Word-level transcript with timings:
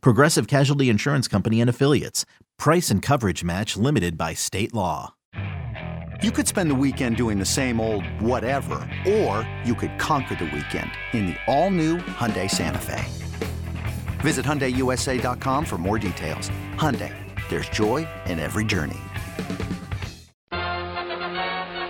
Progressive 0.00 0.46
Casualty 0.46 0.88
Insurance 0.88 1.28
Company 1.28 1.60
and 1.60 1.70
Affiliates. 1.70 2.24
Price 2.58 2.90
and 2.90 3.02
coverage 3.02 3.42
match 3.44 3.76
limited 3.76 4.16
by 4.16 4.34
state 4.34 4.72
law. 4.72 5.14
You 6.22 6.30
could 6.30 6.46
spend 6.46 6.70
the 6.70 6.74
weekend 6.74 7.16
doing 7.16 7.38
the 7.38 7.44
same 7.44 7.80
old 7.80 8.06
whatever, 8.20 8.88
or 9.06 9.48
you 9.64 9.74
could 9.74 9.98
conquer 9.98 10.36
the 10.36 10.44
weekend 10.46 10.90
in 11.12 11.26
the 11.26 11.36
all-new 11.46 11.98
Hyundai 11.98 12.50
Santa 12.50 12.78
Fe. 12.78 13.04
Visit 14.20 14.46
HyundaiUSA.com 14.46 15.64
for 15.66 15.76
more 15.76 15.98
details. 15.98 16.50
Hyundai, 16.76 17.12
there's 17.50 17.68
joy 17.68 18.08
in 18.26 18.38
every 18.38 18.64
journey. 18.64 19.00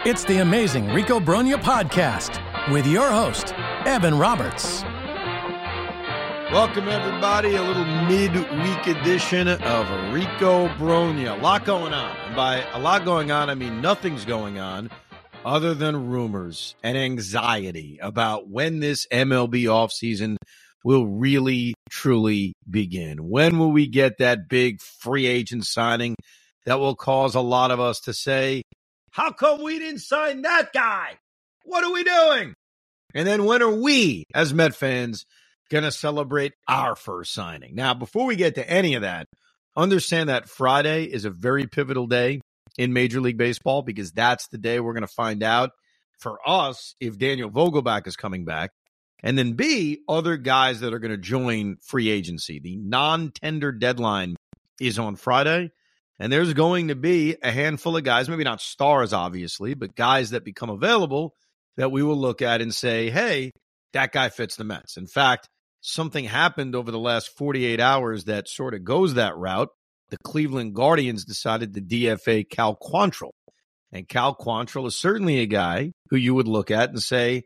It's 0.06 0.24
the 0.24 0.38
amazing 0.38 0.88
Rico 0.88 1.20
Brogna 1.20 1.56
podcast 1.56 2.40
with 2.72 2.86
your 2.86 3.10
host, 3.10 3.54
Evan 3.86 4.18
Roberts. 4.18 4.84
Welcome, 6.54 6.86
everybody. 6.86 7.56
A 7.56 7.62
little 7.64 7.84
midweek 7.84 8.86
edition 8.86 9.48
of 9.48 10.14
Rico 10.14 10.68
Brogna. 10.76 11.36
A 11.36 11.42
lot 11.42 11.64
going 11.64 11.92
on. 11.92 12.16
And 12.26 12.36
by 12.36 12.62
a 12.72 12.78
lot 12.78 13.04
going 13.04 13.32
on, 13.32 13.50
I 13.50 13.56
mean 13.56 13.80
nothing's 13.80 14.24
going 14.24 14.60
on 14.60 14.88
other 15.44 15.74
than 15.74 16.10
rumors 16.10 16.76
and 16.84 16.96
anxiety 16.96 17.98
about 18.00 18.48
when 18.48 18.78
this 18.78 19.04
MLB 19.08 19.64
offseason 19.64 20.36
will 20.84 21.08
really, 21.08 21.74
truly 21.90 22.52
begin. 22.70 23.28
When 23.28 23.58
will 23.58 23.72
we 23.72 23.88
get 23.88 24.18
that 24.18 24.48
big 24.48 24.80
free 24.80 25.26
agent 25.26 25.66
signing 25.66 26.14
that 26.66 26.78
will 26.78 26.94
cause 26.94 27.34
a 27.34 27.40
lot 27.40 27.72
of 27.72 27.80
us 27.80 27.98
to 28.02 28.14
say, 28.14 28.62
how 29.10 29.32
come 29.32 29.60
we 29.60 29.80
didn't 29.80 30.02
sign 30.02 30.42
that 30.42 30.72
guy? 30.72 31.16
What 31.64 31.82
are 31.82 31.92
we 31.92 32.04
doing? 32.04 32.54
And 33.12 33.26
then 33.26 33.44
when 33.44 33.60
are 33.60 33.74
we, 33.74 34.26
as 34.32 34.54
Met 34.54 34.76
fans, 34.76 35.26
going 35.70 35.84
to 35.84 35.92
celebrate 35.92 36.52
our 36.68 36.96
first 36.96 37.32
signing? 37.32 37.74
Now, 37.74 37.94
before 37.94 38.26
we 38.26 38.36
get 38.36 38.56
to 38.56 38.68
any 38.68 38.94
of 38.94 39.02
that, 39.02 39.26
understand 39.76 40.28
that 40.28 40.48
Friday 40.48 41.04
is 41.04 41.24
a 41.24 41.30
very 41.30 41.66
pivotal 41.66 42.06
day 42.06 42.40
in 42.76 42.92
Major 42.92 43.20
League 43.20 43.38
Baseball 43.38 43.82
because 43.82 44.12
that's 44.12 44.48
the 44.48 44.58
day 44.58 44.80
we're 44.80 44.92
going 44.92 45.02
to 45.02 45.08
find 45.08 45.42
out 45.42 45.70
for 46.18 46.38
us 46.46 46.94
if 47.00 47.18
Daniel 47.18 47.50
Vogelbach 47.50 48.06
is 48.06 48.16
coming 48.16 48.44
back. 48.44 48.70
And 49.22 49.38
then 49.38 49.52
B, 49.52 50.00
other 50.08 50.36
guys 50.36 50.80
that 50.80 50.92
are 50.92 50.98
going 50.98 51.10
to 51.10 51.16
join 51.16 51.76
free 51.82 52.10
agency. 52.10 52.58
The 52.58 52.76
non 52.76 53.30
tender 53.30 53.72
deadline 53.72 54.36
is 54.80 54.98
on 54.98 55.16
Friday. 55.16 55.70
And 56.18 56.32
there's 56.32 56.52
going 56.52 56.88
to 56.88 56.94
be 56.94 57.36
a 57.42 57.50
handful 57.50 57.96
of 57.96 58.04
guys, 58.04 58.28
maybe 58.28 58.44
not 58.44 58.60
stars, 58.60 59.12
obviously, 59.12 59.74
but 59.74 59.96
guys 59.96 60.30
that 60.30 60.44
become 60.44 60.70
available 60.70 61.34
that 61.76 61.90
we 61.90 62.02
will 62.02 62.16
look 62.16 62.40
at 62.40 62.60
and 62.60 62.72
say, 62.72 63.10
hey, 63.10 63.50
that 63.94 64.12
guy 64.12 64.28
fits 64.28 64.56
the 64.56 64.64
Mets. 64.64 64.96
In 64.96 65.06
fact, 65.06 65.48
something 65.84 66.24
happened 66.24 66.74
over 66.74 66.90
the 66.90 66.98
last 66.98 67.36
48 67.36 67.78
hours 67.78 68.24
that 68.24 68.48
sort 68.48 68.72
of 68.74 68.84
goes 68.84 69.14
that 69.14 69.36
route. 69.36 69.68
The 70.08 70.16
Cleveland 70.24 70.74
Guardians 70.74 71.24
decided 71.24 71.74
to 71.74 71.80
DFA 71.82 72.48
Cal 72.48 72.76
Quantrill. 72.76 73.32
And 73.92 74.08
Cal 74.08 74.34
Quantrill 74.34 74.86
is 74.86 74.96
certainly 74.96 75.40
a 75.40 75.46
guy 75.46 75.92
who 76.08 76.16
you 76.16 76.34
would 76.34 76.48
look 76.48 76.70
at 76.70 76.88
and 76.88 77.02
say, 77.02 77.42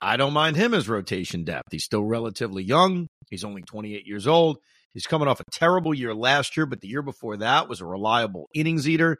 I 0.00 0.16
don't 0.16 0.32
mind 0.32 0.56
him 0.56 0.72
as 0.72 0.88
rotation 0.88 1.44
depth. 1.44 1.68
He's 1.70 1.84
still 1.84 2.04
relatively 2.04 2.64
young. 2.64 3.08
He's 3.30 3.44
only 3.44 3.62
28 3.62 4.06
years 4.06 4.26
old. 4.26 4.56
He's 4.94 5.06
coming 5.06 5.28
off 5.28 5.40
a 5.40 5.44
terrible 5.52 5.94
year 5.94 6.14
last 6.14 6.56
year, 6.56 6.66
but 6.66 6.80
the 6.80 6.88
year 6.88 7.02
before 7.02 7.36
that 7.38 7.68
was 7.68 7.80
a 7.80 7.86
reliable 7.86 8.48
innings 8.54 8.88
eater. 8.88 9.18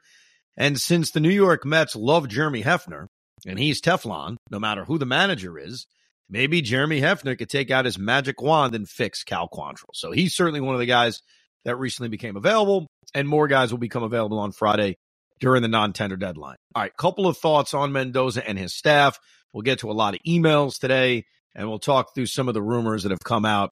And 0.56 0.80
since 0.80 1.10
the 1.10 1.20
New 1.20 1.30
York 1.30 1.64
Mets 1.64 1.94
love 1.94 2.28
Jeremy 2.28 2.62
Hefner, 2.62 3.06
and 3.46 3.58
he's 3.58 3.80
Teflon, 3.80 4.36
no 4.50 4.58
matter 4.58 4.84
who 4.84 4.98
the 4.98 5.06
manager 5.06 5.58
is, 5.58 5.86
maybe 6.32 6.62
Jeremy 6.62 7.00
Hefner 7.00 7.38
could 7.38 7.50
take 7.50 7.70
out 7.70 7.84
his 7.84 7.98
magic 7.98 8.40
wand 8.40 8.74
and 8.74 8.88
fix 8.88 9.22
Cal 9.22 9.48
Quantrill. 9.48 9.92
So 9.92 10.10
he's 10.10 10.34
certainly 10.34 10.60
one 10.60 10.74
of 10.74 10.80
the 10.80 10.86
guys 10.86 11.22
that 11.64 11.76
recently 11.76 12.08
became 12.08 12.36
available, 12.36 12.88
and 13.14 13.28
more 13.28 13.46
guys 13.46 13.70
will 13.70 13.78
become 13.78 14.02
available 14.02 14.38
on 14.38 14.50
Friday 14.50 14.96
during 15.38 15.62
the 15.62 15.68
non-tender 15.68 16.16
deadline. 16.16 16.56
All 16.74 16.82
right, 16.82 16.96
couple 16.96 17.28
of 17.28 17.36
thoughts 17.36 17.74
on 17.74 17.92
Mendoza 17.92 18.48
and 18.48 18.58
his 18.58 18.74
staff. 18.74 19.20
We'll 19.52 19.62
get 19.62 19.80
to 19.80 19.90
a 19.90 19.92
lot 19.92 20.14
of 20.14 20.20
emails 20.26 20.78
today, 20.80 21.26
and 21.54 21.68
we'll 21.68 21.78
talk 21.78 22.14
through 22.14 22.26
some 22.26 22.48
of 22.48 22.54
the 22.54 22.62
rumors 22.62 23.02
that 23.02 23.10
have 23.10 23.20
come 23.22 23.44
out 23.44 23.70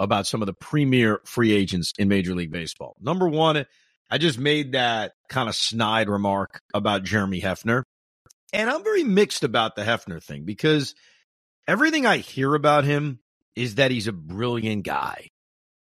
about 0.00 0.26
some 0.26 0.40
of 0.40 0.46
the 0.46 0.54
premier 0.54 1.20
free 1.24 1.52
agents 1.52 1.92
in 1.98 2.08
Major 2.08 2.34
League 2.34 2.52
Baseball. 2.52 2.96
Number 3.00 3.28
one, 3.28 3.66
I 4.10 4.16
just 4.16 4.38
made 4.38 4.72
that 4.72 5.12
kind 5.28 5.48
of 5.48 5.54
snide 5.54 6.08
remark 6.08 6.60
about 6.72 7.04
Jeremy 7.04 7.42
Hefner. 7.42 7.82
And 8.52 8.70
I'm 8.70 8.82
very 8.82 9.04
mixed 9.04 9.44
about 9.44 9.76
the 9.76 9.82
Hefner 9.82 10.22
thing 10.22 10.44
because 10.44 10.94
everything 11.68 12.06
I 12.06 12.16
hear 12.16 12.54
about 12.54 12.84
him 12.84 13.20
is 13.54 13.76
that 13.76 13.90
he's 13.90 14.08
a 14.08 14.12
brilliant 14.12 14.84
guy 14.84 15.28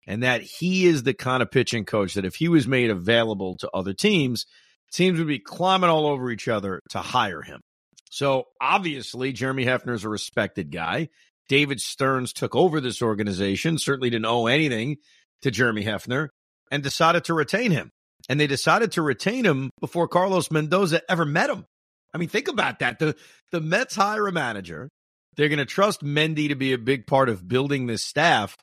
and 0.08 0.24
that 0.24 0.42
he 0.42 0.88
is 0.88 1.04
the 1.04 1.14
kind 1.14 1.42
of 1.42 1.52
pitching 1.52 1.86
coach 1.86 2.16
that 2.16 2.26
if 2.26 2.36
he 2.36 2.48
was 2.50 2.68
made 2.68 2.90
available 2.90 3.56
to 3.58 3.70
other 3.72 3.94
teams, 3.94 4.46
teams 4.92 5.20
would 5.20 5.28
be 5.28 5.40
climbing 5.40 5.90
all 5.90 6.08
over 6.08 6.32
each 6.32 6.48
other 6.48 6.82
to 6.90 7.00
hire 7.00 7.42
him. 7.42 7.62
So 8.10 8.46
obviously, 8.60 9.34
Jeremy 9.34 9.66
Hefner 9.66 9.94
is 9.94 10.04
a 10.04 10.10
respected 10.10 10.72
guy. 10.72 11.10
David 11.48 11.80
Stearns 11.80 12.34
took 12.34 12.56
over 12.56 12.82
this 12.82 13.02
organization, 13.02 13.78
certainly 13.78 14.10
didn't 14.10 14.26
owe 14.26 14.48
anything 14.48 14.98
to 15.44 15.52
Jeremy 15.52 15.84
Hefner, 15.84 16.30
and 16.72 16.82
decided 16.82 17.26
to 17.26 17.34
retain 17.34 17.72
him. 17.72 17.92
And 18.28 18.40
they 18.40 18.48
decided 18.48 18.94
to 18.94 19.04
retain 19.04 19.46
him 19.46 19.70
before 19.80 20.08
Carlos 20.08 20.50
Mendoza 20.50 21.02
ever 21.10 21.26
met 21.26 21.50
him. 21.50 21.66
I 22.14 22.18
mean, 22.18 22.30
think 22.30 22.48
about 22.48 22.80
that. 22.80 22.98
The 22.98 23.16
the 23.52 23.62
Mets 23.62 23.96
hire 23.96 24.26
a 24.26 24.32
manager. 24.32 24.90
They're 25.36 25.50
going 25.50 25.60
to 25.60 25.66
trust 25.66 26.04
Mendy 26.04 26.50
to 26.50 26.56
be 26.56 26.74
a 26.74 26.78
big 26.78 27.08
part 27.08 27.30
of 27.30 27.48
building 27.48 27.88
this 27.88 28.04
staff. 28.04 28.58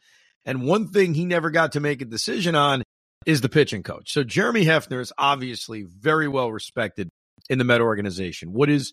And 0.44 0.62
one 0.62 0.88
thing 0.88 1.15
he 1.15 1.25
never 1.25 1.50
got 1.50 1.72
to 1.72 1.81
make 1.81 2.03
a 2.03 2.06
decision 2.06 2.55
on 2.55 2.83
is 3.27 3.41
the 3.41 3.49
pitching 3.49 3.83
coach. 3.83 4.12
So 4.12 4.25
Jeremy 4.25 4.65
Hefner 4.65 5.00
is 5.00 5.12
obviously 5.16 5.82
very 5.82 6.28
well 6.28 6.50
respected 6.50 7.09
in 7.49 7.59
the 7.59 7.65
Met 7.65 7.81
organization. 7.81 8.53
What 8.53 8.71
is 8.71 8.93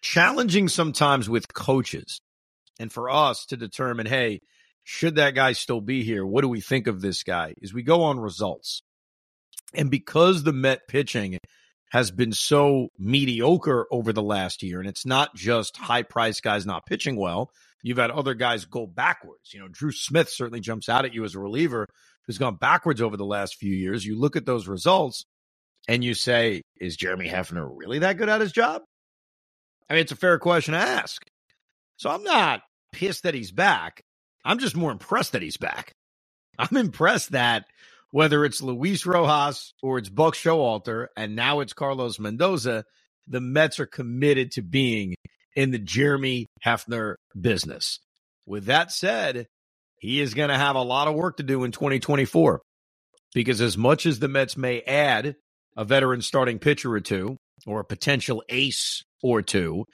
challenging 0.00 0.68
sometimes 0.68 1.28
with 1.28 1.52
coaches 1.52 2.20
and 2.78 2.92
for 2.92 3.10
us 3.10 3.46
to 3.46 3.56
determine, 3.56 4.06
hey, 4.06 4.40
should 4.84 5.16
that 5.16 5.34
guy 5.34 5.52
still 5.52 5.80
be 5.80 6.04
here? 6.04 6.24
What 6.24 6.42
do 6.42 6.48
we 6.48 6.60
think 6.60 6.86
of 6.86 7.00
this 7.00 7.22
guy? 7.22 7.54
Is 7.60 7.74
we 7.74 7.82
go 7.82 8.02
on 8.02 8.20
results. 8.20 8.82
And 9.74 9.90
because 9.90 10.44
the 10.44 10.52
Met 10.52 10.86
pitching 10.88 11.38
has 11.90 12.10
been 12.10 12.32
so 12.32 12.88
mediocre 12.98 13.86
over 13.90 14.12
the 14.12 14.22
last 14.22 14.62
year, 14.62 14.80
and 14.80 14.88
it's 14.88 15.06
not 15.06 15.34
just 15.34 15.76
high 15.76 16.02
price 16.02 16.40
guys 16.40 16.66
not 16.66 16.86
pitching 16.86 17.16
well, 17.16 17.50
you've 17.82 17.98
had 17.98 18.10
other 18.10 18.34
guys 18.34 18.64
go 18.64 18.86
backwards. 18.86 19.54
You 19.54 19.60
know, 19.60 19.68
Drew 19.68 19.92
Smith 19.92 20.28
certainly 20.28 20.60
jumps 20.60 20.88
out 20.88 21.04
at 21.04 21.14
you 21.14 21.24
as 21.24 21.34
a 21.34 21.40
reliever 21.40 21.86
who's 22.26 22.38
gone 22.38 22.56
backwards 22.56 23.00
over 23.00 23.16
the 23.16 23.24
last 23.24 23.56
few 23.56 23.72
years. 23.72 24.04
You 24.04 24.18
look 24.18 24.34
at 24.34 24.46
those 24.46 24.66
results 24.66 25.24
and 25.86 26.02
you 26.02 26.14
say, 26.14 26.62
is 26.80 26.96
Jeremy 26.96 27.28
Hefner 27.28 27.68
really 27.72 28.00
that 28.00 28.16
good 28.16 28.28
at 28.28 28.40
his 28.40 28.52
job? 28.52 28.82
I 29.88 29.94
mean, 29.94 30.02
it's 30.02 30.12
a 30.12 30.16
fair 30.16 30.38
question 30.40 30.72
to 30.72 30.80
ask. 30.80 31.22
So 31.96 32.10
I'm 32.10 32.24
not 32.24 32.62
pissed 32.92 33.22
that 33.22 33.34
he's 33.34 33.52
back. 33.52 34.02
I'm 34.44 34.58
just 34.58 34.76
more 34.76 34.90
impressed 34.90 35.32
that 35.32 35.42
he's 35.42 35.56
back. 35.56 35.92
I'm 36.58 36.76
impressed 36.76 37.32
that 37.32 37.66
whether 38.10 38.44
it's 38.44 38.62
Luis 38.62 39.04
Rojas 39.04 39.74
or 39.82 39.98
it's 39.98 40.08
Buck 40.08 40.34
Showalter 40.34 41.08
and 41.16 41.36
now 41.36 41.60
it's 41.60 41.72
Carlos 41.72 42.18
Mendoza, 42.18 42.84
the 43.26 43.40
Mets 43.40 43.80
are 43.80 43.86
committed 43.86 44.52
to 44.52 44.62
being 44.62 45.14
in 45.54 45.70
the 45.70 45.78
Jeremy 45.78 46.46
Hefner 46.64 47.16
business. 47.38 47.98
With 48.46 48.66
that 48.66 48.92
said, 48.92 49.46
he 49.98 50.20
is 50.20 50.34
going 50.34 50.50
to 50.50 50.58
have 50.58 50.76
a 50.76 50.82
lot 50.82 51.08
of 51.08 51.14
work 51.14 51.38
to 51.38 51.42
do 51.42 51.64
in 51.64 51.72
2024 51.72 52.60
because 53.34 53.60
as 53.60 53.76
much 53.76 54.06
as 54.06 54.18
the 54.18 54.28
Mets 54.28 54.56
may 54.56 54.80
add 54.82 55.36
a 55.76 55.84
veteran 55.84 56.22
starting 56.22 56.58
pitcher 56.58 56.92
or 56.92 57.00
two 57.00 57.36
or 57.66 57.80
a 57.80 57.84
potential 57.84 58.42
ace 58.48 59.02
or 59.22 59.42
two, 59.42 59.84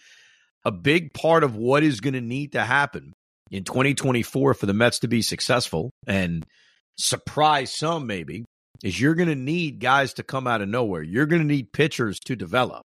a 0.65 0.71
big 0.71 1.15
part 1.15 1.45
of 1.45 1.57
what 1.57 1.83
is 1.83 2.01
going 2.01 2.15
to 2.15 2.21
need 2.21 2.53
to 2.53 2.63
happen 2.63 3.13
in 3.51 3.65
2024 3.65 4.55
for 4.55 4.67
the 4.67 4.75
Mets 4.75 5.01
to 5.01 5.09
be 5.09 5.23
successful 5.23 5.91
and 6.07 6.45
surprise 7.03 7.73
some 7.73 8.07
maybe 8.07 8.45
is 8.83 9.01
you're 9.01 9.15
going 9.15 9.29
to 9.29 9.35
need 9.35 9.81
guys 9.81 10.15
to 10.15 10.23
come 10.23 10.47
out 10.47 10.63
of 10.63 10.69
nowhere. 10.69 11.03
You're 11.03 11.27
going 11.27 11.43
to 11.43 11.49
need 11.49 11.73
pitchers 11.73 12.19
to 12.21 12.37
develop. 12.37 12.83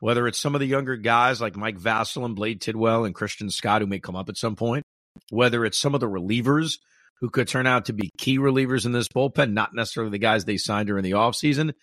Whether 0.00 0.26
it's 0.26 0.38
some 0.38 0.54
of 0.54 0.60
the 0.60 0.66
younger 0.66 0.96
guys 0.96 1.40
like 1.40 1.56
Mike 1.56 1.78
Vasil 1.78 2.24
and 2.24 2.34
Blade 2.34 2.62
Tidwell 2.62 3.04
and 3.04 3.14
Christian 3.14 3.50
Scott 3.50 3.82
who 3.82 3.86
may 3.86 4.00
come 4.00 4.16
up 4.16 4.30
at 4.30 4.38
some 4.38 4.56
point, 4.56 4.82
whether 5.30 5.64
it's 5.64 5.78
some 5.78 5.94
of 5.94 6.00
the 6.00 6.08
relievers 6.08 6.78
who 7.20 7.28
could 7.28 7.48
turn 7.48 7.66
out 7.66 7.86
to 7.86 7.92
be 7.92 8.10
key 8.16 8.38
relievers 8.38 8.86
in 8.86 8.92
this 8.92 9.08
bullpen, 9.08 9.52
not 9.52 9.74
necessarily 9.74 10.10
the 10.10 10.18
guys 10.18 10.44
they 10.46 10.56
signed 10.56 10.86
during 10.86 11.04
the 11.04 11.10
offseason, 11.10 11.74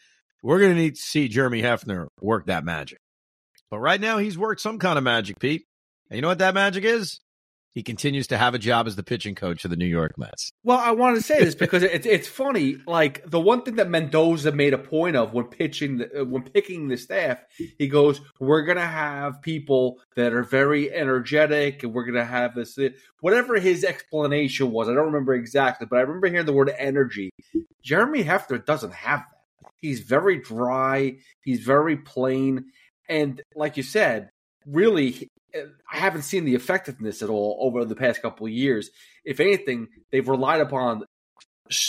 we're 0.42 0.60
going 0.60 0.76
to 0.76 0.82
need 0.82 0.96
to 0.96 1.02
see 1.02 1.28
Jeremy 1.28 1.62
Hefner 1.62 2.08
work 2.20 2.48
that 2.48 2.66
magic. 2.66 2.98
But 3.70 3.80
right 3.80 4.02
now, 4.02 4.18
he's 4.18 4.38
worked 4.38 4.62
some 4.62 4.80
kind 4.80 4.98
of 4.98 5.04
magic, 5.04 5.40
Pete. 5.40 5.66
And 6.10 6.16
you 6.16 6.22
know 6.22 6.30
what 6.30 6.40
that 6.40 6.56
magic 6.56 6.86
is? 6.86 7.20
He 7.78 7.84
continues 7.84 8.26
to 8.30 8.40
have 8.40 8.56
a 8.56 8.58
job 8.58 8.88
as 8.88 8.96
the 8.96 9.04
pitching 9.04 9.36
coach 9.36 9.64
of 9.64 9.70
the 9.70 9.78
New 9.78 9.86
York 9.86 10.18
Mets. 10.18 10.52
Well, 10.64 10.80
I 10.80 10.94
wanted 10.94 11.18
to 11.18 11.22
say 11.22 11.44
this 11.44 11.54
because 11.54 11.84
it's 11.84 12.08
it's 12.08 12.28
funny. 12.28 12.78
Like 12.88 13.22
the 13.30 13.40
one 13.40 13.62
thing 13.62 13.76
that 13.76 13.88
Mendoza 13.88 14.52
made 14.52 14.74
a 14.74 14.80
point 14.80 15.16
of 15.16 15.32
when 15.32 15.46
pitching, 15.46 16.02
uh, 16.02 16.26
when 16.26 16.42
picking 16.42 16.88
the 16.88 16.98
staff, 16.98 17.38
he 17.78 17.88
goes, 17.88 18.20
"We're 18.40 18.64
gonna 18.64 18.88
have 18.88 19.44
people 19.44 20.00
that 20.16 20.34
are 20.34 20.42
very 20.42 20.92
energetic, 20.92 21.84
and 21.84 21.94
we're 21.94 22.06
gonna 22.06 22.26
have 22.26 22.56
this." 22.56 22.80
Whatever 23.20 23.60
his 23.60 23.84
explanation 23.84 24.72
was, 24.72 24.90
I 24.90 24.96
don't 24.96 25.06
remember 25.06 25.36
exactly, 25.36 25.86
but 25.88 25.98
I 25.98 26.02
remember 26.02 26.30
hearing 26.30 26.48
the 26.48 26.54
word 26.54 26.74
energy. 26.80 27.30
Jeremy 27.84 28.24
Hefner 28.24 28.66
doesn't 28.66 28.94
have 28.96 29.20
that. 29.20 29.72
He's 29.82 30.00
very 30.00 30.40
dry. 30.40 31.18
He's 31.44 31.60
very 31.60 31.98
plain, 31.98 32.72
and 33.08 33.40
like 33.56 33.78
you 33.78 33.84
said, 33.84 34.32
really 34.66 35.30
I 35.56 35.98
haven't 35.98 36.24
seen 36.24 36.46
the 36.46 36.56
effectiveness 36.56 37.22
at 37.22 37.30
all 37.30 37.58
over 37.62 37.86
the 37.86 37.96
past 37.96 38.22
couple 38.22 38.46
of 38.46 38.52
years. 38.52 38.90
If 39.24 39.40
anything, 39.40 39.88
they've 40.12 40.28
relied 40.28 40.62
upon 40.62 41.04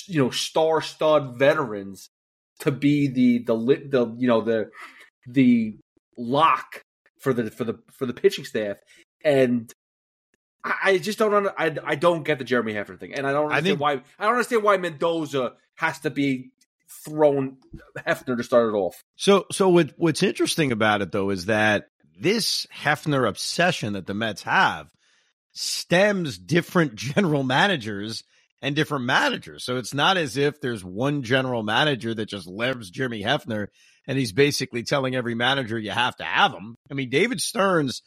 you 0.06 0.24
know 0.24 0.30
star 0.30 0.80
stud 0.80 1.38
veterans 1.38 2.10
to 2.60 2.70
be 2.70 3.08
the 3.08 3.38
the 3.44 3.54
the 3.56 4.14
you 4.18 4.28
know 4.28 4.40
the 4.40 4.70
the 5.26 5.76
lock 6.16 6.82
for 7.20 7.32
the 7.32 7.50
for 7.50 7.64
the 7.64 7.78
for 7.92 8.06
the 8.06 8.14
pitching 8.14 8.44
staff, 8.44 8.76
and 9.24 9.72
I, 10.64 10.98
just 10.98 11.18
don't 11.18 11.48
I, 11.56 11.76
I 11.84 11.94
don't 11.94 12.24
get 12.24 12.38
the 12.38 12.44
Jeremy 12.44 12.74
Hefner 12.74 12.98
thing, 12.98 13.14
and 13.14 13.26
I 13.26 13.32
don't 13.32 13.50
understand 13.50 13.66
I 13.66 13.68
think, 13.68 13.80
why 13.80 13.92
I 14.18 14.24
don't 14.24 14.34
understand 14.34 14.62
why 14.62 14.76
Mendoza 14.76 15.52
has 15.76 16.00
to 16.00 16.10
be 16.10 16.50
thrown 17.04 17.58
Hefner 17.98 18.36
to 18.36 18.42
start 18.42 18.74
it 18.74 18.76
off. 18.76 19.02
So 19.16 19.46
so 19.52 19.68
what 19.68 19.92
what's 19.96 20.22
interesting 20.22 20.72
about 20.72 21.02
it 21.02 21.12
though 21.12 21.30
is 21.30 21.46
that 21.46 21.88
this 22.20 22.66
Hefner 22.74 23.28
obsession 23.28 23.94
that 23.94 24.06
the 24.06 24.14
Mets 24.14 24.42
have 24.42 24.88
stems 25.52 26.38
different 26.38 26.94
general 26.96 27.42
managers 27.42 28.24
and 28.60 28.74
different 28.74 29.04
managers. 29.04 29.64
So 29.64 29.76
it's 29.76 29.94
not 29.94 30.16
as 30.16 30.36
if 30.36 30.60
there's 30.60 30.84
one 30.84 31.22
general 31.22 31.62
manager 31.62 32.14
that 32.14 32.28
just 32.28 32.46
loves 32.46 32.90
Jimmy 32.90 33.22
Hefner 33.22 33.68
and 34.06 34.18
he's 34.18 34.32
basically 34.32 34.82
telling 34.82 35.14
every 35.14 35.34
manager 35.34 35.78
you 35.78 35.90
have 35.90 36.16
to 36.16 36.24
have 36.24 36.52
him. 36.52 36.74
I 36.90 36.94
mean, 36.94 37.10
David 37.10 37.40
Stearns 37.40 38.02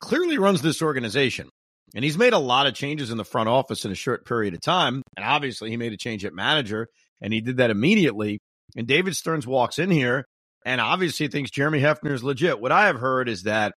clearly 0.00 0.38
runs 0.38 0.62
this 0.62 0.80
organization 0.80 1.48
and 1.94 2.04
he's 2.04 2.18
made 2.18 2.32
a 2.32 2.38
lot 2.38 2.66
of 2.66 2.74
changes 2.74 3.10
in 3.10 3.18
the 3.18 3.24
front 3.24 3.48
office 3.48 3.84
in 3.84 3.92
a 3.92 3.96
short 3.96 4.24
period 4.26 4.54
of 4.54 4.60
time. 4.60 5.02
And 5.16 5.24
obviously, 5.24 5.70
he 5.70 5.76
made 5.76 5.92
a 5.92 5.98
change 5.98 6.24
at 6.24 6.32
manager 6.32 6.88
and 7.20 7.32
he 7.32 7.40
did 7.40 7.58
that 7.58 7.70
immediately. 7.70 8.40
And 8.76 8.86
David 8.86 9.16
Stearns 9.16 9.46
walks 9.46 9.78
in 9.78 9.90
here 9.90 10.24
and 10.64 10.80
obviously 10.80 11.28
thinks 11.28 11.50
Jeremy 11.50 11.80
Hefner 11.80 12.12
is 12.12 12.24
legit. 12.24 12.60
What 12.60 12.72
I 12.72 12.86
have 12.86 12.98
heard 12.98 13.28
is 13.28 13.42
that 13.44 13.74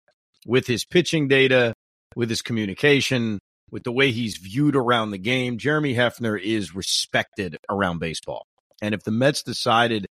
with 0.46 0.66
his 0.66 0.84
pitching 0.84 1.28
data, 1.28 1.74
with 2.14 2.30
his 2.30 2.42
communication, 2.42 3.38
with 3.70 3.82
the 3.82 3.92
way 3.92 4.12
he's 4.12 4.36
viewed 4.36 4.76
around 4.76 5.10
the 5.10 5.18
game, 5.18 5.58
Jeremy 5.58 5.94
Hefner 5.94 6.40
is 6.40 6.74
respected 6.74 7.56
around 7.68 7.98
baseball. 7.98 8.46
And 8.80 8.94
if 8.94 9.02
the 9.02 9.10
Mets 9.10 9.42
decided 9.42 10.06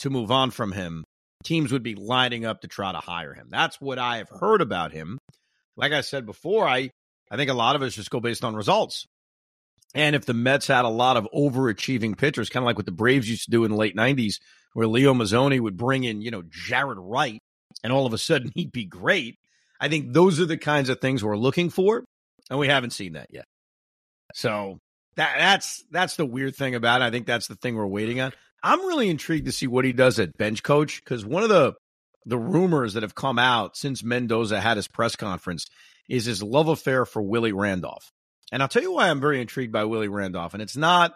to 0.00 0.10
move 0.10 0.30
on 0.30 0.50
from 0.50 0.72
him, 0.72 1.04
teams 1.44 1.72
would 1.72 1.82
be 1.82 1.94
lining 1.94 2.44
up 2.44 2.60
to 2.60 2.68
try 2.68 2.92
to 2.92 2.98
hire 2.98 3.32
him. 3.32 3.48
That's 3.50 3.80
what 3.80 3.98
I 3.98 4.18
have 4.18 4.28
heard 4.28 4.60
about 4.60 4.92
him. 4.92 5.18
Like 5.76 5.92
I 5.92 6.02
said 6.02 6.26
before, 6.26 6.66
I, 6.66 6.90
I 7.30 7.36
think 7.36 7.50
a 7.50 7.54
lot 7.54 7.76
of 7.76 7.82
us 7.82 7.94
just 7.94 8.10
go 8.10 8.20
based 8.20 8.44
on 8.44 8.54
results. 8.54 9.06
And 9.94 10.14
if 10.14 10.26
the 10.26 10.34
Mets 10.34 10.66
had 10.66 10.84
a 10.84 10.88
lot 10.88 11.16
of 11.16 11.26
overachieving 11.34 12.16
pitchers, 12.16 12.50
kind 12.50 12.62
of 12.62 12.66
like 12.66 12.76
what 12.76 12.86
the 12.86 12.92
Braves 12.92 13.28
used 13.28 13.44
to 13.44 13.50
do 13.50 13.64
in 13.64 13.70
the 13.70 13.76
late 13.76 13.96
90s, 13.96 14.34
where 14.74 14.86
Leo 14.86 15.14
Mazzone 15.14 15.60
would 15.60 15.76
bring 15.76 16.04
in, 16.04 16.20
you 16.20 16.30
know, 16.30 16.42
Jaret 16.42 16.96
Wright, 16.98 17.40
and 17.82 17.92
all 17.92 18.06
of 18.06 18.12
a 18.12 18.18
sudden 18.18 18.52
he'd 18.54 18.72
be 18.72 18.84
great. 18.84 19.38
I 19.80 19.88
think 19.88 20.12
those 20.12 20.40
are 20.40 20.46
the 20.46 20.58
kinds 20.58 20.88
of 20.88 21.00
things 21.00 21.24
we're 21.24 21.36
looking 21.36 21.70
for, 21.70 22.04
and 22.50 22.58
we 22.58 22.68
haven't 22.68 22.90
seen 22.90 23.14
that 23.14 23.28
yet. 23.30 23.44
So 24.34 24.78
that 25.16 25.34
that's 25.38 25.84
that's 25.90 26.16
the 26.16 26.26
weird 26.26 26.54
thing 26.56 26.74
about 26.74 27.00
it. 27.00 27.04
I 27.04 27.10
think 27.10 27.26
that's 27.26 27.46
the 27.46 27.54
thing 27.54 27.76
we're 27.76 27.86
waiting 27.86 28.20
on. 28.20 28.32
I'm 28.62 28.80
really 28.86 29.08
intrigued 29.08 29.46
to 29.46 29.52
see 29.52 29.66
what 29.66 29.84
he 29.84 29.92
does 29.92 30.18
at 30.18 30.36
bench 30.36 30.62
coach 30.62 31.02
because 31.02 31.24
one 31.24 31.42
of 31.42 31.48
the 31.48 31.74
the 32.26 32.38
rumors 32.38 32.94
that 32.94 33.02
have 33.02 33.14
come 33.14 33.38
out 33.38 33.76
since 33.76 34.02
Mendoza 34.02 34.60
had 34.60 34.76
his 34.76 34.88
press 34.88 35.16
conference 35.16 35.66
is 36.08 36.24
his 36.24 36.42
love 36.42 36.68
affair 36.68 37.06
for 37.06 37.22
Willie 37.22 37.52
Randolph. 37.52 38.10
And 38.52 38.62
I'll 38.62 38.68
tell 38.68 38.82
you 38.82 38.92
why 38.92 39.08
I'm 39.08 39.20
very 39.20 39.40
intrigued 39.40 39.72
by 39.72 39.84
Willie 39.84 40.08
Randolph. 40.08 40.54
And 40.54 40.62
it's 40.62 40.76
not 40.76 41.14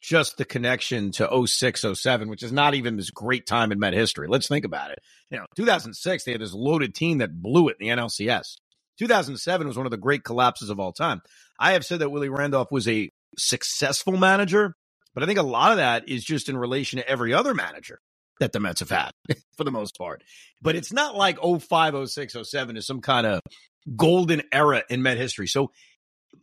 just 0.00 0.36
the 0.36 0.44
connection 0.44 1.12
to 1.12 1.46
06, 1.46 1.84
07, 1.94 2.28
which 2.28 2.42
is 2.42 2.52
not 2.52 2.74
even 2.74 2.96
this 2.96 3.10
great 3.10 3.46
time 3.46 3.70
in 3.70 3.78
Met 3.78 3.94
history. 3.94 4.26
Let's 4.28 4.48
think 4.48 4.64
about 4.64 4.90
it. 4.90 4.98
You 5.30 5.38
know, 5.38 5.46
2006, 5.56 6.24
they 6.24 6.32
had 6.32 6.40
this 6.40 6.52
loaded 6.52 6.94
team 6.94 7.18
that 7.18 7.40
blew 7.40 7.68
it 7.68 7.76
in 7.78 7.86
the 7.86 8.02
NLCS. 8.02 8.56
2007 8.98 9.66
was 9.66 9.76
one 9.76 9.86
of 9.86 9.90
the 9.90 9.96
great 9.96 10.24
collapses 10.24 10.70
of 10.70 10.80
all 10.80 10.92
time. 10.92 11.22
I 11.58 11.72
have 11.72 11.84
said 11.84 12.00
that 12.00 12.10
Willie 12.10 12.28
Randolph 12.28 12.72
was 12.72 12.88
a 12.88 13.10
successful 13.38 14.16
manager, 14.16 14.74
but 15.14 15.22
I 15.22 15.26
think 15.26 15.38
a 15.38 15.44
lot 15.44 15.70
of 15.70 15.78
that 15.78 16.08
is 16.08 16.24
just 16.24 16.48
in 16.48 16.56
relation 16.56 16.98
to 16.98 17.08
every 17.08 17.32
other 17.32 17.54
manager 17.54 18.00
that 18.40 18.52
the 18.52 18.60
Mets 18.60 18.80
have 18.80 18.90
had 18.90 19.10
for 19.56 19.64
the 19.64 19.70
most 19.70 19.96
part. 19.96 20.22
But 20.60 20.74
it's 20.74 20.92
not 20.92 21.16
like 21.16 21.38
05, 21.40 22.08
06, 22.08 22.36
07 22.42 22.76
is 22.76 22.86
some 22.86 23.00
kind 23.00 23.26
of 23.26 23.40
golden 23.96 24.42
era 24.52 24.82
in 24.90 25.02
Met 25.02 25.16
history. 25.16 25.46
So 25.46 25.70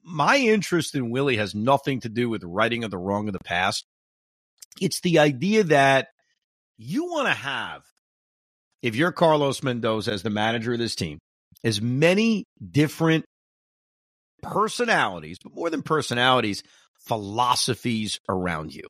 my 0.03 0.37
interest 0.37 0.95
in 0.95 1.09
Willie 1.09 1.37
has 1.37 1.53
nothing 1.53 2.01
to 2.01 2.09
do 2.09 2.29
with 2.29 2.43
righting 2.43 2.83
of 2.83 2.91
the 2.91 2.97
wrong 2.97 3.27
of 3.27 3.33
the 3.33 3.39
past. 3.39 3.85
It's 4.81 5.01
the 5.01 5.19
idea 5.19 5.63
that 5.65 6.07
you 6.77 7.05
want 7.05 7.27
to 7.27 7.33
have, 7.33 7.83
if 8.81 8.95
you're 8.95 9.11
Carlos 9.11 9.61
Mendoza 9.61 10.11
as 10.11 10.23
the 10.23 10.29
manager 10.29 10.73
of 10.73 10.79
this 10.79 10.95
team, 10.95 11.19
as 11.63 11.81
many 11.81 12.45
different 12.71 13.25
personalities, 14.41 15.37
but 15.43 15.53
more 15.53 15.69
than 15.69 15.81
personalities, 15.81 16.63
philosophies 16.99 18.19
around 18.29 18.73
you. 18.73 18.87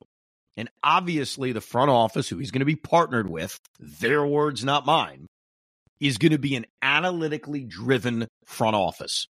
And 0.56 0.68
obviously, 0.82 1.52
the 1.52 1.60
front 1.60 1.90
office, 1.90 2.28
who 2.28 2.38
he's 2.38 2.50
going 2.50 2.60
to 2.60 2.66
be 2.66 2.76
partnered 2.76 3.28
with, 3.28 3.58
their 3.78 4.24
words, 4.24 4.64
not 4.64 4.86
mine, 4.86 5.26
is 6.00 6.18
going 6.18 6.32
to 6.32 6.38
be 6.38 6.56
an 6.56 6.66
analytically 6.82 7.64
driven 7.64 8.28
front 8.46 8.76
office. 8.76 9.26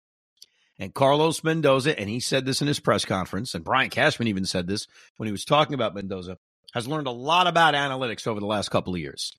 And 0.79 0.93
Carlos 0.93 1.43
Mendoza, 1.43 1.99
and 1.99 2.09
he 2.09 2.21
said 2.21 2.45
this 2.45 2.61
in 2.61 2.67
his 2.67 2.79
press 2.79 3.03
conference, 3.03 3.53
and 3.53 3.65
Brian 3.65 3.89
Cashman 3.89 4.29
even 4.29 4.45
said 4.45 4.65
this 4.65 4.87
when 5.17 5.27
he 5.27 5.31
was 5.31 5.43
talking 5.43 5.73
about 5.73 5.93
Mendoza, 5.93 6.37
has 6.73 6.87
learned 6.87 7.07
a 7.07 7.11
lot 7.11 7.47
about 7.47 7.73
analytics 7.73 8.25
over 8.25 8.39
the 8.39 8.45
last 8.45 8.69
couple 8.69 8.93
of 8.93 8.99
years. 8.99 9.33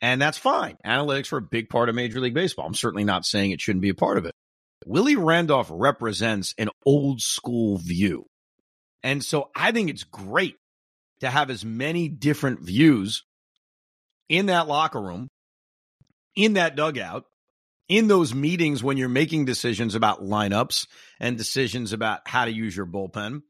And 0.00 0.20
that's 0.20 0.38
fine. 0.38 0.76
Analytics 0.84 1.32
are 1.32 1.38
a 1.38 1.42
big 1.42 1.68
part 1.68 1.88
of 1.88 1.94
Major 1.94 2.20
League 2.20 2.34
Baseball. 2.34 2.66
I'm 2.66 2.74
certainly 2.74 3.04
not 3.04 3.24
saying 3.24 3.52
it 3.52 3.60
shouldn't 3.60 3.82
be 3.82 3.90
a 3.90 3.94
part 3.94 4.18
of 4.18 4.24
it. 4.24 4.32
Willie 4.86 5.16
Randolph 5.16 5.68
represents 5.70 6.54
an 6.58 6.70
old 6.84 7.20
school 7.20 7.76
view. 7.76 8.24
And 9.02 9.22
so 9.22 9.50
I 9.54 9.72
think 9.72 9.90
it's 9.90 10.04
great 10.04 10.56
to 11.20 11.28
have 11.30 11.50
as 11.50 11.64
many 11.64 12.08
different 12.08 12.60
views 12.60 13.24
in 14.28 14.46
that 14.46 14.68
locker 14.68 15.00
room, 15.00 15.28
in 16.34 16.54
that 16.54 16.76
dugout, 16.76 17.24
in 17.90 18.06
those 18.06 18.32
meetings 18.32 18.84
when 18.84 18.96
you're 18.96 19.08
making 19.08 19.44
decisions 19.44 19.96
about 19.96 20.22
lineups 20.22 20.86
and 21.18 21.36
decisions 21.36 21.92
about 21.92 22.20
how 22.24 22.44
to 22.44 22.52
use 22.52 22.74
your 22.74 22.86
bullpen, 22.86 23.42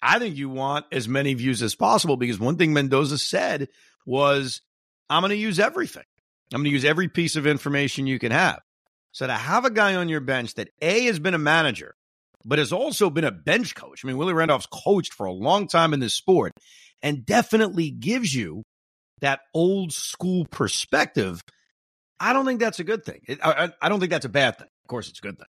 I 0.00 0.20
think 0.20 0.36
you 0.36 0.48
want 0.48 0.86
as 0.92 1.08
many 1.08 1.34
views 1.34 1.62
as 1.62 1.74
possible 1.74 2.16
because 2.16 2.38
one 2.38 2.56
thing 2.56 2.72
Mendoza 2.72 3.18
said 3.18 3.68
was, 4.06 4.62
I'm 5.10 5.22
going 5.22 5.30
to 5.30 5.36
use 5.36 5.58
everything. 5.58 6.04
I'm 6.54 6.60
going 6.60 6.70
to 6.70 6.70
use 6.70 6.84
every 6.84 7.08
piece 7.08 7.34
of 7.34 7.46
information 7.46 8.06
you 8.06 8.20
can 8.20 8.30
have. 8.30 8.60
So 9.10 9.26
to 9.26 9.32
have 9.32 9.64
a 9.64 9.70
guy 9.70 9.96
on 9.96 10.08
your 10.08 10.20
bench 10.20 10.54
that 10.54 10.68
A 10.80 11.06
has 11.06 11.18
been 11.18 11.34
a 11.34 11.38
manager, 11.38 11.96
but 12.44 12.60
has 12.60 12.72
also 12.72 13.10
been 13.10 13.24
a 13.24 13.32
bench 13.32 13.74
coach. 13.74 14.04
I 14.04 14.06
mean, 14.06 14.16
Willie 14.16 14.32
Randolph's 14.32 14.68
coached 14.70 15.12
for 15.12 15.26
a 15.26 15.32
long 15.32 15.66
time 15.66 15.92
in 15.92 15.98
this 15.98 16.14
sport 16.14 16.52
and 17.02 17.26
definitely 17.26 17.90
gives 17.90 18.32
you 18.32 18.62
that 19.22 19.40
old 19.52 19.92
school 19.92 20.46
perspective 20.46 21.42
I 22.20 22.32
don't 22.32 22.44
think 22.44 22.60
that's 22.60 22.80
a 22.80 22.84
good 22.84 23.04
thing. 23.04 23.20
It, 23.28 23.38
I, 23.42 23.70
I 23.80 23.88
don't 23.88 24.00
think 24.00 24.10
that's 24.10 24.24
a 24.24 24.30
bad 24.30 24.58
thing. 24.58 24.68
Of 24.84 24.88
course, 24.88 25.08
it's 25.08 25.20
a 25.20 25.22
good 25.22 25.38
thing. 25.38 25.46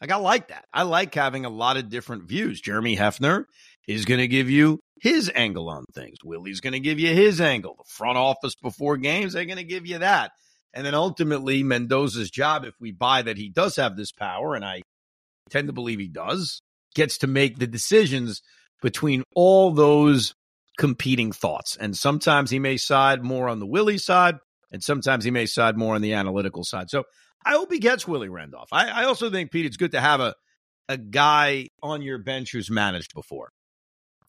Like 0.00 0.12
I 0.12 0.16
like 0.16 0.48
that. 0.48 0.64
I 0.72 0.82
like 0.82 1.14
having 1.14 1.44
a 1.44 1.50
lot 1.50 1.76
of 1.76 1.88
different 1.88 2.28
views. 2.28 2.60
Jeremy 2.60 2.96
Hefner 2.96 3.44
is 3.86 4.04
going 4.04 4.20
to 4.20 4.28
give 4.28 4.48
you 4.48 4.80
his 5.00 5.30
angle 5.34 5.68
on 5.68 5.84
things. 5.94 6.18
Willie's 6.24 6.60
going 6.60 6.72
to 6.72 6.80
give 6.80 6.98
you 6.98 7.14
his 7.14 7.40
angle. 7.40 7.74
The 7.78 7.84
front 7.88 8.18
office 8.18 8.54
before 8.62 8.96
games, 8.96 9.32
they're 9.32 9.44
going 9.44 9.58
to 9.58 9.64
give 9.64 9.86
you 9.86 9.98
that. 9.98 10.32
And 10.74 10.84
then 10.84 10.94
ultimately, 10.94 11.62
Mendoza's 11.62 12.30
job, 12.30 12.64
if 12.64 12.74
we 12.80 12.92
buy 12.92 13.22
that 13.22 13.38
he 13.38 13.48
does 13.48 13.76
have 13.76 13.96
this 13.96 14.12
power, 14.12 14.54
and 14.54 14.64
I 14.64 14.82
tend 15.50 15.68
to 15.68 15.72
believe 15.72 15.98
he 15.98 16.08
does, 16.08 16.60
gets 16.94 17.18
to 17.18 17.26
make 17.26 17.58
the 17.58 17.66
decisions 17.66 18.42
between 18.82 19.24
all 19.34 19.72
those 19.72 20.34
competing 20.78 21.32
thoughts. 21.32 21.76
And 21.76 21.96
sometimes 21.96 22.50
he 22.50 22.58
may 22.58 22.76
side 22.76 23.24
more 23.24 23.48
on 23.48 23.58
the 23.58 23.66
Willie 23.66 23.98
side. 23.98 24.36
And 24.70 24.82
sometimes 24.82 25.24
he 25.24 25.30
may 25.30 25.46
side 25.46 25.76
more 25.76 25.94
on 25.94 26.02
the 26.02 26.12
analytical 26.12 26.64
side. 26.64 26.90
So 26.90 27.04
I 27.44 27.52
hope 27.52 27.72
he 27.72 27.78
gets 27.78 28.06
Willie 28.06 28.28
Randolph. 28.28 28.68
I, 28.72 28.88
I 28.88 29.04
also 29.04 29.30
think, 29.30 29.50
Pete, 29.50 29.66
it's 29.66 29.76
good 29.76 29.92
to 29.92 30.00
have 30.00 30.20
a, 30.20 30.34
a 30.88 30.96
guy 30.96 31.68
on 31.82 32.02
your 32.02 32.18
bench 32.18 32.52
who's 32.52 32.70
managed 32.70 33.14
before. 33.14 33.50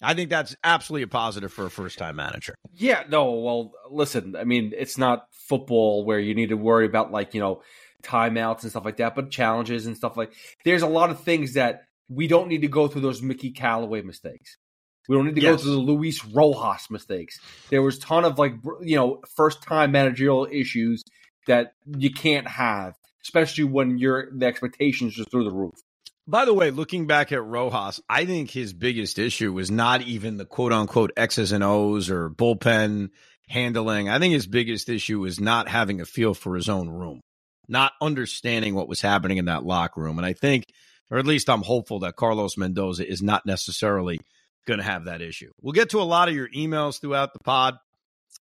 I 0.01 0.13
think 0.13 0.29
that's 0.29 0.55
absolutely 0.63 1.03
a 1.03 1.07
positive 1.07 1.51
for 1.51 1.65
a 1.65 1.69
first 1.69 1.97
time 1.97 2.15
manager. 2.15 2.55
Yeah, 2.71 3.03
no, 3.09 3.33
well, 3.33 3.73
listen, 3.91 4.35
I 4.37 4.45
mean, 4.45 4.71
it's 4.77 4.97
not 4.97 5.25
football 5.31 6.05
where 6.05 6.19
you 6.19 6.35
need 6.35 6.49
to 6.49 6.57
worry 6.57 6.85
about 6.85 7.11
like, 7.11 7.33
you 7.33 7.41
know, 7.41 7.61
timeouts 8.03 8.61
and 8.63 8.71
stuff 8.71 8.85
like 8.85 8.97
that, 8.97 9.13
but 9.13 9.29
challenges 9.29 9.85
and 9.85 9.97
stuff 9.97 10.15
like 10.15 10.31
there's 10.63 10.83
a 10.83 10.87
lot 10.87 11.09
of 11.09 11.23
things 11.23 11.55
that 11.55 11.81
we 12.07 12.27
don't 12.27 12.47
need 12.47 12.61
to 12.61 12.69
go 12.69 12.87
through 12.87 13.01
those 13.01 13.21
Mickey 13.21 13.51
Callaway 13.51 14.01
mistakes. 14.01 14.57
We 15.09 15.15
don't 15.15 15.25
need 15.25 15.35
to 15.35 15.41
yes. 15.41 15.57
go 15.57 15.63
through 15.63 15.71
the 15.71 15.79
Luis 15.79 16.23
Rojas 16.23 16.91
mistakes. 16.91 17.39
There 17.71 17.81
was 17.81 17.97
a 17.97 17.99
ton 17.99 18.25
of 18.25 18.37
like 18.37 18.53
you 18.79 18.95
know 18.95 19.21
first 19.35 19.63
time 19.63 19.91
managerial 19.91 20.47
issues 20.49 21.03
that 21.47 21.73
you 21.97 22.13
can't 22.13 22.47
have, 22.47 22.93
especially 23.23 23.63
when 23.63 23.97
your 23.97 24.29
the 24.31 24.45
expectations 24.45 25.19
are 25.19 25.23
through 25.25 25.45
the 25.45 25.51
roof. 25.51 25.73
By 26.27 26.45
the 26.45 26.53
way, 26.53 26.69
looking 26.69 27.07
back 27.07 27.31
at 27.31 27.43
Rojas, 27.43 27.99
I 28.07 28.25
think 28.25 28.51
his 28.51 28.71
biggest 28.71 29.17
issue 29.17 29.51
was 29.51 29.71
not 29.71 30.03
even 30.03 30.37
the 30.37 30.45
quote 30.45 30.71
unquote 30.71 31.11
X's 31.17 31.53
and 31.53 31.63
O's 31.63 32.11
or 32.11 32.29
bullpen 32.29 33.09
handling. 33.47 34.09
I 34.09 34.19
think 34.19 34.35
his 34.35 34.45
biggest 34.45 34.89
issue 34.89 35.21
was 35.21 35.39
not 35.39 35.67
having 35.67 36.01
a 36.01 36.05
feel 36.05 36.35
for 36.35 36.55
his 36.55 36.69
own 36.69 36.87
room, 36.87 37.21
not 37.67 37.93
understanding 37.99 38.75
what 38.75 38.87
was 38.87 39.01
happening 39.01 39.37
in 39.37 39.45
that 39.45 39.65
locker 39.65 40.01
room. 40.01 40.19
And 40.19 40.25
I 40.25 40.33
think, 40.33 40.65
or 41.09 41.17
at 41.17 41.25
least 41.25 41.49
I'm 41.49 41.63
hopeful 41.63 42.01
that 42.01 42.15
Carlos 42.15 42.57
Mendoza 42.57 43.09
is 43.09 43.23
not 43.23 43.47
necessarily 43.47 44.19
going 44.69 44.79
to 44.79 44.85
have 44.85 45.05
that 45.05 45.21
issue. 45.21 45.51
We'll 45.61 45.73
get 45.73 45.89
to 45.89 46.01
a 46.01 46.03
lot 46.03 46.29
of 46.29 46.35
your 46.35 46.47
emails 46.49 47.01
throughout 47.01 47.33
the 47.33 47.39
pod. 47.39 47.75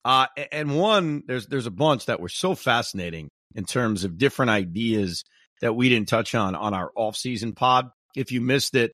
Uh, 0.04 0.26
and 0.52 0.76
one, 0.76 1.22
there's 1.26 1.46
there's 1.46 1.66
a 1.66 1.70
bunch 1.70 2.06
that 2.06 2.20
were 2.20 2.28
so 2.28 2.54
fascinating 2.54 3.28
in 3.54 3.64
terms 3.64 4.04
of 4.04 4.18
different 4.18 4.50
ideas 4.50 5.24
that 5.60 5.74
we 5.74 5.88
didn't 5.88 6.08
touch 6.08 6.34
on 6.34 6.54
on 6.54 6.74
our 6.74 6.90
off-season 6.94 7.52
pod. 7.54 7.90
If 8.14 8.30
you 8.32 8.40
missed 8.40 8.74
it, 8.74 8.92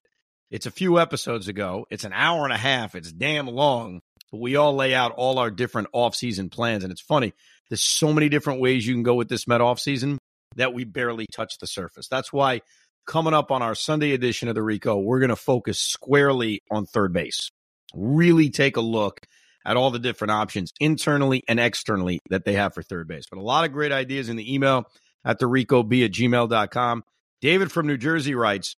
it's 0.51 0.65
a 0.65 0.71
few 0.71 0.99
episodes 0.99 1.47
ago. 1.47 1.85
It's 1.89 2.05
an 2.05 2.13
hour 2.13 2.43
and 2.43 2.53
a 2.53 2.57
half. 2.57 2.95
It's 2.95 3.11
damn 3.11 3.47
long, 3.47 4.01
but 4.31 4.39
we 4.41 4.55
all 4.55 4.75
lay 4.75 4.93
out 4.93 5.11
all 5.11 5.37
our 5.39 5.51
different 5.51 5.89
off-season 5.93 6.49
plans. 6.49 6.83
And 6.83 6.91
it's 6.91 7.01
funny, 7.01 7.33
there's 7.69 7.83
so 7.83 8.13
many 8.13 8.29
different 8.29 8.61
ways 8.61 8.87
you 8.87 8.93
can 8.93 9.03
go 9.03 9.15
with 9.15 9.29
this 9.29 9.47
Met 9.47 9.61
off-season 9.61 10.17
that 10.55 10.73
we 10.73 10.85
barely 10.85 11.25
touch 11.33 11.57
the 11.59 11.67
surface. 11.67 12.07
That's 12.07 12.31
why 12.33 12.61
coming 13.05 13.33
up 13.33 13.51
on 13.51 13.61
our 13.61 13.75
Sunday 13.75 14.13
edition 14.13 14.47
of 14.47 14.55
the 14.55 14.63
Rico, 14.63 14.97
we're 14.97 15.19
going 15.19 15.29
to 15.29 15.35
focus 15.35 15.79
squarely 15.79 16.61
on 16.71 16.85
third 16.85 17.13
base. 17.13 17.51
Really 17.93 18.49
take 18.49 18.77
a 18.77 18.81
look 18.81 19.21
at 19.65 19.77
all 19.77 19.91
the 19.91 19.99
different 19.99 20.31
options 20.31 20.73
internally 20.79 21.43
and 21.47 21.59
externally 21.59 22.19
that 22.29 22.45
they 22.45 22.53
have 22.53 22.73
for 22.73 22.83
third 22.83 23.07
base. 23.07 23.25
But 23.29 23.39
a 23.39 23.43
lot 23.43 23.65
of 23.65 23.71
great 23.71 23.91
ideas 23.91 24.29
in 24.29 24.35
the 24.35 24.53
email 24.53 24.85
at 25.23 25.39
the 25.39 25.47
Rico 25.47 25.83
B 25.83 26.03
at 26.03 26.11
gmail.com. 26.11 27.03
David 27.41 27.71
from 27.71 27.87
New 27.87 27.97
Jersey 27.97 28.35
writes, 28.35 28.75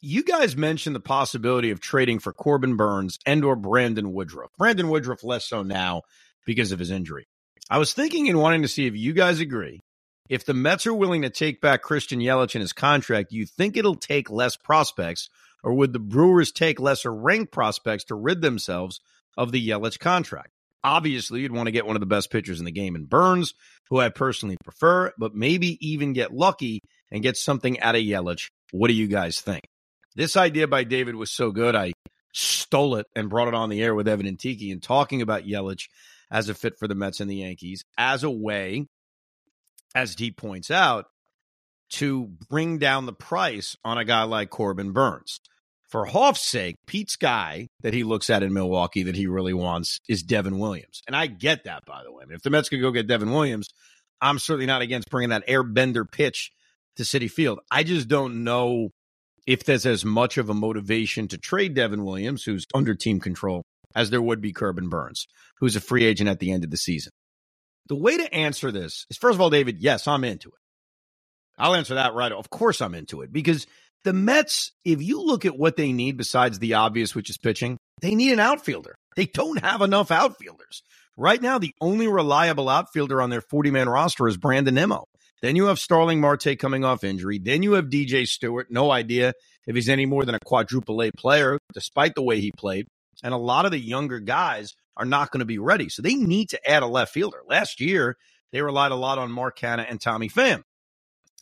you 0.00 0.22
guys 0.22 0.56
mentioned 0.56 0.94
the 0.94 1.00
possibility 1.00 1.70
of 1.70 1.80
trading 1.80 2.18
for 2.18 2.32
Corbin 2.32 2.76
Burnes 2.76 3.18
and 3.24 3.44
or 3.44 3.56
Brandon 3.56 4.12
Woodruff. 4.12 4.50
Brandon 4.58 4.88
Woodruff 4.88 5.24
less 5.24 5.46
so 5.46 5.62
now 5.62 6.02
because 6.44 6.70
of 6.72 6.78
his 6.78 6.90
injury. 6.90 7.26
I 7.70 7.78
was 7.78 7.92
thinking 7.92 8.28
and 8.28 8.38
wanting 8.38 8.62
to 8.62 8.68
see 8.68 8.86
if 8.86 8.94
you 8.94 9.12
guys 9.12 9.40
agree. 9.40 9.80
If 10.28 10.44
the 10.44 10.54
Mets 10.54 10.86
are 10.86 10.94
willing 10.94 11.22
to 11.22 11.30
take 11.30 11.60
back 11.60 11.82
Christian 11.82 12.20
Yelich 12.20 12.54
in 12.54 12.60
his 12.60 12.72
contract, 12.72 13.32
you 13.32 13.46
think 13.46 13.76
it'll 13.76 13.94
take 13.94 14.28
less 14.30 14.56
prospects, 14.56 15.28
or 15.62 15.74
would 15.74 15.92
the 15.92 15.98
Brewers 15.98 16.50
take 16.50 16.80
lesser 16.80 17.14
ranked 17.14 17.52
prospects 17.52 18.04
to 18.04 18.14
rid 18.14 18.42
themselves 18.42 19.00
of 19.36 19.52
the 19.52 19.68
Yelich 19.68 19.98
contract? 20.00 20.50
Obviously, 20.82 21.40
you'd 21.40 21.52
want 21.52 21.66
to 21.66 21.72
get 21.72 21.86
one 21.86 21.96
of 21.96 22.00
the 22.00 22.06
best 22.06 22.30
pitchers 22.30 22.58
in 22.58 22.64
the 22.64 22.72
game 22.72 22.96
in 22.96 23.04
Burnes, 23.04 23.54
who 23.88 23.98
I 23.98 24.08
personally 24.08 24.56
prefer, 24.64 25.12
but 25.18 25.34
maybe 25.34 25.78
even 25.86 26.12
get 26.12 26.34
lucky 26.34 26.80
and 27.10 27.22
get 27.22 27.36
something 27.36 27.80
out 27.80 27.94
of 27.94 28.02
Yelich. 28.02 28.50
What 28.72 28.88
do 28.88 28.94
you 28.94 29.06
guys 29.06 29.40
think? 29.40 29.62
This 30.16 30.36
idea 30.36 30.66
by 30.66 30.84
David 30.84 31.14
was 31.14 31.30
so 31.30 31.50
good, 31.50 31.74
I 31.76 31.92
stole 32.32 32.96
it 32.96 33.06
and 33.14 33.30
brought 33.30 33.48
it 33.48 33.54
on 33.54 33.68
the 33.68 33.82
air 33.82 33.94
with 33.94 34.08
Evan 34.08 34.26
and 34.26 34.38
Tiki 34.38 34.70
and 34.70 34.82
talking 34.82 35.22
about 35.22 35.44
Yelich 35.44 35.88
as 36.30 36.48
a 36.48 36.54
fit 36.54 36.78
for 36.78 36.88
the 36.88 36.94
Mets 36.94 37.20
and 37.20 37.30
the 37.30 37.36
Yankees 37.36 37.84
as 37.96 38.24
a 38.24 38.30
way, 38.30 38.86
as 39.96 40.14
he 40.14 40.30
points 40.30 40.70
out, 40.70 41.06
to 41.88 42.26
bring 42.50 42.78
down 42.78 43.06
the 43.06 43.12
price 43.12 43.76
on 43.82 43.96
a 43.96 44.04
guy 44.04 44.24
like 44.24 44.50
Corbin 44.50 44.92
Burnes. 44.92 45.40
For 45.88 46.04
Hoff's 46.04 46.42
sake, 46.42 46.76
Pete's 46.86 47.16
guy 47.16 47.68
that 47.80 47.94
he 47.94 48.04
looks 48.04 48.28
at 48.28 48.42
in 48.42 48.52
Milwaukee 48.52 49.04
that 49.04 49.14
he 49.14 49.26
really 49.26 49.54
wants 49.54 50.00
is 50.08 50.22
Devin 50.22 50.58
Williams. 50.58 51.00
And 51.06 51.16
I 51.16 51.28
get 51.28 51.64
that, 51.64 51.84
by 51.86 52.02
the 52.04 52.12
way. 52.12 52.24
I 52.24 52.26
mean, 52.26 52.36
if 52.36 52.42
the 52.42 52.50
Mets 52.50 52.68
could 52.68 52.80
go 52.80 52.90
get 52.90 53.06
Devin 53.06 53.32
Williams, 53.32 53.68
I'm 54.20 54.38
certainly 54.38 54.66
not 54.66 54.82
against 54.82 55.08
bringing 55.10 55.30
that 55.30 55.46
airbender 55.46 56.04
pitch 56.10 56.50
to 56.96 57.04
Citi 57.04 57.30
Field. 57.30 57.60
I 57.70 57.82
just 57.82 58.08
don't 58.08 58.44
know 58.44 58.90
if 59.46 59.64
there's 59.64 59.86
as 59.86 60.04
much 60.04 60.36
of 60.36 60.50
a 60.50 60.54
motivation 60.54 61.28
to 61.28 61.38
trade 61.38 61.74
Devin 61.74 62.04
Williams, 62.04 62.42
who's 62.42 62.66
under 62.74 62.94
team 62.94 63.20
control, 63.20 63.62
as 63.94 64.10
there 64.10 64.20
would 64.20 64.40
be 64.40 64.52
Corbin 64.52 64.88
Burns, 64.88 65.26
who's 65.60 65.76
a 65.76 65.80
free 65.80 66.04
agent 66.04 66.28
at 66.28 66.40
the 66.40 66.50
end 66.50 66.64
of 66.64 66.70
the 66.70 66.76
season. 66.76 67.12
The 67.88 67.96
way 67.96 68.16
to 68.16 68.34
answer 68.34 68.72
this 68.72 69.06
is 69.10 69.16
first 69.16 69.34
of 69.34 69.40
all, 69.40 69.50
David, 69.50 69.78
yes, 69.78 70.06
I'm 70.08 70.24
into 70.24 70.48
it. 70.48 70.54
I'll 71.58 71.74
answer 71.74 71.94
that 71.94 72.14
right. 72.14 72.32
Of 72.32 72.50
course, 72.50 72.80
I'm 72.80 72.94
into 72.94 73.22
it 73.22 73.32
because 73.32 73.66
the 74.04 74.12
Mets, 74.12 74.72
if 74.84 75.02
you 75.02 75.22
look 75.22 75.44
at 75.44 75.58
what 75.58 75.76
they 75.76 75.92
need 75.92 76.16
besides 76.16 76.58
the 76.58 76.74
obvious, 76.74 77.14
which 77.14 77.30
is 77.30 77.38
pitching, 77.38 77.78
they 78.00 78.14
need 78.14 78.32
an 78.32 78.40
outfielder. 78.40 78.94
They 79.16 79.26
don't 79.26 79.64
have 79.64 79.82
enough 79.82 80.10
outfielders. 80.10 80.82
Right 81.16 81.40
now, 81.40 81.58
the 81.58 81.74
only 81.80 82.08
reliable 82.08 82.68
outfielder 82.68 83.22
on 83.22 83.30
their 83.30 83.40
40 83.40 83.70
man 83.70 83.88
roster 83.88 84.28
is 84.28 84.36
Brandon 84.36 84.74
Nimmo. 84.74 85.04
Then 85.42 85.56
you 85.56 85.66
have 85.66 85.78
Starling 85.78 86.20
Marte 86.20 86.58
coming 86.58 86.84
off 86.84 87.04
injury. 87.04 87.38
Then 87.38 87.62
you 87.62 87.72
have 87.72 87.86
DJ 87.86 88.26
Stewart. 88.26 88.68
No 88.70 88.90
idea 88.90 89.32
if 89.66 89.74
he's 89.74 89.88
any 89.88 90.06
more 90.06 90.24
than 90.24 90.34
a 90.34 90.40
quadruple 90.44 91.02
A 91.02 91.10
player, 91.16 91.58
despite 91.72 92.14
the 92.14 92.22
way 92.22 92.40
he 92.40 92.52
played. 92.52 92.86
And 93.22 93.32
a 93.32 93.38
lot 93.38 93.64
of 93.64 93.70
the 93.70 93.78
younger 93.78 94.20
guys 94.20 94.74
are 94.96 95.04
not 95.04 95.30
going 95.30 95.40
to 95.40 95.46
be 95.46 95.58
ready. 95.58 95.88
So 95.88 96.02
they 96.02 96.14
need 96.14 96.50
to 96.50 96.70
add 96.70 96.82
a 96.82 96.86
left 96.86 97.12
fielder. 97.12 97.42
Last 97.46 97.80
year, 97.80 98.16
they 98.52 98.62
relied 98.62 98.92
a 98.92 98.96
lot 98.96 99.18
on 99.18 99.30
Mark 99.30 99.58
Canha 99.58 99.86
and 99.88 100.00
Tommy 100.00 100.28
Pham. 100.28 100.62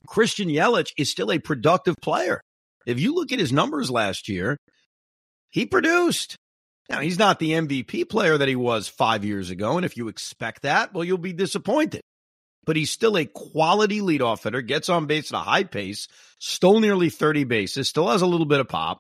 Christian 0.07 0.49
Yelich 0.49 0.93
is 0.99 1.11
still 1.11 1.31
a 1.31 1.39
productive 1.39 1.97
player. 2.03 2.41
If 2.87 3.01
you 3.01 3.15
look 3.15 3.33
at 3.33 3.39
his 3.39 3.53
numbers 3.53 3.91
last 3.91 4.29
year, 4.29 4.59
he 5.51 5.67
produced. 5.67 6.37
Now, 6.91 7.01
he's 7.01 7.19
not 7.19 7.39
the 7.39 7.53
MVP 7.53 8.11
player 8.11 8.37
that 8.37 8.49
he 8.49 8.57
was 8.57 8.89
five 8.89 9.25
years 9.25 9.51
ago. 9.51 9.77
And 9.77 9.87
if 9.87 9.97
you 9.97 10.09
expect 10.09 10.63
that, 10.63 10.93
well, 10.93 11.05
you'll 11.05 11.17
be 11.17 11.33
disappointed. 11.33 12.03
But 12.67 12.77
he's 12.77 12.91
still 12.91 13.17
a 13.17 13.25
quality 13.25 14.01
leadoff 14.01 14.43
hitter, 14.43 14.63
gets 14.63 14.89
on 14.89 15.07
base 15.07 15.33
at 15.33 15.39
a 15.39 15.43
high 15.43 15.65
pace, 15.65 16.09
stole 16.39 16.81
nearly 16.81 17.11
30 17.11 17.45
bases, 17.45 17.89
still 17.89 18.09
has 18.09 18.23
a 18.23 18.27
little 18.27 18.47
bit 18.47 18.61
of 18.61 18.69
pop. 18.69 18.99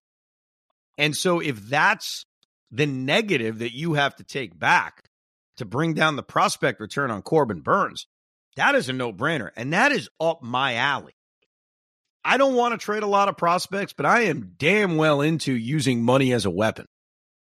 And 0.96 1.16
so 1.16 1.40
if 1.40 1.68
that's 1.68 2.25
the 2.71 2.87
negative 2.87 3.59
that 3.59 3.75
you 3.75 3.94
have 3.94 4.16
to 4.16 4.25
take 4.25 4.59
back 4.59 5.04
to 5.56 5.64
bring 5.64 5.94
down 5.94 6.16
the 6.16 6.23
prospect 6.23 6.80
return 6.80 7.11
on 7.11 7.23
Corbin 7.23 7.61
Burnes. 7.61 8.06
that 8.56 8.75
is 8.75 8.88
a 8.88 8.92
no 8.92 9.12
brainer. 9.12 9.50
And 9.56 9.73
that 9.73 9.92
is 9.92 10.09
up 10.21 10.42
my 10.42 10.75
alley. 10.75 11.12
I 12.25 12.37
don't 12.38 12.54
want 12.54 12.73
to 12.73 12.85
trade 12.85 13.02
a 13.02 13.09
lot 13.09 13.28
of 13.28 13.37
prospects, 13.37 13.92
but 13.92 14.06
I 14.06 14.23
am 14.23 14.54
damn 14.56 14.97
well 14.97 15.21
into 15.21 15.52
using 15.52 16.02
money 16.02 16.33
as 16.33 16.47
a 16.47 16.50
weapon, 16.50 16.87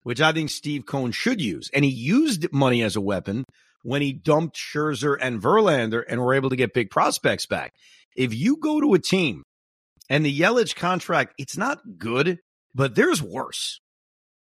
which 0.04 0.22
I 0.22 0.32
think 0.32 0.50
Steve 0.50 0.86
Cohen 0.86 1.12
should 1.12 1.42
use. 1.42 1.70
And 1.74 1.84
he 1.84 1.92
used 1.92 2.52
money 2.54 2.84
as 2.84 2.96
a 2.96 3.02
weapon 3.02 3.46
when 3.82 4.02
he 4.02 4.14
dumped 4.14 4.58
Scherzer 4.58 5.18
and 5.20 5.42
Verlander 5.42 6.04
and 6.08 6.22
were 6.22 6.36
able 6.36 6.52
to 6.52 6.56
get 6.56 6.74
big 6.74 6.92
prospects 6.92 7.48
back. 7.48 7.74
If 8.16 8.34
you 8.34 8.58
go 8.58 8.80
to 8.80 8.94
a 8.94 9.00
team 9.00 9.44
and 10.10 10.24
the 10.24 10.40
Yelich 10.40 10.76
contract, 10.76 11.34
it's 11.38 11.58
not 11.58 11.80
good, 11.98 12.40
but 12.76 12.96
there's 12.96 13.24
worse. 13.24 13.80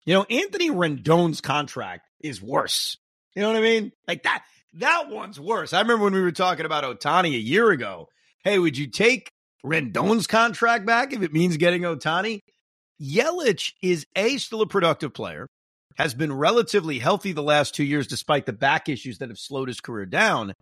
You 0.05 0.15
know, 0.15 0.23
Anthony 0.23 0.69
Rendon's 0.69 1.41
contract 1.41 2.07
is 2.19 2.41
worse. 2.41 2.97
You 3.35 3.41
know 3.41 3.49
what 3.49 3.57
I 3.57 3.61
mean? 3.61 3.91
Like 4.07 4.23
that, 4.23 4.43
that 4.73 5.09
one's 5.09 5.39
worse. 5.39 5.73
I 5.73 5.81
remember 5.81 6.05
when 6.05 6.13
we 6.13 6.21
were 6.21 6.31
talking 6.31 6.65
about 6.65 6.83
Ohtani 6.83 7.35
a 7.35 7.39
year 7.39 7.69
ago. 7.69 8.07
Hey, 8.43 8.57
would 8.57 8.77
you 8.77 8.87
take 8.87 9.31
Rendon's 9.63 10.27
contract 10.27 10.85
back 10.85 11.13
if 11.13 11.21
it 11.21 11.33
means 11.33 11.57
getting 11.57 11.83
Ohtani? 11.83 12.39
Yelich 13.01 13.73
is 13.81 14.05
A, 14.15 14.37
still 14.37 14.61
a 14.61 14.67
productive 14.67 15.13
player, 15.13 15.47
has 15.97 16.13
been 16.13 16.33
relatively 16.33 16.99
healthy 16.99 17.31
the 17.31 17.43
last 17.43 17.75
two 17.75 17.83
years 17.83 18.07
despite 18.07 18.45
the 18.45 18.53
back 18.53 18.89
issues 18.89 19.19
that 19.19 19.29
have 19.29 19.39
slowed 19.39 19.67
his 19.67 19.81
career 19.81 20.05
down. 20.05 20.53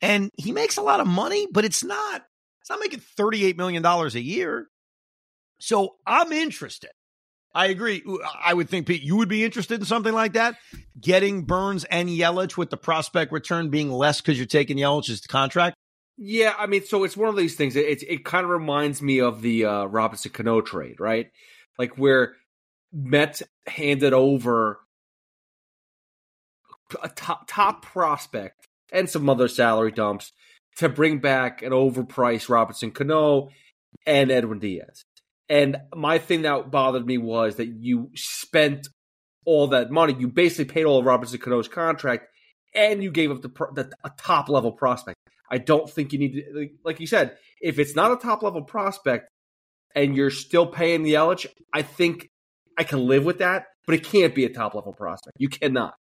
And 0.00 0.30
he 0.36 0.52
makes 0.52 0.76
a 0.76 0.82
lot 0.82 1.00
of 1.00 1.06
money, 1.06 1.46
but 1.50 1.64
it's 1.64 1.84
not, 1.84 2.22
it's 2.60 2.70
not 2.70 2.80
making 2.80 3.02
$38 3.18 3.56
million 3.56 3.84
a 3.84 4.08
year. 4.18 4.68
So 5.58 5.96
I'm 6.06 6.32
interested. 6.32 6.90
I 7.52 7.66
agree. 7.66 8.02
I 8.42 8.54
would 8.54 8.68
think, 8.68 8.86
Pete, 8.86 9.02
you 9.02 9.16
would 9.16 9.28
be 9.28 9.44
interested 9.44 9.80
in 9.80 9.86
something 9.86 10.12
like 10.12 10.34
that. 10.34 10.56
Getting 11.00 11.42
Burnes 11.42 11.84
and 11.84 12.08
Yelich 12.08 12.56
with 12.56 12.70
the 12.70 12.76
prospect 12.76 13.32
return 13.32 13.70
being 13.70 13.90
less 13.90 14.20
because 14.20 14.38
you're 14.38 14.46
taking 14.46 14.76
Yelich's 14.76 15.26
contract. 15.26 15.76
Yeah, 16.16 16.54
I 16.56 16.66
mean, 16.66 16.84
so 16.84 17.02
it's 17.02 17.16
one 17.16 17.28
of 17.28 17.36
these 17.36 17.56
things. 17.56 17.76
It 17.76 18.02
it 18.02 18.24
kind 18.24 18.44
of 18.44 18.50
reminds 18.50 19.00
me 19.00 19.20
of 19.20 19.40
the 19.40 19.64
uh, 19.64 19.84
Robinson 19.86 20.30
Cano 20.30 20.60
trade, 20.60 21.00
right? 21.00 21.30
Like 21.78 21.96
where 21.96 22.36
Met 22.92 23.40
handed 23.66 24.12
over 24.12 24.80
a 27.02 27.08
top 27.08 27.44
top 27.48 27.82
prospect 27.82 28.66
and 28.92 29.08
some 29.08 29.28
other 29.28 29.48
salary 29.48 29.92
dumps 29.92 30.32
to 30.76 30.88
bring 30.88 31.18
back 31.18 31.62
an 31.62 31.72
overpriced 31.72 32.48
Robinson 32.48 32.90
Cano 32.90 33.48
and 34.06 34.30
Edwin 34.30 34.58
Diaz. 34.58 35.04
And 35.50 35.78
my 35.94 36.18
thing 36.18 36.42
that 36.42 36.70
bothered 36.70 37.04
me 37.04 37.18
was 37.18 37.56
that 37.56 37.66
you 37.66 38.10
spent 38.14 38.86
all 39.44 39.66
that 39.68 39.90
money. 39.90 40.14
You 40.16 40.28
basically 40.28 40.72
paid 40.72 40.84
all 40.84 41.00
of 41.00 41.04
Robinson 41.04 41.40
Cano's 41.40 41.66
contract, 41.66 42.28
and 42.72 43.02
you 43.02 43.10
gave 43.10 43.32
up 43.32 43.42
the, 43.42 43.48
the 43.74 43.92
a 44.04 44.10
top 44.16 44.48
level 44.48 44.70
prospect. 44.70 45.18
I 45.50 45.58
don't 45.58 45.90
think 45.90 46.12
you 46.12 46.20
need 46.20 46.34
to, 46.34 46.68
like 46.84 47.00
you 47.00 47.08
said, 47.08 47.36
if 47.60 47.80
it's 47.80 47.96
not 47.96 48.12
a 48.12 48.16
top 48.16 48.44
level 48.44 48.62
prospect 48.62 49.28
and 49.96 50.16
you're 50.16 50.30
still 50.30 50.68
paying 50.68 51.02
the 51.02 51.14
Yelich, 51.14 51.46
I 51.74 51.82
think 51.82 52.28
I 52.78 52.84
can 52.84 53.08
live 53.08 53.24
with 53.24 53.38
that. 53.38 53.66
But 53.86 53.96
it 53.96 54.04
can't 54.04 54.36
be 54.36 54.44
a 54.44 54.48
top 54.48 54.76
level 54.76 54.92
prospect. 54.92 55.36
You 55.40 55.48
cannot. 55.48 55.94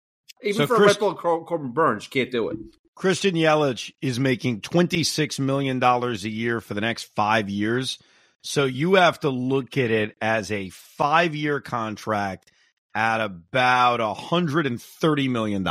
Even 0.44 0.58
so 0.58 0.68
for 0.68 0.76
Chris, 0.76 1.02
rental 1.02 1.16
Corbin 1.16 1.72
Burnes, 1.72 2.06
you 2.06 2.12
can't 2.12 2.32
do 2.32 2.50
it. 2.50 2.58
Christian 2.94 3.34
Yelich 3.34 3.92
is 4.00 4.20
making 4.20 4.62
$26 4.62 5.40
million 5.40 5.82
a 5.82 6.14
year 6.14 6.62
for 6.62 6.76
the 6.76 6.82
next 6.82 7.06
five 7.16 7.50
years. 7.50 7.98
So 8.42 8.66
you 8.66 8.96
have 8.96 9.20
to 9.22 9.30
look 9.30 9.78
at 9.78 9.92
it 9.92 10.16
as 10.22 10.52
a 10.52 10.70
five 10.70 11.36
year 11.36 11.60
contract 11.60 12.52
at 12.96 13.22
about 13.22 14.00
$130 14.00 15.30
million. 15.30 15.68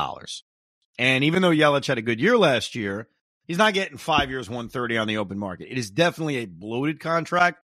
And 0.99 1.25
even 1.25 1.43
though 1.43 1.51
Yelich 1.51 1.87
had 1.87 1.99
a 1.99 2.03
good 2.03 2.21
year 2.21 2.37
last 2.37 2.75
year, 2.75 3.09
he's 3.47 3.59
not 3.59 3.75
getting 3.75 3.99
five 3.99 4.31
years, 4.31 4.49
130 4.49 4.99
on 4.99 5.09
the 5.09 5.19
open 5.19 5.39
market. 5.39 5.71
It 5.71 5.79
is 5.79 5.91
definitely 5.91 6.39
a 6.39 6.47
bloated 6.47 7.01
contract, 7.01 7.61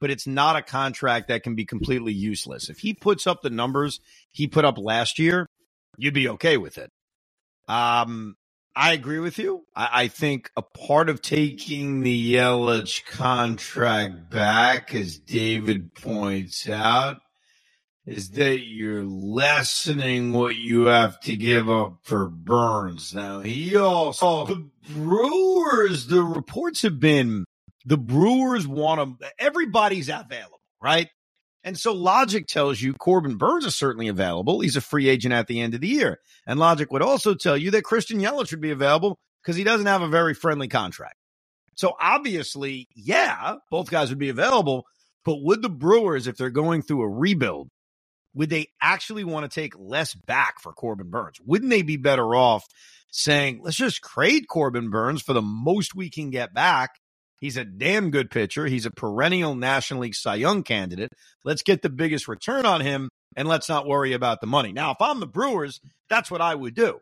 but 0.00 0.10
it's 0.10 0.26
not 0.26 0.56
a 0.56 0.62
contract 0.62 1.28
that 1.28 1.42
can 1.42 1.54
be 1.54 1.64
completely 1.64 2.12
useless. 2.12 2.68
If 2.68 2.78
he 2.78 2.94
puts 2.94 3.26
up 3.26 3.42
the 3.42 3.50
numbers 3.50 4.00
he 4.30 4.46
put 4.46 4.64
up 4.64 4.78
last 4.78 5.18
year, 5.18 5.46
you'd 5.96 6.14
be 6.14 6.28
okay 6.30 6.56
with 6.56 6.78
it. 6.78 6.90
Um, 7.68 8.36
I 8.78 8.92
agree 8.92 9.20
with 9.20 9.38
you. 9.38 9.64
I, 9.74 9.88
I, 9.92 10.08
think 10.08 10.50
a 10.54 10.60
part 10.60 11.08
of 11.08 11.22
taking 11.22 12.02
the 12.02 12.34
Yelich 12.34 13.06
contract 13.06 14.30
back, 14.30 14.94
as 14.94 15.16
David 15.18 15.94
points 15.94 16.68
out, 16.68 17.16
is 18.04 18.32
that 18.32 18.58
you're 18.58 19.02
lessening 19.02 20.34
what 20.34 20.56
you 20.56 20.86
have 20.86 21.18
to 21.20 21.36
give 21.36 21.70
up 21.70 22.00
for 22.02 22.28
Burnes. 22.28 23.14
Now, 23.14 23.40
he 23.40 23.74
also, 23.76 24.44
the 24.44 24.68
Brewers, 24.90 26.08
the 26.08 26.22
reports 26.22 26.82
have 26.82 27.00
been 27.00 27.46
the 27.86 27.96
Brewers 27.96 28.66
want 28.66 29.00
him, 29.00 29.18
everybody's 29.38 30.10
available, 30.10 30.60
right? 30.82 31.08
And 31.66 31.76
so 31.76 31.92
logic 31.92 32.46
tells 32.46 32.80
you 32.80 32.94
Corbin 32.94 33.38
Burnes 33.38 33.66
is 33.66 33.74
certainly 33.74 34.06
available. 34.06 34.60
He's 34.60 34.76
a 34.76 34.80
free 34.80 35.08
agent 35.08 35.34
at 35.34 35.48
the 35.48 35.60
end 35.60 35.74
of 35.74 35.80
the 35.80 35.88
year. 35.88 36.20
And 36.46 36.60
logic 36.60 36.92
would 36.92 37.02
also 37.02 37.34
tell 37.34 37.56
you 37.56 37.72
that 37.72 37.82
Christian 37.82 38.20
Yelich 38.20 38.48
should 38.48 38.60
be 38.60 38.70
available 38.70 39.18
because 39.42 39.56
he 39.56 39.64
doesn't 39.64 39.86
have 39.86 40.00
a 40.00 40.08
very 40.08 40.32
friendly 40.32 40.68
contract. 40.68 41.16
So 41.74 41.96
obviously, 42.00 42.86
yeah, 42.94 43.56
both 43.68 43.90
guys 43.90 44.10
would 44.10 44.18
be 44.20 44.28
available. 44.28 44.86
But 45.24 45.42
would 45.42 45.60
the 45.60 45.68
Brewers, 45.68 46.28
if 46.28 46.36
they're 46.36 46.50
going 46.50 46.82
through 46.82 47.02
a 47.02 47.08
rebuild, 47.08 47.68
would 48.32 48.48
they 48.48 48.68
actually 48.80 49.24
want 49.24 49.50
to 49.50 49.52
take 49.52 49.74
less 49.76 50.14
back 50.14 50.60
for 50.60 50.72
Corbin 50.72 51.10
Burnes? 51.10 51.40
Wouldn't 51.44 51.70
they 51.70 51.82
be 51.82 51.96
better 51.96 52.36
off 52.36 52.64
saying, 53.10 53.58
let's 53.60 53.76
just 53.76 54.04
trade 54.04 54.46
Corbin 54.48 54.90
Burnes 54.90 55.20
for 55.20 55.32
the 55.32 55.42
most 55.42 55.96
we 55.96 56.10
can 56.10 56.30
get 56.30 56.54
back 56.54 56.92
He's 57.38 57.56
a 57.56 57.64
damn 57.64 58.10
good 58.10 58.30
pitcher. 58.30 58.66
He's 58.66 58.86
a 58.86 58.90
perennial 58.90 59.54
National 59.54 60.00
League 60.00 60.14
Cy 60.14 60.36
Young 60.36 60.62
candidate. 60.62 61.12
Let's 61.44 61.62
get 61.62 61.82
the 61.82 61.90
biggest 61.90 62.28
return 62.28 62.64
on 62.64 62.80
him 62.80 63.10
and 63.36 63.46
let's 63.46 63.68
not 63.68 63.86
worry 63.86 64.14
about 64.14 64.40
the 64.40 64.46
money. 64.46 64.72
Now, 64.72 64.92
if 64.92 64.96
I'm 65.00 65.20
the 65.20 65.26
Brewers, 65.26 65.80
that's 66.08 66.30
what 66.30 66.40
I 66.40 66.54
would 66.54 66.74
do. 66.74 67.00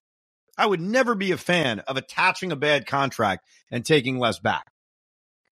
I 0.59 0.67
would 0.67 0.81
never 0.81 1.15
be 1.15 1.33
a 1.33 1.37
fan 1.37 1.81
of 1.81 1.97
attaching 1.97 2.53
a 2.53 2.57
bad 2.57 2.87
contract 2.87 3.47
and 3.71 3.85
taking 3.85 4.19
less 4.19 4.39
back. 4.39 4.67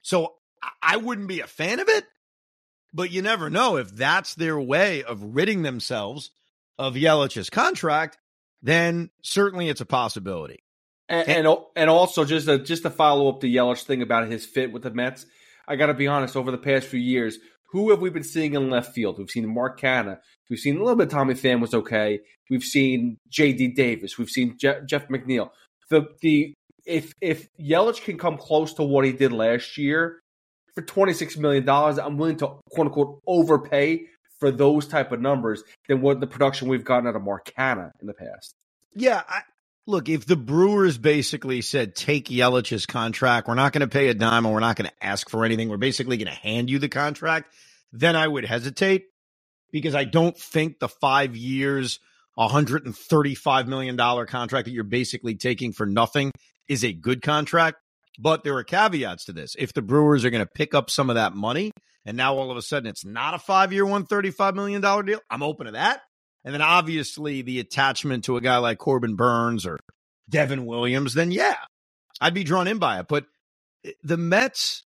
So 0.03 0.35
I 0.81 0.97
wouldn't 0.97 1.29
be 1.29 1.41
a 1.41 1.47
fan 1.47 1.81
of 1.81 1.89
it, 1.89 2.05
but 2.93 3.11
you 3.11 3.23
never 3.23 3.51
know 3.51 3.77
if 3.77 3.95
that's 3.95 4.35
their 4.35 4.59
way 4.59 5.03
of 5.03 5.35
ridding 5.35 5.63
themselves 5.63 6.31
of 6.79 6.95
Yelich's 6.95 7.51
contract, 7.51 8.19
then 8.63 9.11
certainly 9.23 9.69
it's 9.69 9.81
a 9.81 9.87
possibility. 9.87 10.63
And, 11.13 11.47
and, 11.47 11.57
and 11.77 11.91
also 11.91 12.25
just 12.25 12.47
to, 12.47 12.59
just 12.59 12.85
to 12.85 12.91
follow 12.91 13.29
up 13.29 13.41
the 13.41 13.55
Yelich 13.55 13.83
thing 13.83 14.01
about 14.01 14.29
his 14.29 14.47
fit 14.47 14.73
with 14.73 14.83
the 14.83 14.91
Mets, 14.91 15.27
I 15.69 15.77
got 15.77 15.87
to 15.87 15.95
be 15.95 16.07
honest. 16.07 16.37
Over 16.37 16.51
the 16.51 16.59
past 16.59 16.87
few 16.87 16.99
years, 16.99 17.39
who 17.71 17.91
have 17.91 18.01
we 18.01 18.09
been 18.09 18.25
seeing 18.25 18.55
in 18.55 18.71
left 18.71 18.95
field? 18.95 19.19
We've 19.19 19.31
seen 19.31 19.53
Mark 19.53 19.79
Canha. 19.79 20.19
We've 20.49 20.59
seen 20.59 20.77
a 20.77 20.81
little 20.81 20.97
bit. 20.97 21.11
Tommy 21.11 21.35
Pham 21.35 21.61
was 21.61 21.75
okay. 21.75 22.21
We've 22.49 22.65
seen 22.65 23.19
J.D. 23.29 23.69
Davis. 23.69 24.17
We've 24.17 24.31
seen 24.31 24.57
Je- 24.59 24.81
Jeff 24.87 25.09
McNeil. 25.09 25.51
The 25.91 26.09
the 26.23 26.55
if 26.87 27.13
if 27.21 27.47
Yelich 27.61 28.03
can 28.03 28.19
come 28.19 28.39
close 28.39 28.73
to 28.75 28.83
what 28.83 29.05
he 29.05 29.13
did 29.13 29.33
last 29.33 29.77
year 29.77 30.21
for 30.75 30.83
twenty 30.83 31.13
six 31.13 31.37
million 31.37 31.65
dollars, 31.65 31.99
I'm 31.99 32.17
willing 32.17 32.39
to 32.39 32.57
quote 32.71 32.87
unquote 32.87 33.21
overpay 33.27 34.07
for 34.41 34.51
those 34.51 34.87
type 34.87 35.13
of 35.13 35.21
numbers 35.21 35.63
than 35.89 36.01
what 36.01 36.21
the 36.21 36.27
production 36.27 36.69
we've 36.69 36.85
gotten 36.85 37.07
out 37.07 37.17
of 37.17 37.23
Mark 37.23 37.53
Canha 37.57 37.91
in 38.01 38.07
the 38.07 38.15
past. 38.15 38.55
Yeah, 38.95 39.23
I, 39.29 39.43
Look, 39.87 40.09
if 40.09 40.27
the 40.27 40.37
Brewers 40.37 40.97
basically 40.97 41.61
said, 41.61 41.97
take 41.97 42.27
Yelich's 42.27 42.87
contract, 42.87 43.49
we're 43.49 43.55
not 43.55 43.73
going 43.73 43.81
to 43.81 43.89
pay 43.89 44.09
a 44.09 44.15
dime 44.15 44.47
and 44.47 44.55
we're 44.55 44.61
not 44.61 44.77
going 44.77 44.89
to 44.89 45.05
ask 45.05 45.29
for 45.29 45.45
anything, 45.45 45.69
we're 45.69 45.77
basically 45.77 46.17
going 46.17 46.33
to 46.33 46.41
hand 46.41 46.71
you 46.71 46.79
the 46.79 46.89
contract, 46.89 47.53
then 47.93 48.15
I 48.15 48.29
would 48.29 48.45
hesitate 48.45 49.07
because 49.73 49.97
I 49.97 50.05
don't 50.05 50.39
think 50.39 50.79
the 50.79 50.89
five 50.89 51.35
years, 51.35 51.99
$135 52.39 53.67
million 53.67 53.97
contract 53.97 54.67
that 54.67 54.73
you're 54.73 54.85
basically 54.85 55.35
taking 55.35 55.73
for 55.73 55.85
nothing 55.85 56.31
is 56.69 56.85
a 56.85 56.93
good 56.93 57.21
contract. 57.21 57.79
But 58.21 58.45
there 58.45 58.57
are 58.57 58.65
caveats 58.65 59.25
to 59.25 59.33
this. 59.33 59.57
If 59.59 59.73
the 59.73 59.83
Brewers 59.83 60.25
are 60.25 60.31
going 60.31 60.45
to 60.45 60.51
pick 60.51 60.75
up 60.75 60.91
some 60.91 61.11
of 61.11 61.17
that 61.17 61.35
money 61.35 61.73
and 62.05 62.17
now 62.17 62.37
all 62.37 62.53
of 62.53 62.57
a 62.57 62.63
sudden 62.63 62.89
it's 62.89 63.05
not 63.05 63.35
a 63.35 63.39
five 63.39 63.73
year, 63.73 63.85
$135 63.85 64.55
million 64.55 64.81
deal, 64.81 65.21
I'm 65.29 65.43
open 65.43 65.67
to 65.67 65.73
that. 65.73 66.03
And 66.45 66.53
then 66.53 66.63
obviously 66.63 67.43
the 67.43 67.61
attachment 67.61 68.25
to 68.25 68.37
a 68.37 68.41
guy 68.41 68.59
like 68.59 68.79
Corbin 68.79 69.15
Burnes 69.15 69.65
or 69.65 69.79
Devin 70.29 70.67
Williams, 70.67 71.15
then 71.15 71.31
yeah, 71.31 71.57
I'd 72.21 72.35
be 72.35 72.45
drawn 72.45 72.67
in 72.67 72.79
by 72.79 72.99
it. 73.01 73.07
But 73.09 73.27
eh, 73.85 73.93
the 74.03 74.17
Mets 74.17 74.85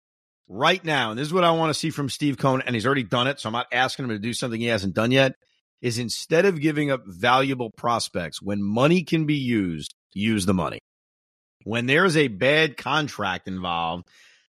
right 0.48 0.84
now, 0.84 1.12
and 1.12 1.20
this 1.20 1.28
is 1.28 1.34
what 1.34 1.44
I 1.44 1.52
want 1.52 1.70
to 1.70 1.80
see 1.80 1.90
from 1.90 2.10
Steve 2.10 2.38
Cohen, 2.38 2.64
and 2.66 2.76
he's 2.76 2.86
already 2.86 3.04
done 3.04 3.28
it, 3.28 3.40
so 3.40 3.50
I'm 3.50 3.54
not 3.54 3.68
asking 3.72 4.06
him 4.06 4.10
to 4.10 4.20
do 4.20 4.34
something 4.34 4.60
he 4.60 4.68
hasn't 4.68 4.96
done 4.96 5.12
yet, 5.12 5.34
is 5.82 5.98
instead 5.98 6.46
of 6.46 6.60
giving 6.60 6.92
up 6.92 7.04
valuable 7.06 7.70
prospects, 7.70 8.42
when 8.42 8.62
money 8.62 9.04
can 9.04 9.26
be 9.26 9.36
used, 9.36 9.96
use 10.14 10.46
the 10.46 10.54
money. 10.54 10.80
When 11.64 11.86
there's 11.86 12.18
a 12.18 12.28
bad 12.28 12.78
contract 12.78 13.48
involved, 13.48 14.08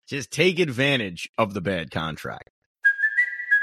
just 0.07 0.31
take 0.31 0.59
advantage 0.59 1.29
of 1.37 1.53
the 1.53 1.61
bad 1.61 1.91
contract. 1.91 2.51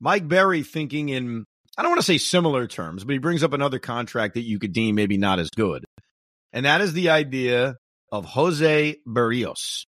Mike 0.00 0.28
Berry 0.28 0.62
thinking 0.62 1.08
in, 1.08 1.44
I 1.76 1.82
don't 1.82 1.90
want 1.90 2.00
to 2.00 2.06
say 2.06 2.18
similar 2.18 2.66
terms, 2.66 3.04
but 3.04 3.12
he 3.12 3.18
brings 3.18 3.42
up 3.42 3.52
another 3.52 3.78
contract 3.78 4.34
that 4.34 4.42
you 4.42 4.58
could 4.58 4.72
deem 4.72 4.94
maybe 4.94 5.16
not 5.16 5.38
as 5.38 5.50
good. 5.50 5.84
And 6.52 6.66
that 6.66 6.80
is 6.80 6.92
the 6.92 7.10
idea 7.10 7.76
of 8.10 8.24
Jose 8.24 8.96
Barrios. 9.06 9.86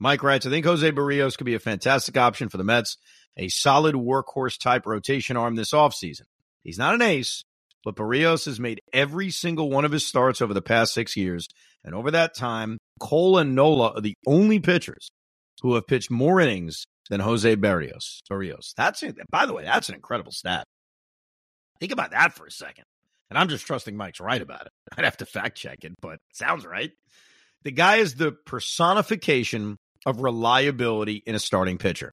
Mike 0.00 0.22
writes, 0.22 0.46
I 0.46 0.50
think 0.50 0.64
Jose 0.64 0.90
Barrios 0.90 1.36
could 1.36 1.44
be 1.44 1.54
a 1.54 1.60
fantastic 1.60 2.16
option 2.16 2.48
for 2.48 2.56
the 2.56 2.64
Mets, 2.64 2.96
a 3.36 3.48
solid 3.48 3.94
workhorse 3.94 4.58
type 4.58 4.86
rotation 4.86 5.36
arm 5.36 5.56
this 5.56 5.72
offseason. 5.72 6.22
He's 6.62 6.78
not 6.78 6.94
an 6.94 7.02
ace, 7.02 7.44
but 7.84 7.96
Barrios 7.96 8.44
has 8.44 8.60
made 8.60 8.80
every 8.92 9.30
single 9.30 9.70
one 9.70 9.84
of 9.84 9.92
his 9.92 10.06
starts 10.06 10.40
over 10.40 10.54
the 10.54 10.62
past 10.62 10.94
six 10.94 11.16
years. 11.16 11.48
And 11.84 11.94
over 11.94 12.10
that 12.10 12.34
time, 12.34 12.78
Cole 13.00 13.38
and 13.38 13.54
Nola 13.54 13.92
are 13.94 14.00
the 14.00 14.14
only 14.26 14.60
pitchers 14.60 15.08
who 15.62 15.74
have 15.74 15.86
pitched 15.86 16.10
more 16.10 16.40
innings 16.40 16.84
than 17.08 17.20
Jose 17.20 17.54
Barrios. 17.56 18.20
Berrios. 18.30 18.74
That's 18.76 19.02
it. 19.02 19.16
by 19.30 19.46
the 19.46 19.54
way, 19.54 19.64
that's 19.64 19.88
an 19.88 19.94
incredible 19.94 20.32
stat. 20.32 20.64
Think 21.80 21.92
about 21.92 22.10
that 22.10 22.34
for 22.34 22.46
a 22.46 22.50
second. 22.50 22.84
And 23.30 23.38
I'm 23.38 23.48
just 23.48 23.66
trusting 23.66 23.96
Mike's 23.96 24.20
right 24.20 24.40
about 24.40 24.66
it. 24.66 24.72
I'd 24.96 25.04
have 25.04 25.18
to 25.18 25.26
fact 25.26 25.56
check 25.56 25.84
it, 25.84 25.92
but 26.00 26.18
sounds 26.32 26.64
right. 26.64 26.90
The 27.64 27.72
guy 27.72 27.96
is 27.96 28.14
the 28.14 28.32
personification 28.32 29.76
of 30.06 30.22
reliability 30.22 31.22
in 31.26 31.34
a 31.34 31.40
starting 31.40 31.78
pitcher. 31.78 32.12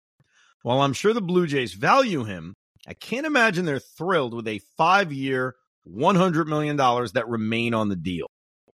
While 0.64 0.82
I'm 0.82 0.94
sure 0.94 1.14
the 1.14 1.22
Blue 1.22 1.46
Jays 1.46 1.74
value 1.74 2.24
him, 2.24 2.56
I 2.88 2.94
can't 2.94 3.28
imagine 3.28 3.66
they're 3.66 3.80
thrilled 3.80 4.34
with 4.34 4.48
a 4.48 4.60
five 4.78 5.14
year, 5.14 5.56
$100 5.88 6.48
million 6.48 6.76
that 6.78 7.26
remain 7.28 7.74
on 7.74 7.90
the 7.90 7.96
deal. 7.96 8.28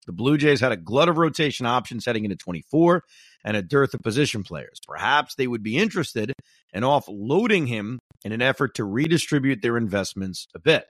The 0.07 0.13
Blue 0.13 0.37
Jays 0.37 0.59
had 0.61 0.71
a 0.71 0.77
glut 0.77 1.09
of 1.09 1.17
rotation 1.17 1.65
options 1.65 2.05
heading 2.05 2.25
into 2.25 2.35
24 2.35 3.03
and 3.45 3.57
a 3.57 3.61
dearth 3.61 3.93
of 3.93 4.01
position 4.01 4.43
players. 4.43 4.79
Perhaps 4.87 5.35
they 5.35 5.47
would 5.47 5.63
be 5.63 5.77
interested 5.77 6.33
in 6.73 6.83
offloading 6.83 7.67
him 7.67 7.99
in 8.23 8.31
an 8.31 8.41
effort 8.41 8.75
to 8.75 8.83
redistribute 8.83 9.61
their 9.61 9.77
investments 9.77 10.47
a 10.55 10.59
bit. 10.59 10.85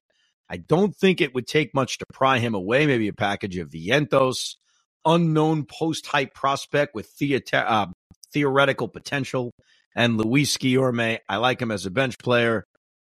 I 0.49 0.57
don't 0.57 0.95
think 0.95 1.21
it 1.21 1.33
would 1.33 1.47
take 1.47 1.73
much 1.73 1.97
to 1.99 2.05
pry 2.11 2.39
him 2.39 2.55
away. 2.55 2.85
Maybe 2.85 3.07
a 3.07 3.13
package 3.13 3.57
of 3.57 3.69
Vientos, 3.69 4.55
unknown 5.05 5.65
post 5.65 6.07
hype 6.07 6.33
prospect 6.33 6.93
with 6.93 7.09
theate- 7.19 7.53
uh, 7.53 7.87
theoretical 8.33 8.87
potential, 8.87 9.51
and 9.95 10.17
Luis 10.17 10.57
Guillorme. 10.57 11.19
I 11.27 11.37
like 11.37 11.61
him 11.61 11.71
as 11.71 11.85
a 11.85 11.91
bench 11.91 12.17
player, 12.17 12.65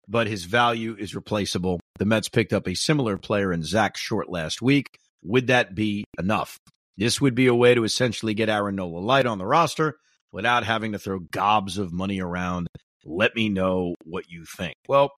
but 0.09 0.27
his 0.27 0.45
value 0.45 0.97
is 0.99 1.15
replaceable. 1.15 1.81
The 1.99 2.07
Mets 2.07 2.29
picked 2.29 2.53
up 2.53 2.67
a 2.67 2.75
similar 2.75 3.19
player 3.19 3.53
in 3.53 3.63
Zack 3.63 3.97
Short 3.97 4.31
last 4.31 4.63
week. 4.63 4.87
Would 5.25 5.49
that 5.49 5.75
be 5.75 6.05
enough? 6.19 6.59
This 6.97 7.21
would 7.21 7.35
be 7.35 7.49
a 7.49 7.55
way 7.55 7.75
to 7.75 7.85
essentially 7.85 8.35
get 8.35 8.49
Aaron 8.49 8.77
Nola 8.77 9.01
Light 9.01 9.27
on 9.27 9.39
the 9.39 9.47
roster 9.47 9.97
without 10.31 10.65
having 10.65 10.93
to 10.93 10.99
throw 10.99 11.19
gobs 11.19 11.79
of 11.79 11.93
money 11.93 12.21
around. 12.21 12.69
Let 13.05 13.35
me 13.35 13.49
know 13.49 13.95
what 14.05 14.31
you 14.31 14.45
think. 14.45 14.75
Well, 14.89 15.11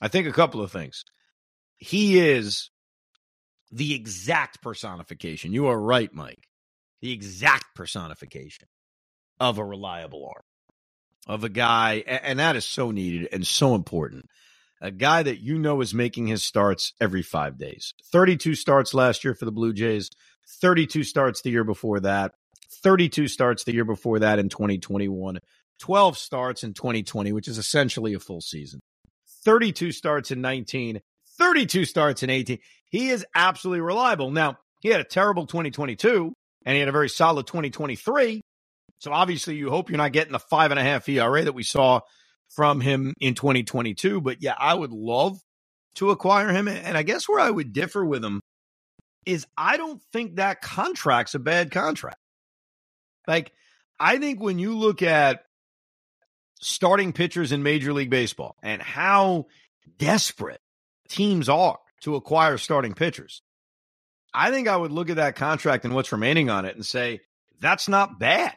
I 0.00 0.08
think 0.08 0.26
a 0.26 0.32
couple 0.32 0.62
of 0.62 0.72
things. 0.72 1.04
He 1.78 2.20
is 2.20 2.70
the 3.70 3.94
exact 3.94 4.62
personification. 4.62 5.52
You 5.52 5.68
are 5.68 5.80
right, 5.80 6.12
Mike. 6.12 6.44
The 7.00 7.12
exact 7.12 7.74
personification 7.74 8.68
of 9.40 9.58
a 9.58 9.64
reliable 9.64 10.24
arm, 10.26 10.44
of 11.26 11.42
a 11.42 11.48
guy, 11.48 12.04
and 12.06 12.38
that 12.38 12.54
is 12.54 12.64
so 12.64 12.90
needed 12.90 13.28
and 13.32 13.46
so 13.46 13.74
important. 13.74 14.26
A 14.82 14.90
guy 14.90 15.22
that 15.22 15.40
you 15.40 15.58
know 15.58 15.80
is 15.80 15.94
making 15.94 16.26
his 16.26 16.42
starts 16.42 16.92
every 17.00 17.22
five 17.22 17.56
days. 17.56 17.94
32 18.06 18.56
starts 18.56 18.92
last 18.92 19.22
year 19.22 19.32
for 19.32 19.44
the 19.44 19.52
Blue 19.52 19.72
Jays, 19.72 20.10
32 20.60 21.04
starts 21.04 21.40
the 21.40 21.50
year 21.50 21.62
before 21.62 22.00
that, 22.00 22.32
32 22.82 23.28
starts 23.28 23.62
the 23.62 23.72
year 23.72 23.84
before 23.84 24.18
that 24.18 24.40
in 24.40 24.48
2021, 24.48 25.38
12 25.78 26.18
starts 26.18 26.64
in 26.64 26.74
2020, 26.74 27.32
which 27.32 27.46
is 27.46 27.58
essentially 27.58 28.14
a 28.14 28.18
full 28.18 28.40
season, 28.40 28.80
32 29.44 29.92
starts 29.92 30.32
in 30.32 30.40
19, 30.40 31.00
32 31.38 31.84
starts 31.84 32.24
in 32.24 32.30
18. 32.30 32.58
He 32.86 33.10
is 33.10 33.24
absolutely 33.36 33.82
reliable. 33.82 34.32
Now, 34.32 34.58
he 34.80 34.88
had 34.88 35.00
a 35.00 35.04
terrible 35.04 35.46
2022 35.46 36.32
and 36.66 36.74
he 36.74 36.80
had 36.80 36.88
a 36.88 36.92
very 36.92 37.08
solid 37.08 37.46
2023. 37.46 38.40
So 38.98 39.12
obviously, 39.12 39.54
you 39.54 39.70
hope 39.70 39.90
you're 39.90 39.96
not 39.96 40.12
getting 40.12 40.32
the 40.32 40.40
five 40.40 40.72
and 40.72 40.80
a 40.80 40.82
half 40.82 41.08
ERA 41.08 41.44
that 41.44 41.54
we 41.54 41.62
saw 41.62 42.00
from 42.54 42.80
him 42.80 43.14
in 43.20 43.34
2022. 43.34 44.20
But 44.20 44.42
yeah, 44.42 44.54
I 44.58 44.74
would 44.74 44.92
love 44.92 45.38
to 45.96 46.10
acquire 46.10 46.50
him. 46.50 46.68
And 46.68 46.96
I 46.96 47.02
guess 47.02 47.28
where 47.28 47.40
I 47.40 47.50
would 47.50 47.72
differ 47.72 48.04
with 48.04 48.24
him 48.24 48.40
is 49.26 49.46
I 49.56 49.76
don't 49.76 50.02
think 50.12 50.36
that 50.36 50.62
contract's 50.62 51.34
a 51.34 51.38
bad 51.38 51.70
contract. 51.70 52.18
Like, 53.26 53.52
I 54.00 54.18
think 54.18 54.40
when 54.40 54.58
you 54.58 54.76
look 54.76 55.02
at 55.02 55.44
starting 56.60 57.12
pitchers 57.12 57.52
in 57.52 57.62
Major 57.62 57.92
League 57.92 58.10
Baseball 58.10 58.56
and 58.62 58.82
how 58.82 59.46
desperate 59.98 60.60
teams 61.08 61.48
are 61.48 61.78
to 62.00 62.16
acquire 62.16 62.58
starting 62.58 62.94
pitchers, 62.94 63.42
I 64.34 64.50
think 64.50 64.66
I 64.66 64.76
would 64.76 64.92
look 64.92 65.10
at 65.10 65.16
that 65.16 65.36
contract 65.36 65.84
and 65.84 65.94
what's 65.94 66.10
remaining 66.10 66.50
on 66.50 66.64
it 66.64 66.74
and 66.74 66.84
say, 66.84 67.20
that's 67.60 67.88
not 67.88 68.18
bad. 68.18 68.54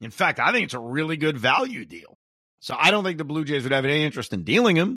In 0.00 0.10
fact, 0.10 0.40
I 0.40 0.52
think 0.52 0.64
it's 0.64 0.74
a 0.74 0.78
really 0.78 1.18
good 1.18 1.36
value 1.36 1.84
deal. 1.84 2.16
So 2.60 2.76
I 2.78 2.90
don't 2.90 3.04
think 3.04 3.18
the 3.18 3.24
Blue 3.24 3.44
Jays 3.44 3.62
would 3.64 3.72
have 3.72 3.84
any 3.84 4.04
interest 4.04 4.32
in 4.32 4.44
dealing 4.44 4.76
him. 4.76 4.96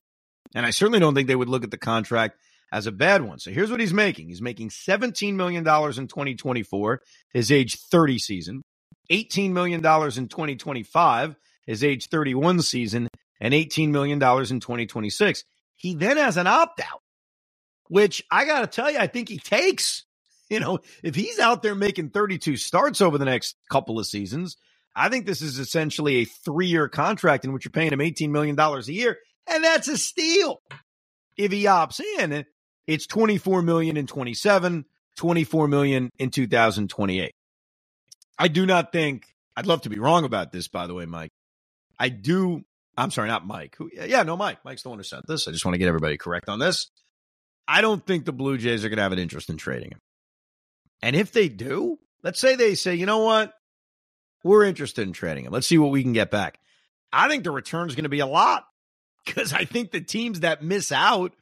And 0.54 0.66
I 0.66 0.70
certainly 0.70 1.00
don't 1.00 1.16
think 1.16 1.28
they 1.28 1.36
would 1.36 1.50
look 1.50 1.64
at 1.64 1.72
the 1.72 1.78
contract 1.78 2.38
as 2.72 2.88
a 2.88 2.92
bad 2.92 3.22
one. 3.22 3.40
So 3.40 3.52
here's 3.52 3.72
what 3.72 3.80
he's 3.80 3.94
making 3.94 4.30
he's 4.30 4.42
making 4.42 4.70
$17 4.70 5.36
million 5.36 5.60
in 5.60 6.08
2024, 6.08 7.02
his 7.34 7.52
age 7.52 7.80
30 7.80 8.20
season, 8.20 8.62
$18 9.12 9.52
million 9.52 9.80
in 9.80 10.28
2025, 10.28 11.36
his 11.66 11.84
age 11.84 12.10
31 12.10 12.62
season, 12.62 13.08
and 13.40 13.54
$18 13.54 13.90
million 13.90 14.16
in 14.16 14.60
2026. 14.60 15.44
He 15.76 15.96
then 15.96 16.18
has 16.18 16.38
an 16.38 16.48
opt 16.48 16.80
out, 16.82 17.02
which 17.88 18.24
I 18.32 18.46
got 18.46 18.62
to 18.62 18.68
tell 18.68 18.92
you, 18.92 19.00
I 19.00 19.08
think 19.08 19.30
he 19.30 19.40
takes. 19.40 20.06
You 20.50 20.60
know, 20.60 20.80
if 21.02 21.16
he's 21.16 21.40
out 21.40 21.64
there 21.64 21.74
making 21.74 22.10
32 22.10 22.58
starts 22.58 23.02
over 23.02 23.18
the 23.18 23.26
next 23.26 23.56
couple 23.72 23.98
of 23.98 24.06
seasons, 24.06 24.56
I 24.96 25.10
think 25.10 25.26
this 25.26 25.42
is 25.42 25.58
essentially 25.58 26.18
a 26.18 26.26
three 26.26 26.68
year 26.68 26.88
contract 26.88 27.46
in 27.46 27.54
which 27.54 27.66
you're 27.66 27.72
paying 27.72 27.92
him 27.92 28.00
$18 28.00 28.30
million 28.30 28.60
a 28.60 28.82
year. 28.86 29.18
And 29.48 29.64
that's 29.64 29.88
a 29.88 29.98
steal. 29.98 30.62
If 31.36 31.52
he 31.52 31.64
opts 31.64 32.00
in, 32.20 32.46
it's 32.88 33.08
24 33.08 33.62
million 33.62 33.98
in 33.98 34.08
27, 34.08 34.86
24 35.18 35.68
million 35.68 36.10
in 36.20 36.30
2028. 36.30 37.32
I 38.38 38.48
do 38.48 38.66
not 38.66 38.92
think 38.92 39.26
I'd 39.56 39.66
love 39.66 39.82
to 39.84 39.90
be 39.90 40.00
wrong 40.00 40.26
about 40.26 40.52
this, 40.52 40.68
by 40.68 40.88
the 40.88 40.94
way, 40.94 41.06
Mike. 41.06 41.32
I 42.00 42.10
do. 42.10 42.64
I'm 42.98 43.12
sorry, 43.12 43.28
not 43.28 43.46
Mike. 43.46 43.76
Who, 43.78 43.90
yeah, 43.94 44.24
no, 44.24 44.38
Mike. 44.38 44.60
Mike's 44.64 44.84
the 44.84 44.90
one 44.90 45.00
who 45.00 45.04
sent 45.04 45.26
this. 45.28 45.48
I 45.48 45.52
just 45.52 45.66
want 45.66 45.74
to 45.74 45.80
get 45.80 45.88
everybody 45.88 46.18
correct 46.18 46.50
on 46.50 46.60
this. 46.60 46.90
I 47.68 47.82
don't 47.82 48.06
think 48.06 48.26
the 48.26 48.34
Blue 48.34 48.58
Jays 48.58 48.84
are 48.84 48.90
going 48.90 48.98
to 48.98 49.04
have 49.04 49.14
an 49.14 49.20
interest 49.20 49.50
in 49.50 49.58
trading 49.58 49.92
him. 49.92 50.00
And 51.02 51.16
if 51.16 51.32
they 51.32 51.50
do, 51.50 51.98
let's 52.24 52.40
say 52.40 52.56
they 52.56 52.76
say, 52.76 52.96
you 52.96 53.06
know 53.06 53.20
what? 53.20 53.54
We're 54.44 54.66
interested 54.66 55.08
in 55.08 55.14
trading 55.14 55.46
him. 55.46 55.54
Let's 55.54 55.68
see 55.68 55.78
what 55.78 55.92
we 55.92 56.04
can 56.04 56.14
get 56.14 56.32
back. 56.32 56.60
I 57.12 57.30
think 57.30 57.44
the 57.44 57.52
return 57.52 57.88
is 57.88 57.96
going 57.96 58.04
to 58.04 58.10
be 58.10 58.20
a 58.20 58.28
lot 58.28 58.66
because 59.26 59.54
I 59.54 59.66
think 59.66 59.92
the 59.92 60.02
teams 60.02 60.42
that 60.42 60.64
miss 60.64 60.92
out 60.92 61.34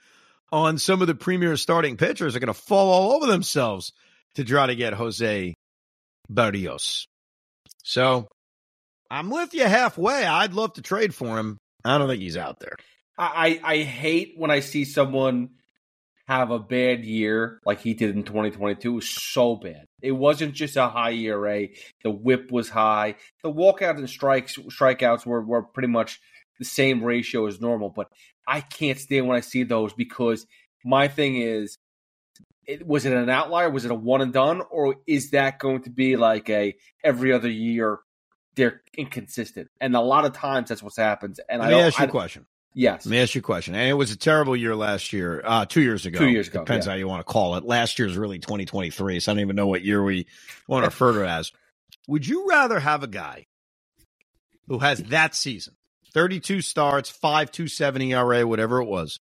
on 0.51 0.77
some 0.77 1.01
of 1.01 1.07
the 1.07 1.15
premier 1.15 1.55
starting 1.57 1.97
pitchers 1.97 2.35
are 2.35 2.39
going 2.39 2.47
to 2.47 2.53
fall 2.53 2.91
all 2.91 3.13
over 3.13 3.25
themselves 3.25 3.93
to 4.35 4.43
try 4.43 4.67
to 4.67 4.75
get 4.75 4.93
Jose 4.93 5.53
Barrios. 6.29 7.07
So 7.83 8.27
I'm 9.09 9.29
with 9.29 9.53
you 9.53 9.65
halfway. 9.65 10.25
I'd 10.25 10.53
love 10.53 10.73
to 10.73 10.81
trade 10.81 11.15
for 11.15 11.37
him. 11.37 11.57
I 11.83 11.97
don't 11.97 12.07
think 12.07 12.21
he's 12.21 12.37
out 12.37 12.59
there. 12.59 12.75
I, 13.17 13.59
I 13.63 13.77
hate 13.79 14.33
when 14.37 14.51
I 14.51 14.61
see 14.61 14.85
someone 14.85 15.51
have 16.31 16.49
a 16.49 16.59
bad 16.59 17.03
year 17.03 17.59
like 17.65 17.81
he 17.81 17.93
did 17.93 18.15
in 18.15 18.23
2022. 18.23 18.93
Was 18.93 19.09
so 19.09 19.57
bad. 19.57 19.85
It 20.01 20.13
wasn't 20.13 20.53
just 20.53 20.77
a 20.77 20.87
high 20.87 21.11
ERA. 21.11 21.67
The 22.03 22.09
whip 22.09 22.51
was 22.51 22.69
high. 22.69 23.15
The 23.43 23.51
walkouts 23.51 23.97
and 23.97 24.09
strikes 24.09 24.57
strikeouts 24.57 25.25
were, 25.25 25.41
were 25.41 25.61
pretty 25.61 25.89
much 25.89 26.21
the 26.57 26.63
same 26.63 27.03
ratio 27.03 27.47
as 27.47 27.59
normal. 27.59 27.89
But 27.89 28.07
I 28.47 28.61
can't 28.61 28.97
stand 28.97 29.27
when 29.27 29.35
I 29.35 29.41
see 29.41 29.63
those 29.63 29.91
because 29.91 30.47
my 30.85 31.09
thing 31.09 31.35
is, 31.35 31.77
it, 32.65 32.87
was 32.87 33.05
it 33.05 33.11
an 33.11 33.29
outlier? 33.29 33.69
Was 33.69 33.83
it 33.83 33.91
a 33.91 33.95
one 33.95 34.21
and 34.21 34.31
done, 34.31 34.61
or 34.71 34.95
is 35.05 35.31
that 35.31 35.59
going 35.59 35.83
to 35.83 35.89
be 35.89 36.15
like 36.15 36.49
a 36.49 36.75
every 37.03 37.33
other 37.33 37.49
year? 37.49 37.99
They're 38.55 38.81
inconsistent, 38.97 39.69
and 39.81 39.95
a 39.95 40.01
lot 40.01 40.25
of 40.25 40.33
times 40.33 40.69
that's 40.69 40.83
what 40.83 40.95
happens. 40.95 41.41
And 41.49 41.61
Let 41.61 41.73
I 41.73 41.75
me 41.75 41.81
ask 41.81 41.99
you 41.99 42.05
I, 42.05 42.07
a 42.07 42.11
question. 42.11 42.45
Yes. 42.73 43.05
Let 43.05 43.11
me 43.11 43.19
ask 43.19 43.35
you 43.35 43.39
a 43.39 43.43
question. 43.43 43.75
And 43.75 43.89
it 43.89 43.93
was 43.93 44.11
a 44.11 44.17
terrible 44.17 44.55
year 44.55 44.75
last 44.75 45.11
year, 45.11 45.41
uh, 45.43 45.65
two 45.65 45.81
years 45.81 46.05
ago. 46.05 46.19
Two 46.19 46.29
years 46.29 46.47
ago, 46.47 46.59
Depends 46.59 46.85
yeah. 46.85 46.93
how 46.93 46.97
you 46.97 47.07
want 47.07 47.19
to 47.19 47.31
call 47.31 47.55
it. 47.55 47.65
Last 47.65 47.99
year's 47.99 48.17
really 48.17 48.39
2023, 48.39 49.19
so 49.19 49.31
I 49.31 49.35
don't 49.35 49.41
even 49.41 49.55
know 49.55 49.67
what 49.67 49.83
year 49.83 50.01
we 50.01 50.25
want 50.67 50.83
to 50.83 50.87
refer 50.87 51.13
to 51.13 51.23
it 51.23 51.27
as. 51.27 51.51
Would 52.07 52.25
you 52.25 52.47
rather 52.49 52.79
have 52.79 53.03
a 53.03 53.07
guy 53.07 53.47
who 54.67 54.79
has 54.79 54.99
that 55.03 55.35
season, 55.35 55.75
32 56.13 56.61
starts, 56.61 57.09
5 57.09 57.51
270 57.51 58.13
ERA, 58.13 58.47
whatever 58.47 58.81
it 58.81 58.87
was? 58.87 59.19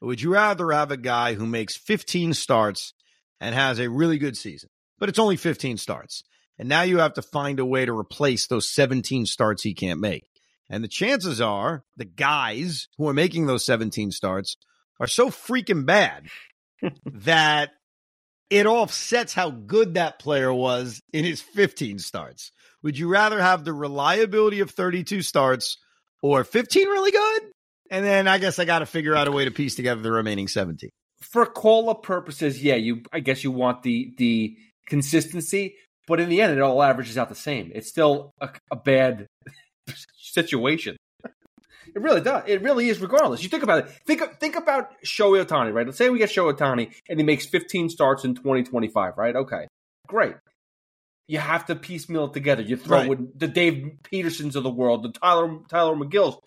Or 0.00 0.08
would 0.08 0.22
you 0.22 0.32
rather 0.32 0.70
have 0.70 0.92
a 0.92 0.96
guy 0.96 1.34
who 1.34 1.46
makes 1.46 1.76
15 1.76 2.34
starts 2.34 2.94
and 3.40 3.54
has 3.54 3.80
a 3.80 3.90
really 3.90 4.18
good 4.18 4.36
season, 4.36 4.70
but 4.98 5.08
it's 5.08 5.18
only 5.18 5.36
15 5.36 5.78
starts? 5.78 6.22
And 6.58 6.68
now 6.68 6.82
you 6.82 6.98
have 6.98 7.14
to 7.14 7.22
find 7.22 7.58
a 7.58 7.66
way 7.66 7.84
to 7.84 7.96
replace 7.96 8.46
those 8.46 8.72
17 8.72 9.26
starts 9.26 9.62
he 9.62 9.74
can't 9.74 10.00
make. 10.00 10.27
And 10.70 10.84
the 10.84 10.88
chances 10.88 11.40
are 11.40 11.84
the 11.96 12.04
guys 12.04 12.88
who 12.98 13.08
are 13.08 13.14
making 13.14 13.46
those 13.46 13.64
17 13.64 14.10
starts 14.10 14.56
are 15.00 15.06
so 15.06 15.30
freaking 15.30 15.86
bad 15.86 16.26
that 17.06 17.70
it 18.50 18.66
offsets 18.66 19.34
how 19.34 19.50
good 19.50 19.94
that 19.94 20.18
player 20.18 20.52
was 20.52 21.00
in 21.12 21.24
his 21.24 21.40
15 21.40 21.98
starts. 21.98 22.52
Would 22.82 22.98
you 22.98 23.08
rather 23.08 23.40
have 23.40 23.64
the 23.64 23.72
reliability 23.72 24.60
of 24.60 24.70
32 24.70 25.22
starts 25.22 25.78
or 26.22 26.44
15 26.44 26.88
really 26.88 27.10
good? 27.10 27.42
And 27.90 28.04
then 28.04 28.28
I 28.28 28.38
guess 28.38 28.58
I 28.58 28.64
got 28.64 28.80
to 28.80 28.86
figure 28.86 29.14
out 29.14 29.28
a 29.28 29.32
way 29.32 29.44
to 29.44 29.50
piece 29.50 29.74
together 29.74 30.00
the 30.00 30.12
remaining 30.12 30.48
17. 30.48 30.90
For 31.20 31.46
call 31.46 31.90
up 31.90 32.02
purposes, 32.02 32.62
yeah, 32.62 32.76
you 32.76 33.02
I 33.12 33.20
guess 33.20 33.42
you 33.42 33.50
want 33.50 33.82
the 33.82 34.14
the 34.18 34.56
consistency, 34.86 35.74
but 36.06 36.20
in 36.20 36.28
the 36.28 36.40
end, 36.40 36.52
it 36.52 36.60
all 36.60 36.82
averages 36.82 37.18
out 37.18 37.28
the 37.28 37.34
same. 37.34 37.72
It's 37.74 37.88
still 37.88 38.32
a, 38.40 38.50
a 38.70 38.76
bad 38.76 39.26
situation. 40.18 40.96
It 41.94 42.02
really 42.02 42.20
does. 42.20 42.44
It 42.46 42.62
really 42.62 42.88
is. 42.88 43.00
Regardless, 43.00 43.42
you 43.42 43.48
think 43.48 43.62
about 43.62 43.78
it. 43.86 43.90
Think 44.06 44.22
think 44.38 44.56
about 44.56 44.90
Shohei 45.04 45.44
Ohtani, 45.44 45.72
right? 45.72 45.86
Let's 45.86 45.96
say 45.98 46.10
we 46.10 46.18
get 46.18 46.28
Shohei 46.30 46.54
Ohtani 46.56 46.92
and 47.08 47.18
he 47.18 47.24
makes 47.24 47.46
15 47.46 47.88
starts 47.88 48.24
in 48.24 48.34
2025, 48.34 49.14
right? 49.16 49.34
Okay, 49.34 49.66
great. 50.06 50.34
You 51.26 51.38
have 51.38 51.66
to 51.66 51.76
piecemeal 51.76 52.26
it 52.26 52.32
together. 52.34 52.62
You 52.62 52.76
throw 52.76 52.98
Right. 52.98 53.10
in 53.12 53.32
the 53.34 53.48
Dave 53.48 53.98
Petersons 54.02 54.54
of 54.56 54.62
the 54.64 54.70
world, 54.70 55.02
the 55.02 55.12
Tyler 55.12 55.58
Tylor 55.68 55.96
Megill's. 55.96 56.38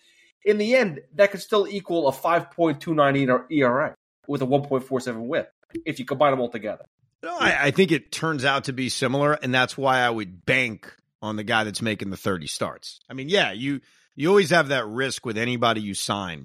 In 0.44 0.58
the 0.58 0.74
end, 0.74 1.00
that 1.14 1.30
could 1.30 1.40
still 1.40 1.68
equal 1.68 2.08
a 2.08 2.12
5.29 2.12 3.44
ERA 3.50 3.94
with 4.26 4.42
a 4.42 4.46
1.47 4.46 5.26
whip 5.26 5.50
if 5.86 5.98
you 5.98 6.04
combine 6.04 6.32
them 6.32 6.40
all 6.40 6.48
together. 6.50 6.84
No, 7.22 7.36
I, 7.38 7.66
I 7.66 7.70
think 7.70 7.92
it 7.92 8.10
turns 8.10 8.44
out 8.44 8.64
to 8.64 8.72
be 8.72 8.88
similar, 8.88 9.34
and 9.34 9.54
that's 9.54 9.76
why 9.78 10.00
I 10.00 10.10
would 10.10 10.44
bank 10.44 10.92
on 11.22 11.36
the 11.36 11.44
guy 11.44 11.64
that's 11.64 11.80
making 11.80 12.10
the 12.10 12.16
30 12.16 12.46
starts. 12.46 13.00
I 13.08 13.14
mean, 13.14 13.28
yeah, 13.28 13.52
you 13.52 13.80
you 14.14 14.28
always 14.28 14.50
have 14.50 14.68
that 14.68 14.86
risk 14.86 15.24
with 15.24 15.38
anybody 15.38 15.80
you 15.80 15.94
sign 15.94 16.44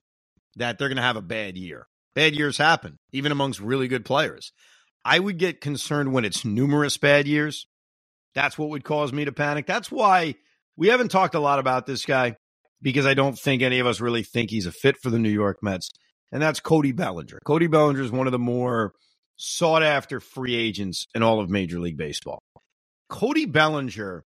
that 0.56 0.78
they're 0.78 0.88
going 0.88 0.98
to 0.98 1.02
have 1.02 1.18
a 1.18 1.22
bad 1.22 1.58
year. 1.58 1.88
Bad 2.16 2.36
years 2.36 2.58
happen, 2.58 2.98
even 3.12 3.32
amongst 3.32 3.60
really 3.60 3.88
good 3.88 4.06
players. 4.06 4.52
I 5.04 5.20
would 5.20 5.38
get 5.38 5.62
concerned 5.62 6.14
when 6.14 6.26
it's 6.26 6.46
numerous 6.46 6.98
bad 6.98 7.28
years. 7.28 7.68
That's 8.34 8.58
what 8.58 8.70
would 8.70 8.84
cause 8.84 9.12
me 9.12 9.26
to 9.26 9.32
panic. 9.32 9.66
That's 9.66 9.92
why 9.92 10.36
we 10.76 10.88
haven't 10.88 11.10
talked 11.10 11.36
a 11.36 11.40
lot 11.40 11.60
about 11.60 11.86
this 11.86 12.06
guy 12.06 12.38
because 12.82 13.06
I 13.06 13.14
don't 13.14 13.38
think 13.38 13.62
any 13.62 13.80
of 13.80 13.88
us 13.88 14.02
really 14.02 14.24
think 14.24 14.50
he's 14.50 14.66
a 14.66 14.72
fit 14.72 14.98
for 14.98 15.10
the 15.10 15.20
New 15.20 15.30
York 15.30 15.60
Mets. 15.62 15.92
And 16.32 16.42
that's 16.42 16.60
Cody 16.60 16.92
Bellinger. 16.92 17.40
Cody 17.46 17.68
Bellinger 17.68 18.02
is 18.02 18.12
one 18.12 18.28
of 18.28 18.32
the 18.32 18.40
more 18.40 18.94
sought 19.38 19.84
after 19.84 20.20
free 20.20 20.56
agents 20.56 21.08
in 21.16 21.24
all 21.24 21.40
of 21.40 21.50
Major 21.50 21.80
League 21.80 21.98
Baseball. 21.98 22.44
Cody 23.10 23.46
Bellinger 23.46 24.24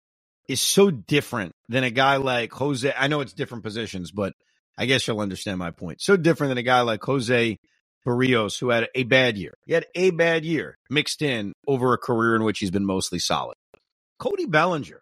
is 0.47 0.61
so 0.61 0.89
different 0.91 1.53
than 1.69 1.83
a 1.83 1.89
guy 1.89 2.17
like 2.17 2.51
Jose. 2.53 2.93
I 2.97 3.07
know 3.07 3.21
it's 3.21 3.33
different 3.33 3.63
positions, 3.63 4.11
but 4.11 4.33
I 4.77 4.85
guess 4.85 5.07
you'll 5.07 5.19
understand 5.19 5.59
my 5.59 5.71
point. 5.71 6.01
So 6.01 6.17
different 6.17 6.51
than 6.51 6.57
a 6.57 6.63
guy 6.63 6.81
like 6.81 7.03
Jose 7.03 7.57
Berrios, 8.05 8.59
who 8.59 8.69
had 8.69 8.87
a 8.95 9.03
bad 9.03 9.37
year. 9.37 9.53
He 9.65 9.73
had 9.73 9.85
a 9.95 10.11
bad 10.11 10.45
year 10.45 10.77
mixed 10.89 11.21
in 11.21 11.53
over 11.67 11.93
a 11.93 11.97
career 11.97 12.35
in 12.35 12.43
which 12.43 12.59
he's 12.59 12.71
been 12.71 12.85
mostly 12.85 13.19
solid. 13.19 13.55
Cody 14.19 14.45
Bellinger, 14.45 15.01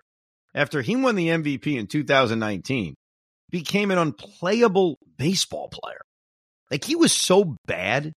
after 0.53 0.81
he 0.81 0.95
won 0.95 1.15
the 1.15 1.29
MVP 1.29 1.77
in 1.77 1.87
2019, 1.87 2.95
became 3.51 3.91
an 3.91 3.97
unplayable 3.97 4.97
baseball 5.17 5.69
player. 5.69 6.01
Like 6.71 6.83
he 6.83 6.95
was 6.95 7.13
so 7.13 7.55
bad, 7.67 8.11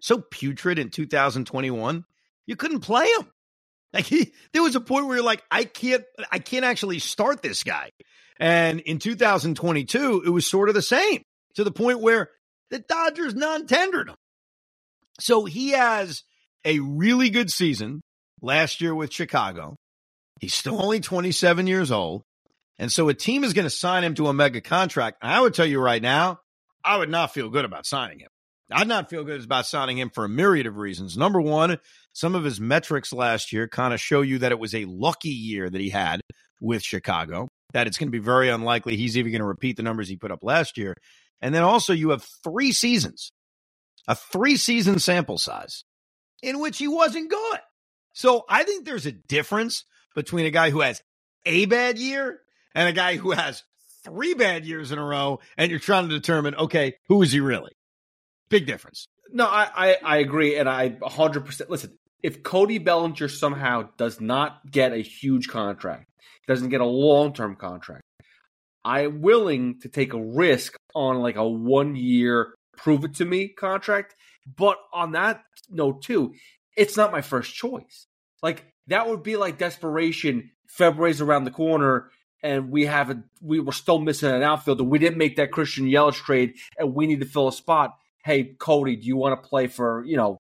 so 0.00 0.22
putrid 0.30 0.78
in 0.78 0.90
2021, 0.90 2.04
you 2.46 2.56
couldn't 2.56 2.80
play 2.80 3.06
him. 3.06 3.28
Like 3.92 4.04
he, 4.04 4.32
there 4.52 4.62
was 4.62 4.76
a 4.76 4.80
point 4.80 5.06
where 5.06 5.16
you're 5.16 5.24
like, 5.24 5.42
I 5.50 5.64
can't, 5.64 6.04
I 6.30 6.38
can't 6.38 6.64
actually 6.64 6.98
start 6.98 7.42
this 7.42 7.62
guy. 7.62 7.90
And 8.38 8.80
in 8.80 8.98
2022, 8.98 10.22
it 10.24 10.30
was 10.30 10.48
sort 10.48 10.68
of 10.68 10.74
the 10.74 10.82
same 10.82 11.22
to 11.54 11.64
the 11.64 11.72
point 11.72 12.00
where 12.00 12.30
the 12.70 12.78
Dodgers 12.78 13.34
non-tendered 13.34 14.08
him. 14.10 14.16
So 15.20 15.44
he 15.44 15.70
has 15.70 16.22
a 16.64 16.78
really 16.78 17.30
good 17.30 17.50
season 17.50 18.02
last 18.40 18.80
year 18.80 18.94
with 18.94 19.12
Chicago. 19.12 19.76
He's 20.40 20.54
still 20.54 20.80
only 20.80 21.00
27 21.00 21.66
years 21.66 21.90
old. 21.90 22.22
And 22.78 22.92
so 22.92 23.08
a 23.08 23.14
team 23.14 23.42
is 23.42 23.54
going 23.54 23.64
to 23.64 23.70
sign 23.70 24.04
him 24.04 24.14
to 24.14 24.28
a 24.28 24.32
mega 24.32 24.60
contract. 24.60 25.18
And 25.20 25.32
I 25.32 25.40
would 25.40 25.54
tell 25.54 25.66
you 25.66 25.80
right 25.80 26.00
now, 26.00 26.38
I 26.84 26.98
would 26.98 27.10
not 27.10 27.34
feel 27.34 27.48
good 27.48 27.64
about 27.64 27.86
signing 27.86 28.20
him. 28.20 28.28
I'd 28.70 28.86
not 28.86 29.10
feel 29.10 29.24
good 29.24 29.42
about 29.42 29.66
signing 29.66 29.98
him 29.98 30.10
for 30.10 30.24
a 30.24 30.28
myriad 30.28 30.66
of 30.66 30.76
reasons. 30.76 31.16
Number 31.16 31.40
one, 31.40 31.78
some 32.18 32.34
of 32.34 32.42
his 32.42 32.60
metrics 32.60 33.12
last 33.12 33.52
year 33.52 33.68
kind 33.68 33.94
of 33.94 34.00
show 34.00 34.22
you 34.22 34.38
that 34.38 34.50
it 34.50 34.58
was 34.58 34.74
a 34.74 34.84
lucky 34.86 35.28
year 35.28 35.70
that 35.70 35.80
he 35.80 35.90
had 35.90 36.20
with 36.60 36.82
Chicago, 36.82 37.46
that 37.72 37.86
it's 37.86 37.96
going 37.96 38.08
to 38.08 38.12
be 38.12 38.18
very 38.18 38.48
unlikely 38.48 38.96
he's 38.96 39.16
even 39.16 39.30
going 39.30 39.40
to 39.40 39.46
repeat 39.46 39.76
the 39.76 39.84
numbers 39.84 40.08
he 40.08 40.16
put 40.16 40.32
up 40.32 40.40
last 40.42 40.76
year. 40.76 40.96
And 41.40 41.54
then 41.54 41.62
also, 41.62 41.92
you 41.92 42.10
have 42.10 42.26
three 42.42 42.72
seasons, 42.72 43.30
a 44.08 44.16
three 44.16 44.56
season 44.56 44.98
sample 44.98 45.38
size 45.38 45.84
in 46.42 46.58
which 46.58 46.78
he 46.78 46.88
wasn't 46.88 47.30
good. 47.30 47.60
So 48.14 48.44
I 48.48 48.64
think 48.64 48.84
there's 48.84 49.06
a 49.06 49.12
difference 49.12 49.84
between 50.16 50.44
a 50.44 50.50
guy 50.50 50.70
who 50.70 50.80
has 50.80 51.00
a 51.46 51.66
bad 51.66 52.00
year 52.00 52.40
and 52.74 52.88
a 52.88 52.92
guy 52.92 53.14
who 53.14 53.30
has 53.30 53.62
three 54.02 54.34
bad 54.34 54.66
years 54.66 54.90
in 54.90 54.98
a 54.98 55.04
row, 55.04 55.38
and 55.56 55.70
you're 55.70 55.78
trying 55.78 56.08
to 56.08 56.14
determine, 56.16 56.56
okay, 56.56 56.94
who 57.06 57.22
is 57.22 57.30
he 57.30 57.38
really? 57.38 57.76
Big 58.48 58.66
difference. 58.66 59.06
No, 59.30 59.46
I, 59.46 59.68
I, 59.72 59.96
I 60.02 60.16
agree, 60.16 60.56
and 60.56 60.68
I 60.68 60.90
100% 60.90 61.68
listen. 61.68 61.96
If 62.22 62.42
Cody 62.42 62.78
Bellinger 62.78 63.28
somehow 63.28 63.90
does 63.96 64.20
not 64.20 64.70
get 64.70 64.92
a 64.92 64.98
huge 64.98 65.48
contract, 65.48 66.06
doesn't 66.46 66.70
get 66.70 66.80
a 66.80 66.86
long 66.86 67.32
term 67.32 67.56
contract, 67.56 68.02
I'm 68.84 69.20
willing 69.20 69.80
to 69.80 69.88
take 69.88 70.14
a 70.14 70.22
risk 70.22 70.74
on 70.94 71.18
like 71.20 71.36
a 71.36 71.46
one 71.46 71.94
year 71.94 72.54
prove 72.76 73.04
it 73.04 73.14
to 73.16 73.24
me 73.24 73.48
contract. 73.48 74.14
But 74.56 74.78
on 74.92 75.12
that 75.12 75.42
note, 75.68 76.02
too, 76.02 76.34
it's 76.76 76.96
not 76.96 77.12
my 77.12 77.20
first 77.20 77.54
choice. 77.54 78.06
Like 78.42 78.64
that 78.86 79.08
would 79.08 79.22
be 79.22 79.36
like 79.36 79.58
desperation. 79.58 80.50
February's 80.68 81.20
around 81.20 81.44
the 81.44 81.50
corner 81.50 82.10
and 82.42 82.70
we 82.70 82.86
haven't 82.86 83.24
we 83.42 83.60
were 83.60 83.72
still 83.72 83.98
missing 83.98 84.30
an 84.30 84.42
outfielder. 84.42 84.84
We 84.84 84.98
didn't 84.98 85.18
make 85.18 85.36
that 85.36 85.50
Christian 85.50 85.86
Yelich 85.86 86.14
trade, 86.14 86.54
and 86.78 86.94
we 86.94 87.06
need 87.06 87.20
to 87.20 87.26
fill 87.26 87.48
a 87.48 87.52
spot. 87.52 87.96
Hey, 88.24 88.54
Cody, 88.58 88.96
do 88.96 89.06
you 89.06 89.16
want 89.16 89.42
to 89.42 89.48
play 89.48 89.66
for 89.66 90.04
you 90.04 90.16
know 90.16 90.38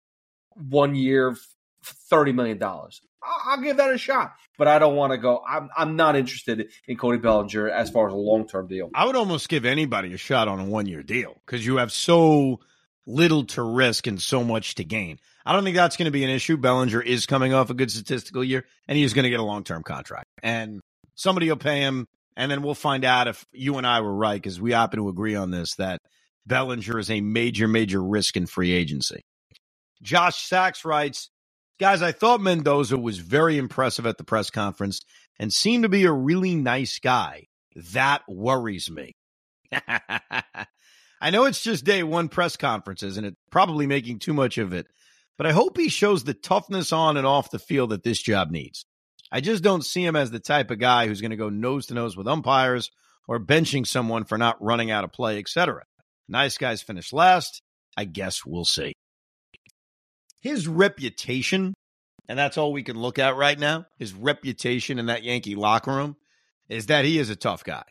one 0.54 0.94
year, 0.94 1.36
thirty 1.82 2.32
million 2.32 2.58
dollars? 2.58 3.00
I'll, 3.46 3.60
give 3.60 3.76
that 3.76 3.92
a 3.92 3.98
shot, 3.98 4.34
but 4.58 4.66
I 4.66 4.78
don't 4.80 4.96
want 4.96 5.12
to 5.12 5.18
go. 5.18 5.42
I'm 5.48 5.70
I'm 5.76 5.96
not 5.96 6.16
interested 6.16 6.68
in 6.88 6.96
Cody 6.96 7.18
Bellinger 7.18 7.68
as 7.68 7.90
far 7.90 8.08
as 8.08 8.12
a 8.12 8.16
long 8.16 8.48
term 8.48 8.66
deal. 8.66 8.90
I 8.94 9.04
would 9.04 9.16
almost 9.16 9.48
give 9.48 9.64
anybody 9.64 10.12
a 10.12 10.16
shot 10.16 10.48
on 10.48 10.58
a 10.58 10.64
one 10.64 10.86
year 10.86 11.02
deal 11.02 11.40
because 11.46 11.64
you 11.64 11.76
have 11.76 11.92
so 11.92 12.60
little 13.06 13.44
to 13.44 13.62
risk 13.62 14.06
and 14.06 14.20
so 14.20 14.44
much 14.44 14.74
to 14.76 14.84
gain. 14.84 15.18
I 15.44 15.52
don't 15.52 15.64
think 15.64 15.76
that's 15.76 15.96
going 15.96 16.06
to 16.06 16.12
be 16.12 16.24
an 16.24 16.30
issue. 16.30 16.56
Bellinger 16.56 17.00
is 17.00 17.26
coming 17.26 17.52
off 17.52 17.70
a 17.70 17.74
good 17.74 17.90
statistical 17.90 18.44
year, 18.44 18.64
and 18.86 18.96
he's 18.96 19.12
going 19.12 19.24
to 19.24 19.30
get 19.30 19.40
a 19.40 19.44
long 19.44 19.64
term 19.64 19.82
contract. 19.82 20.26
And 20.42 20.80
somebody 21.14 21.48
will 21.48 21.56
pay 21.56 21.80
him, 21.80 22.06
and 22.36 22.50
then 22.50 22.62
we'll 22.62 22.74
find 22.74 23.04
out 23.04 23.28
if 23.28 23.44
you 23.52 23.78
and 23.78 23.86
I 23.86 24.00
were 24.00 24.14
right 24.14 24.40
because 24.40 24.60
we 24.60 24.72
happen 24.72 24.98
to 24.98 25.08
agree 25.08 25.34
on 25.34 25.50
this 25.50 25.76
that 25.76 26.00
Bellinger 26.46 26.98
is 26.98 27.10
a 27.10 27.20
major, 27.20 27.68
major 27.68 28.02
risk 28.02 28.36
in 28.36 28.46
free 28.46 28.72
agency. 28.72 29.22
Josh 30.02 30.48
Sachs 30.48 30.84
writes, 30.84 31.30
Guys, 31.80 32.02
I 32.02 32.12
thought 32.12 32.40
Mendoza 32.40 32.96
was 32.96 33.18
very 33.18 33.58
impressive 33.58 34.06
at 34.06 34.18
the 34.18 34.24
press 34.24 34.50
conference 34.50 35.00
and 35.38 35.52
seemed 35.52 35.82
to 35.82 35.88
be 35.88 36.04
a 36.04 36.12
really 36.12 36.54
nice 36.54 36.98
guy. 36.98 37.46
That 37.92 38.22
worries 38.28 38.90
me. 38.90 39.12
I 41.22 41.30
know 41.30 41.44
it's 41.44 41.62
just 41.62 41.84
day 41.84 42.02
one 42.02 42.28
press 42.28 42.56
conferences 42.56 43.16
and 43.16 43.26
it's 43.26 43.36
probably 43.50 43.86
making 43.86 44.18
too 44.18 44.34
much 44.34 44.58
of 44.58 44.72
it, 44.72 44.86
but 45.38 45.46
I 45.46 45.52
hope 45.52 45.78
he 45.78 45.88
shows 45.88 46.24
the 46.24 46.34
toughness 46.34 46.92
on 46.92 47.16
and 47.16 47.26
off 47.26 47.50
the 47.50 47.58
field 47.58 47.90
that 47.90 48.02
this 48.02 48.20
job 48.20 48.50
needs. 48.50 48.84
I 49.30 49.40
just 49.40 49.62
don't 49.62 49.84
see 49.84 50.04
him 50.04 50.14
as 50.14 50.30
the 50.30 50.40
type 50.40 50.70
of 50.70 50.78
guy 50.78 51.06
who's 51.06 51.20
going 51.20 51.30
to 51.30 51.36
go 51.36 51.48
nose 51.48 51.86
to 51.86 51.94
nose 51.94 52.16
with 52.16 52.28
umpires 52.28 52.90
or 53.26 53.40
benching 53.40 53.86
someone 53.86 54.24
for 54.24 54.36
not 54.36 54.62
running 54.62 54.90
out 54.90 55.04
of 55.04 55.12
play, 55.12 55.38
etc. 55.38 55.84
Nice 56.28 56.58
guys 56.58 56.82
finish 56.82 57.12
last. 57.12 57.62
I 57.96 58.04
guess 58.04 58.44
we'll 58.44 58.64
see. 58.64 58.92
His 60.42 60.68
reputation, 60.68 61.72
and 62.28 62.38
that's 62.38 62.58
all 62.58 62.72
we 62.72 62.82
can 62.82 62.98
look 63.00 63.18
at 63.18 63.36
right 63.36 63.58
now, 63.58 63.86
his 63.98 64.12
reputation 64.12 64.98
in 64.98 65.06
that 65.06 65.22
Yankee 65.22 65.54
locker 65.54 65.92
room 65.92 66.16
is 66.68 66.86
that 66.86 67.04
he 67.04 67.18
is 67.18 67.30
a 67.30 67.36
tough 67.36 67.64
guy. 67.64 67.84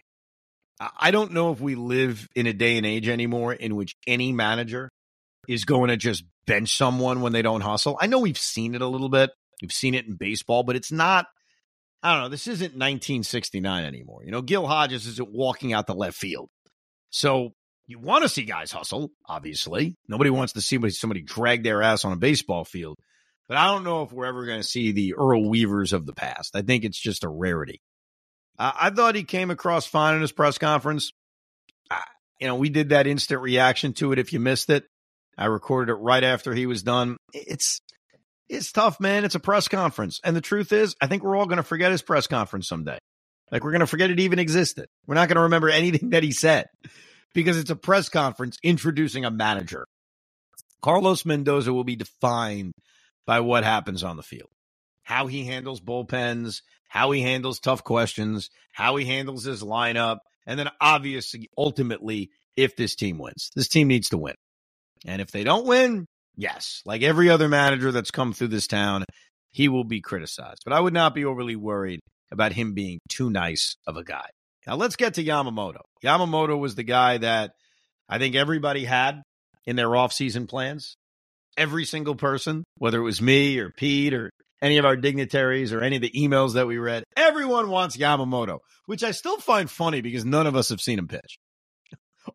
I 1.00 1.12
don't 1.12 1.32
know 1.32 1.52
if 1.52 1.62
we 1.62 1.76
live 1.76 2.28
in 2.36 2.48
a 2.48 2.54
day 2.54 2.78
and 2.78 2.86
age 2.86 3.08
anymore 3.08 3.54
in 3.54 3.76
which 3.76 3.96
any 4.08 4.32
manager 4.32 4.90
is 5.48 5.64
going 5.64 5.90
to 5.90 5.98
just 5.98 6.24
bench 6.46 6.76
someone 6.76 7.22
when 7.22 7.34
they 7.34 7.42
don't 7.42 7.62
hustle. 7.62 7.98
I 8.02 8.08
know 8.08 8.20
we've 8.20 8.38
seen 8.38 8.76
it 8.76 8.82
a 8.82 8.88
little 8.88 9.10
bit. 9.10 9.30
We've 9.62 9.72
seen 9.72 9.94
it 9.94 10.08
in 10.08 10.16
baseball, 10.16 10.64
but 10.64 10.76
it's 10.76 10.92
not. 10.92 11.28
I 12.04 12.14
don't 12.14 12.24
know. 12.24 12.30
This 12.30 12.48
isn't 12.48 12.74
1969 12.74 13.86
anymore. 13.86 14.24
You 14.26 14.32
know, 14.32 14.42
Gil 14.42 14.66
Hodges 14.66 15.06
isn't 15.06 15.32
walking 15.32 15.72
out 15.72 15.86
the 15.86 15.94
left 15.94 16.18
field. 16.18 16.50
So 17.12 17.54
you 17.92 18.00
want 18.00 18.24
to 18.24 18.30
see 18.30 18.44
guys 18.44 18.72
hustle, 18.72 19.12
obviously. 19.28 19.98
Nobody 20.08 20.30
wants 20.30 20.54
to 20.54 20.62
see 20.62 20.80
somebody 20.90 21.22
drag 21.22 21.64
their 21.64 21.84
ass 21.84 22.06
on 22.06 22.14
a 22.14 22.18
baseball 22.18 22.64
field. 22.64 22.98
But 23.50 23.58
I 23.58 23.68
don't 23.68 23.84
know 23.84 24.04
if 24.04 24.14
we're 24.14 24.28
ever 24.28 24.46
going 24.46 24.62
to 24.62 24.68
see 24.68 24.94
the 24.94 25.16
Earl 25.16 25.50
Weavers 25.50 25.92
of 25.92 26.06
the 26.06 26.14
past. 26.14 26.56
I 26.56 26.62
think 26.62 26.86
it's 26.86 26.98
just 26.98 27.26
a 27.26 27.30
rarity. 27.30 27.82
I 28.58 28.92
thought 28.92 29.16
he 29.16 29.24
came 29.24 29.52
across 29.52 29.86
fine 29.86 30.16
in 30.16 30.22
his 30.22 30.32
press 30.32 30.58
conference. 30.58 31.12
You 32.40 32.48
know, 32.48 32.56
we 32.56 32.70
did 32.70 32.90
that 32.90 33.08
instant 33.08 33.42
reaction 33.42 33.94
to 33.94 34.14
it. 34.14 34.20
If 34.20 34.34
you 34.34 34.40
missed 34.40 34.70
it, 34.70 34.86
I 35.38 35.46
recorded 35.46 35.92
it 35.92 35.96
right 35.96 36.24
after 36.24 36.54
he 36.54 36.66
was 36.66 36.84
done. 36.84 37.18
It's 37.34 37.82
it's 38.48 38.72
tough, 38.72 39.00
man. 39.00 39.26
It's 39.26 39.36
a 39.36 39.40
press 39.40 39.68
conference. 39.68 40.20
And 40.24 40.36
the 40.36 40.42
truth 40.42 40.72
is, 40.72 40.96
I 41.02 41.08
think 41.08 41.24
we're 41.24 41.36
all 41.36 41.46
going 41.46 41.58
to 41.58 41.64
forget 41.64 41.92
his 41.92 42.02
press 42.02 42.28
conference 42.28 42.68
someday. 42.68 43.00
Like 43.52 43.64
we're 43.64 43.72
going 43.72 43.82
to 43.82 43.88
forget 43.88 44.12
it 44.12 44.20
even 44.20 44.40
existed. 44.40 44.88
We're 45.08 45.16
not 45.16 45.28
going 45.28 45.38
to 45.38 45.44
remember 45.44 45.70
anything 45.72 46.12
that 46.12 46.24
he 46.24 46.32
said 46.32 46.68
because 47.34 47.58
it's 47.58 47.70
a 47.70 47.76
press 47.76 48.10
conference 48.10 48.58
introducing 48.64 49.26
a 49.26 49.32
manager. 49.32 49.86
Carlos 50.82 51.26
Mendoza 51.26 51.74
will 51.74 51.84
be 51.84 51.96
defined 51.96 52.74
by 53.26 53.40
what 53.40 53.64
happens 53.64 54.04
on 54.04 54.18
the 54.18 54.24
field, 54.24 54.50
how 55.04 55.28
he 55.28 55.46
handles 55.46 55.80
bullpens, 55.80 56.62
how 56.88 57.12
he 57.12 57.22
handles 57.22 57.60
tough 57.60 57.84
questions, 57.84 58.50
how 58.74 58.96
he 58.96 59.06
handles 59.06 59.44
his 59.44 59.62
lineup, 59.62 60.18
and 60.46 60.60
then 60.60 60.70
obviously, 60.82 61.50
ultimately, 61.58 62.32
if 62.58 62.76
this 62.76 62.96
team 62.96 63.18
wins. 63.20 63.52
This 63.56 63.68
team 63.68 63.88
needs 63.88 64.10
to 64.10 64.18
win. 64.18 64.36
And 65.06 65.22
if 65.22 65.32
they 65.32 65.44
don't 65.44 65.68
win, 65.68 66.08
Yes, 66.36 66.82
like 66.86 67.02
every 67.02 67.30
other 67.30 67.50
manager 67.50 67.92
that's 67.92 68.12
come 68.12 68.34
through 68.34 68.50
this 68.50 68.68
town, 68.68 69.06
he 69.52 69.68
will 69.68 69.84
be 69.84 70.02
criticized. 70.02 70.62
But 70.66 70.74
I 70.74 70.80
would 70.80 70.94
not 70.94 71.14
be 71.14 71.26
overly 71.26 71.56
worried 71.56 72.00
about 72.32 72.54
him 72.54 72.74
being 72.74 73.00
too 73.10 73.30
nice 73.30 73.76
of 73.86 73.98
a 73.98 74.04
guy. 74.04 74.28
Now 74.68 74.76
let's 74.76 74.96
get 74.96 75.16
to 75.16 75.24
Yamamoto. 75.24 75.82
Yamamoto 76.04 76.58
was 76.60 76.76
the 76.76 76.84
guy 76.84 77.18
that 77.18 77.52
I 78.10 78.18
think 78.20 78.36
everybody 78.36 78.86
had 78.86 79.22
in 79.66 79.76
their 79.76 79.90
offseason 79.90 80.48
plans. 80.48 80.96
every 81.58 81.86
single 81.86 82.16
person, 82.16 82.64
whether 82.78 83.00
it 83.00 83.04
was 83.04 83.22
me 83.22 83.60
or 83.60 83.70
Pete 83.72 84.14
or 84.14 84.30
any 84.62 84.78
of 84.78 84.86
our 84.86 84.96
dignitaries 84.96 85.74
or 85.74 85.82
any 85.82 85.98
of 85.98 86.02
the 86.02 86.12
emails 86.12 86.54
that 86.54 86.68
we 86.68 86.78
read, 86.78 87.04
everyone 87.18 87.70
wants 87.70 87.98
Yamamoto, 87.98 88.60
which 88.86 89.04
I 89.04 89.12
still 89.12 89.38
find 89.38 89.70
funny 89.70 90.02
because 90.02 90.24
none 90.26 90.48
of 90.48 90.56
us 90.56 90.70
have 90.70 90.80
seen 90.82 91.00
him 91.00 91.08
pitch. 91.08 91.38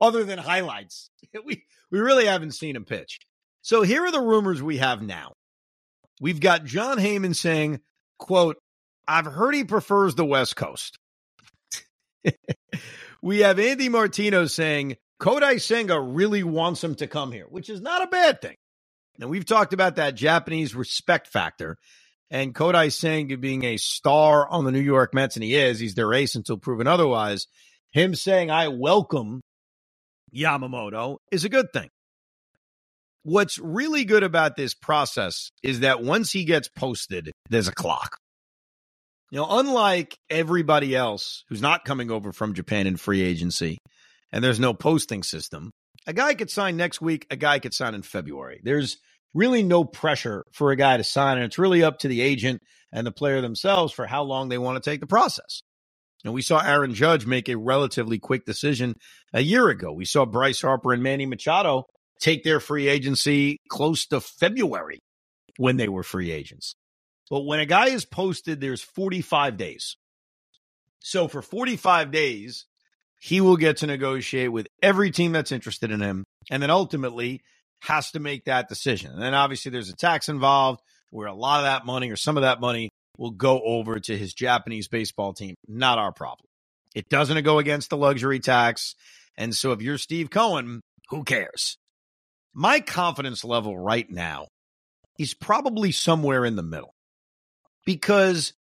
Other 0.00 0.24
than 0.24 0.38
highlights. 0.38 1.10
We 1.44 1.64
we 1.90 1.98
really 2.00 2.26
haven't 2.26 2.52
seen 2.52 2.76
him 2.76 2.84
pitch. 2.84 3.18
So 3.62 3.82
here 3.82 4.04
are 4.04 4.12
the 4.12 4.20
rumors 4.20 4.62
we 4.62 4.78
have 4.78 5.02
now. 5.02 5.32
We've 6.20 6.40
got 6.40 6.64
Jon 6.64 6.98
Heyman 6.98 7.36
saying, 7.36 7.80
quote, 8.18 8.56
I've 9.06 9.26
heard 9.26 9.54
he 9.54 9.64
prefers 9.64 10.14
the 10.14 10.24
West 10.24 10.56
Coast. 10.56 10.96
we 13.22 13.40
have 13.40 13.58
Andy 13.58 13.88
Martino 13.88 14.46
saying 14.46 14.96
Kodai 15.20 15.60
Senga 15.60 16.00
really 16.00 16.42
wants 16.42 16.82
him 16.82 16.94
to 16.96 17.06
come 17.06 17.32
here, 17.32 17.46
which 17.48 17.70
is 17.70 17.80
not 17.80 18.02
a 18.02 18.08
bad 18.08 18.40
thing. 18.40 18.56
Now, 19.18 19.28
we've 19.28 19.46
talked 19.46 19.72
about 19.72 19.96
that 19.96 20.14
Japanese 20.14 20.74
respect 20.74 21.28
factor 21.28 21.76
and 22.30 22.54
Kodai 22.54 22.92
Senga 22.92 23.36
being 23.36 23.64
a 23.64 23.76
star 23.76 24.48
on 24.48 24.64
the 24.64 24.72
New 24.72 24.80
York 24.80 25.14
Mets, 25.14 25.36
and 25.36 25.44
he 25.44 25.54
is, 25.54 25.78
he's 25.78 25.94
their 25.94 26.12
ace 26.12 26.34
until 26.34 26.58
proven 26.58 26.86
otherwise. 26.86 27.46
Him 27.92 28.14
saying, 28.14 28.50
I 28.50 28.68
welcome 28.68 29.42
Yamamoto 30.34 31.18
is 31.30 31.44
a 31.44 31.48
good 31.48 31.72
thing. 31.72 31.88
What's 33.22 33.58
really 33.58 34.04
good 34.04 34.22
about 34.22 34.56
this 34.56 34.74
process 34.74 35.50
is 35.62 35.80
that 35.80 36.02
once 36.02 36.30
he 36.30 36.44
gets 36.44 36.68
posted, 36.68 37.32
there's 37.48 37.68
a 37.68 37.74
clock. 37.74 38.18
You 39.30 39.38
know, 39.38 39.46
unlike 39.50 40.16
everybody 40.30 40.94
else 40.94 41.44
who's 41.48 41.62
not 41.62 41.84
coming 41.84 42.10
over 42.10 42.32
from 42.32 42.54
Japan 42.54 42.86
in 42.86 42.96
free 42.96 43.22
agency, 43.22 43.78
and 44.32 44.42
there's 44.42 44.60
no 44.60 44.72
posting 44.72 45.22
system, 45.22 45.70
a 46.06 46.12
guy 46.12 46.34
could 46.34 46.50
sign 46.50 46.76
next 46.76 47.00
week, 47.00 47.26
a 47.30 47.36
guy 47.36 47.58
could 47.58 47.74
sign 47.74 47.94
in 47.94 48.02
February. 48.02 48.60
There's 48.62 48.98
really 49.34 49.62
no 49.62 49.84
pressure 49.84 50.44
for 50.52 50.70
a 50.70 50.76
guy 50.76 50.96
to 50.96 51.04
sign, 51.04 51.38
and 51.38 51.44
it's 51.44 51.58
really 51.58 51.82
up 51.82 51.98
to 52.00 52.08
the 52.08 52.20
agent 52.20 52.62
and 52.92 53.06
the 53.06 53.12
player 53.12 53.40
themselves 53.40 53.92
for 53.92 54.06
how 54.06 54.22
long 54.22 54.48
they 54.48 54.58
want 54.58 54.82
to 54.82 54.90
take 54.90 55.00
the 55.00 55.06
process. 55.06 55.60
And 56.24 56.32
we 56.32 56.42
saw 56.42 56.60
Aaron 56.60 56.94
Judge 56.94 57.26
make 57.26 57.48
a 57.48 57.56
relatively 57.56 58.18
quick 58.18 58.44
decision 58.44 58.94
a 59.32 59.40
year 59.40 59.68
ago. 59.68 59.92
We 59.92 60.04
saw 60.04 60.24
Bryce 60.24 60.62
Harper 60.62 60.92
and 60.92 61.02
Manny 61.02 61.26
Machado 61.26 61.84
take 62.20 62.44
their 62.44 62.60
free 62.60 62.88
agency 62.88 63.58
close 63.68 64.06
to 64.06 64.20
February 64.20 64.98
when 65.56 65.76
they 65.76 65.88
were 65.88 66.02
free 66.02 66.30
agents. 66.30 66.74
But 67.30 67.40
when 67.40 67.60
a 67.60 67.66
guy 67.66 67.88
is 67.88 68.04
posted, 68.04 68.60
there's 68.60 68.82
45 68.82 69.56
days. 69.56 69.96
So 71.00 71.28
for 71.28 71.42
45 71.42 72.10
days, 72.10 72.66
he 73.20 73.40
will 73.40 73.56
get 73.56 73.78
to 73.78 73.86
negotiate 73.86 74.52
with 74.52 74.68
every 74.82 75.10
team 75.10 75.32
that's 75.32 75.52
interested 75.52 75.90
in 75.90 76.00
him. 76.00 76.24
And 76.50 76.62
then 76.62 76.70
ultimately 76.70 77.42
has 77.80 78.12
to 78.12 78.20
make 78.20 78.44
that 78.44 78.68
decision. 78.68 79.12
And 79.12 79.22
then 79.22 79.34
obviously 79.34 79.70
there's 79.70 79.88
a 79.88 79.96
tax 79.96 80.28
involved 80.28 80.80
where 81.10 81.26
a 81.26 81.34
lot 81.34 81.60
of 81.60 81.64
that 81.64 81.86
money 81.86 82.10
or 82.10 82.16
some 82.16 82.36
of 82.36 82.42
that 82.42 82.60
money 82.60 82.90
will 83.18 83.30
go 83.30 83.60
over 83.62 83.98
to 83.98 84.16
his 84.16 84.34
Japanese 84.34 84.88
baseball 84.88 85.32
team. 85.32 85.54
Not 85.66 85.98
our 85.98 86.12
problem. 86.12 86.46
It 86.94 87.08
doesn't 87.08 87.42
go 87.44 87.58
against 87.58 87.90
the 87.90 87.96
luxury 87.96 88.40
tax. 88.40 88.94
And 89.36 89.54
so 89.54 89.72
if 89.72 89.82
you're 89.82 89.98
Steve 89.98 90.30
Cohen, 90.30 90.80
who 91.10 91.24
cares? 91.24 91.76
My 92.54 92.80
confidence 92.80 93.44
level 93.44 93.78
right 93.78 94.10
now 94.10 94.48
is 95.18 95.34
probably 95.34 95.92
somewhere 95.92 96.44
in 96.44 96.56
the 96.56 96.62
middle 96.62 96.94
because 97.86 98.52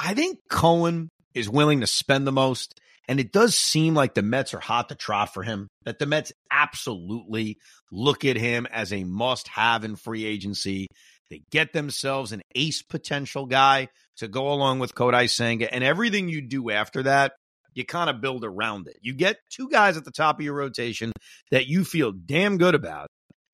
I 0.00 0.14
think 0.14 0.40
Cohen 0.48 1.08
is 1.34 1.48
willing 1.48 1.80
to 1.80 1.86
spend 1.86 2.26
the 2.26 2.32
most. 2.32 2.74
And 3.06 3.18
it 3.18 3.32
does 3.32 3.56
seem 3.56 3.94
like 3.94 4.14
the 4.14 4.22
Mets 4.22 4.54
are 4.54 4.60
hot 4.60 4.88
to 4.88 4.94
trot 4.94 5.34
for 5.34 5.42
him, 5.42 5.66
that 5.84 5.98
the 5.98 6.06
Mets 6.06 6.32
absolutely 6.50 7.58
look 7.90 8.24
at 8.24 8.36
him 8.36 8.66
as 8.66 8.92
a 8.92 9.02
must 9.02 9.48
have 9.48 9.84
in 9.84 9.96
free 9.96 10.24
agency. 10.24 10.86
They 11.28 11.42
get 11.50 11.72
themselves 11.72 12.30
an 12.30 12.42
ace 12.54 12.82
potential 12.82 13.46
guy 13.46 13.88
to 14.18 14.28
go 14.28 14.52
along 14.52 14.78
with 14.78 14.94
Kodai 14.94 15.28
Senga. 15.28 15.72
And 15.72 15.82
everything 15.82 16.28
you 16.28 16.40
do 16.40 16.70
after 16.70 17.02
that, 17.04 17.32
you 17.74 17.84
kind 17.84 18.10
of 18.10 18.20
build 18.20 18.44
around 18.44 18.86
it. 18.86 18.96
You 19.00 19.14
get 19.14 19.38
two 19.48 19.68
guys 19.68 19.96
at 19.96 20.04
the 20.04 20.12
top 20.12 20.38
of 20.38 20.44
your 20.44 20.54
rotation 20.54 21.12
that 21.50 21.66
you 21.66 21.84
feel 21.84 22.12
damn 22.12 22.58
good 22.58 22.74
about. 22.74 23.08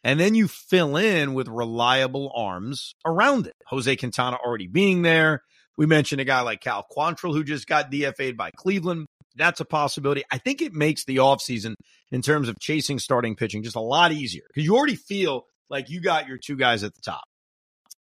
And 0.07 0.21
then 0.21 0.37
you 0.37 0.47
fill 0.47 0.97
in 0.97 1.35
with 1.35 1.49
reliable 1.49 2.31
arms 2.33 2.95
around 3.05 3.49
it. 3.49 3.55
Jose 3.66 3.97
Quintana 3.97 4.37
already 4.37 4.69
being 4.69 5.03
there. 5.03 5.42
We 5.77 5.87
mentioned 5.87 6.21
a 6.21 6.25
guy 6.25 6.42
like 6.42 6.61
Cal 6.61 6.87
Quantrill 6.97 7.33
who 7.33 7.42
just 7.42 7.66
got 7.66 7.90
DFA'd 7.90 8.37
by 8.37 8.53
Cleveland. 8.53 9.07
That's 9.35 9.59
a 9.59 9.64
possibility. 9.64 10.23
I 10.31 10.38
think 10.38 10.62
it 10.62 10.73
makes 10.73 11.05
the 11.07 11.16
offseason 11.16 11.75
in 12.12 12.23
terms 12.23 12.49
of 12.49 12.55
chasing 12.61 13.01
starting 13.01 13.35
pitching 13.35 13.64
just 13.64 13.75
a 13.75 13.81
lot 13.81 14.12
easier 14.12 14.45
because 14.47 14.64
you 14.64 14.77
already 14.77 14.95
feel 14.95 15.42
like 15.69 15.90
you 15.90 16.01
got 16.01 16.29
your 16.29 16.38
two 16.38 16.55
guys 16.55 16.85
at 16.85 16.95
the 16.95 17.01
top. 17.01 17.25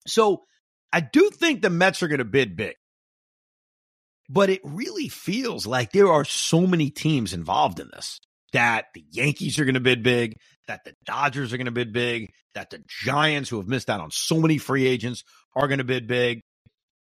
So 0.08 0.44
I 0.94 1.02
do 1.02 1.30
think 1.32 1.62
the 1.62 1.70
Mets 1.70 2.02
are 2.02 2.08
going 2.08 2.20
to 2.20 2.26
bid 2.26 2.56
big. 2.56 2.76
But 4.30 4.50
it 4.50 4.62
really 4.64 5.10
feels 5.10 5.68
like 5.68 5.92
there 5.92 6.14
are 6.14 6.24
so 6.24 6.66
many 6.66 6.92
teams 6.92 7.34
involved 7.34 7.82
in 7.82 7.90
this 7.94 8.22
that 8.54 8.86
the 8.94 9.04
Yankees 9.12 9.60
are 9.60 9.66
going 9.66 9.76
to 9.76 9.82
bid 9.82 10.02
big, 10.02 10.38
that 10.70 10.84
the 10.86 10.94
Dodgers 11.04 11.52
are 11.52 11.58
going 11.58 11.66
to 11.66 11.72
bid 11.72 11.92
big, 11.92 12.32
that 12.54 12.70
the 12.70 12.84
Giants, 12.88 13.50
who 13.50 13.58
have 13.58 13.68
missed 13.68 13.90
out 13.90 14.00
on 14.00 14.12
so 14.12 14.40
many 14.40 14.60
free 14.60 14.86
agents, 14.86 15.24
are 15.56 15.68
going 15.68 15.80
to 15.80 15.84
bid 15.84 16.08
big. 16.08 16.42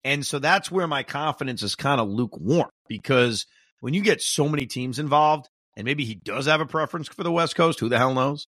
And 0.04 0.24
so 0.24 0.38
that's 0.38 0.70
where 0.70 0.86
my 0.86 1.02
confidence 1.02 1.62
is 1.62 1.74
kind 1.74 1.98
of 1.98 2.08
lukewarm 2.08 2.68
because 2.88 3.46
when 3.80 3.94
you 3.94 4.02
get 4.02 4.20
so 4.20 4.50
many 4.50 4.66
teams 4.66 4.98
involved, 4.98 5.48
and 5.76 5.86
maybe 5.86 6.04
he 6.04 6.14
does 6.14 6.44
have 6.44 6.60
a 6.60 6.66
preference 6.66 7.08
for 7.08 7.24
the 7.24 7.32
West 7.32 7.56
Coast, 7.56 7.80
who 7.80 7.88
the 7.88 7.98
hell 7.98 8.12
knows? 8.12 8.46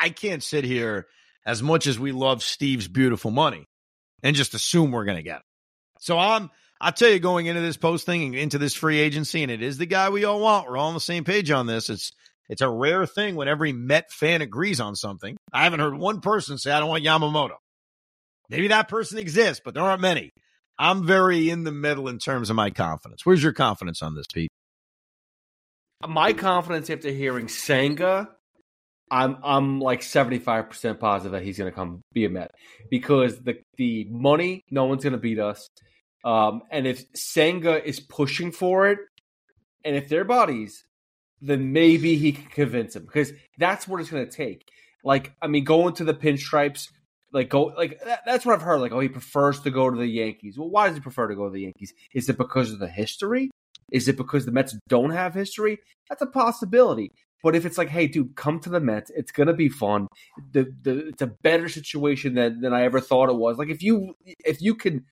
I 0.00 0.10
can't 0.10 0.42
sit 0.42 0.64
here 0.64 1.06
as 1.46 1.62
much 1.62 1.86
as 1.86 1.98
we 1.98 2.12
love 2.12 2.42
Steve's 2.42 2.88
beautiful 2.88 3.30
money 3.30 3.66
and 4.22 4.36
just 4.36 4.54
assume 4.54 4.92
we're 4.92 5.06
going 5.06 5.16
to 5.16 5.22
get 5.22 5.38
it. 5.38 5.44
So 6.00 6.18
I'm, 6.18 6.50
I'll 6.80 6.92
tell 6.92 7.08
you, 7.08 7.18
going 7.18 7.46
into 7.46 7.62
this 7.62 7.78
posting 7.78 8.24
and 8.24 8.34
into 8.34 8.58
this 8.58 8.74
free 8.74 9.00
agency, 9.00 9.42
and 9.42 9.50
it 9.50 9.62
is 9.62 9.78
the 9.78 9.86
guy 9.86 10.10
we 10.10 10.24
all 10.24 10.40
want. 10.40 10.68
We're 10.68 10.76
all 10.76 10.88
on 10.88 10.94
the 10.94 11.00
same 11.00 11.24
page 11.24 11.50
on 11.50 11.66
this. 11.66 11.88
It's 11.88 12.12
it's 12.48 12.62
a 12.62 12.68
rare 12.68 13.06
thing 13.06 13.34
when 13.36 13.48
every 13.48 13.72
Met 13.72 14.10
fan 14.10 14.42
agrees 14.42 14.80
on 14.80 14.96
something. 14.96 15.36
I 15.52 15.64
haven't 15.64 15.80
heard 15.80 15.96
one 15.96 16.20
person 16.20 16.58
say 16.58 16.72
I 16.72 16.80
don't 16.80 16.88
want 16.88 17.04
Yamamoto. 17.04 17.56
Maybe 18.48 18.68
that 18.68 18.88
person 18.88 19.18
exists, 19.18 19.62
but 19.64 19.74
there 19.74 19.82
aren't 19.82 20.02
many. 20.02 20.30
I'm 20.78 21.06
very 21.06 21.48
in 21.48 21.64
the 21.64 21.72
middle 21.72 22.08
in 22.08 22.18
terms 22.18 22.50
of 22.50 22.56
my 22.56 22.70
confidence. 22.70 23.24
Where's 23.24 23.42
your 23.42 23.52
confidence 23.52 24.02
on 24.02 24.14
this, 24.14 24.26
Pete? 24.32 24.50
My 26.06 26.32
confidence 26.32 26.90
after 26.90 27.10
hearing 27.10 27.48
Senga, 27.48 28.28
I'm 29.10 29.36
I'm 29.44 29.80
like 29.80 30.02
75 30.02 30.70
percent 30.70 30.98
positive 31.00 31.32
that 31.32 31.42
he's 31.42 31.58
going 31.58 31.70
to 31.70 31.74
come 31.74 32.02
be 32.12 32.24
a 32.24 32.30
Met 32.30 32.50
because 32.90 33.38
the 33.38 33.60
the 33.76 34.06
money, 34.10 34.62
no 34.70 34.86
one's 34.86 35.04
going 35.04 35.12
to 35.12 35.18
beat 35.18 35.38
us. 35.38 35.68
Um, 36.24 36.62
and 36.70 36.86
if 36.86 37.04
Senga 37.14 37.86
is 37.86 38.00
pushing 38.00 38.52
for 38.52 38.88
it, 38.88 38.98
and 39.84 39.96
if 39.96 40.08
they're 40.08 40.24
buddies, 40.24 40.84
then 41.42 41.72
maybe 41.72 42.16
he 42.16 42.32
can 42.32 42.46
convince 42.46 42.96
him 42.96 43.04
because 43.04 43.32
that's 43.58 43.88
what 43.88 44.00
it's 44.00 44.10
going 44.10 44.24
to 44.24 44.30
take. 44.30 44.68
Like, 45.04 45.34
I 45.42 45.48
mean, 45.48 45.64
going 45.64 45.94
to 45.94 46.04
the 46.04 46.14
pinstripes, 46.14 46.88
like 47.32 47.48
go 47.48 47.64
like 47.76 48.00
that, 48.04 48.20
that's 48.24 48.46
what 48.46 48.54
I've 48.54 48.62
heard. 48.62 48.80
Like, 48.80 48.92
oh, 48.92 49.00
he 49.00 49.08
prefers 49.08 49.60
to 49.60 49.70
go 49.70 49.90
to 49.90 49.96
the 49.96 50.06
Yankees. 50.06 50.56
Well, 50.56 50.70
why 50.70 50.86
does 50.86 50.96
he 50.96 51.02
prefer 51.02 51.26
to 51.26 51.34
go 51.34 51.46
to 51.46 51.52
the 51.52 51.62
Yankees? 51.62 51.92
Is 52.14 52.28
it 52.28 52.38
because 52.38 52.72
of 52.72 52.78
the 52.78 52.88
history? 52.88 53.50
Is 53.90 54.06
it 54.08 54.16
because 54.16 54.46
the 54.46 54.52
Mets 54.52 54.76
don't 54.88 55.10
have 55.10 55.34
history? 55.34 55.78
That's 56.08 56.22
a 56.22 56.26
possibility. 56.26 57.10
But 57.42 57.56
if 57.56 57.66
it's 57.66 57.76
like, 57.76 57.88
hey, 57.88 58.06
dude, 58.06 58.36
come 58.36 58.60
to 58.60 58.70
the 58.70 58.78
Mets, 58.78 59.10
it's 59.14 59.32
gonna 59.32 59.52
be 59.52 59.68
fun. 59.68 60.06
The, 60.52 60.72
the 60.82 61.08
it's 61.08 61.22
a 61.22 61.26
better 61.26 61.68
situation 61.68 62.34
than 62.34 62.60
than 62.60 62.72
I 62.72 62.84
ever 62.84 63.00
thought 63.00 63.30
it 63.30 63.36
was. 63.36 63.58
Like 63.58 63.70
if 63.70 63.82
you 63.82 64.14
if 64.24 64.62
you 64.62 64.76
can 64.76 65.06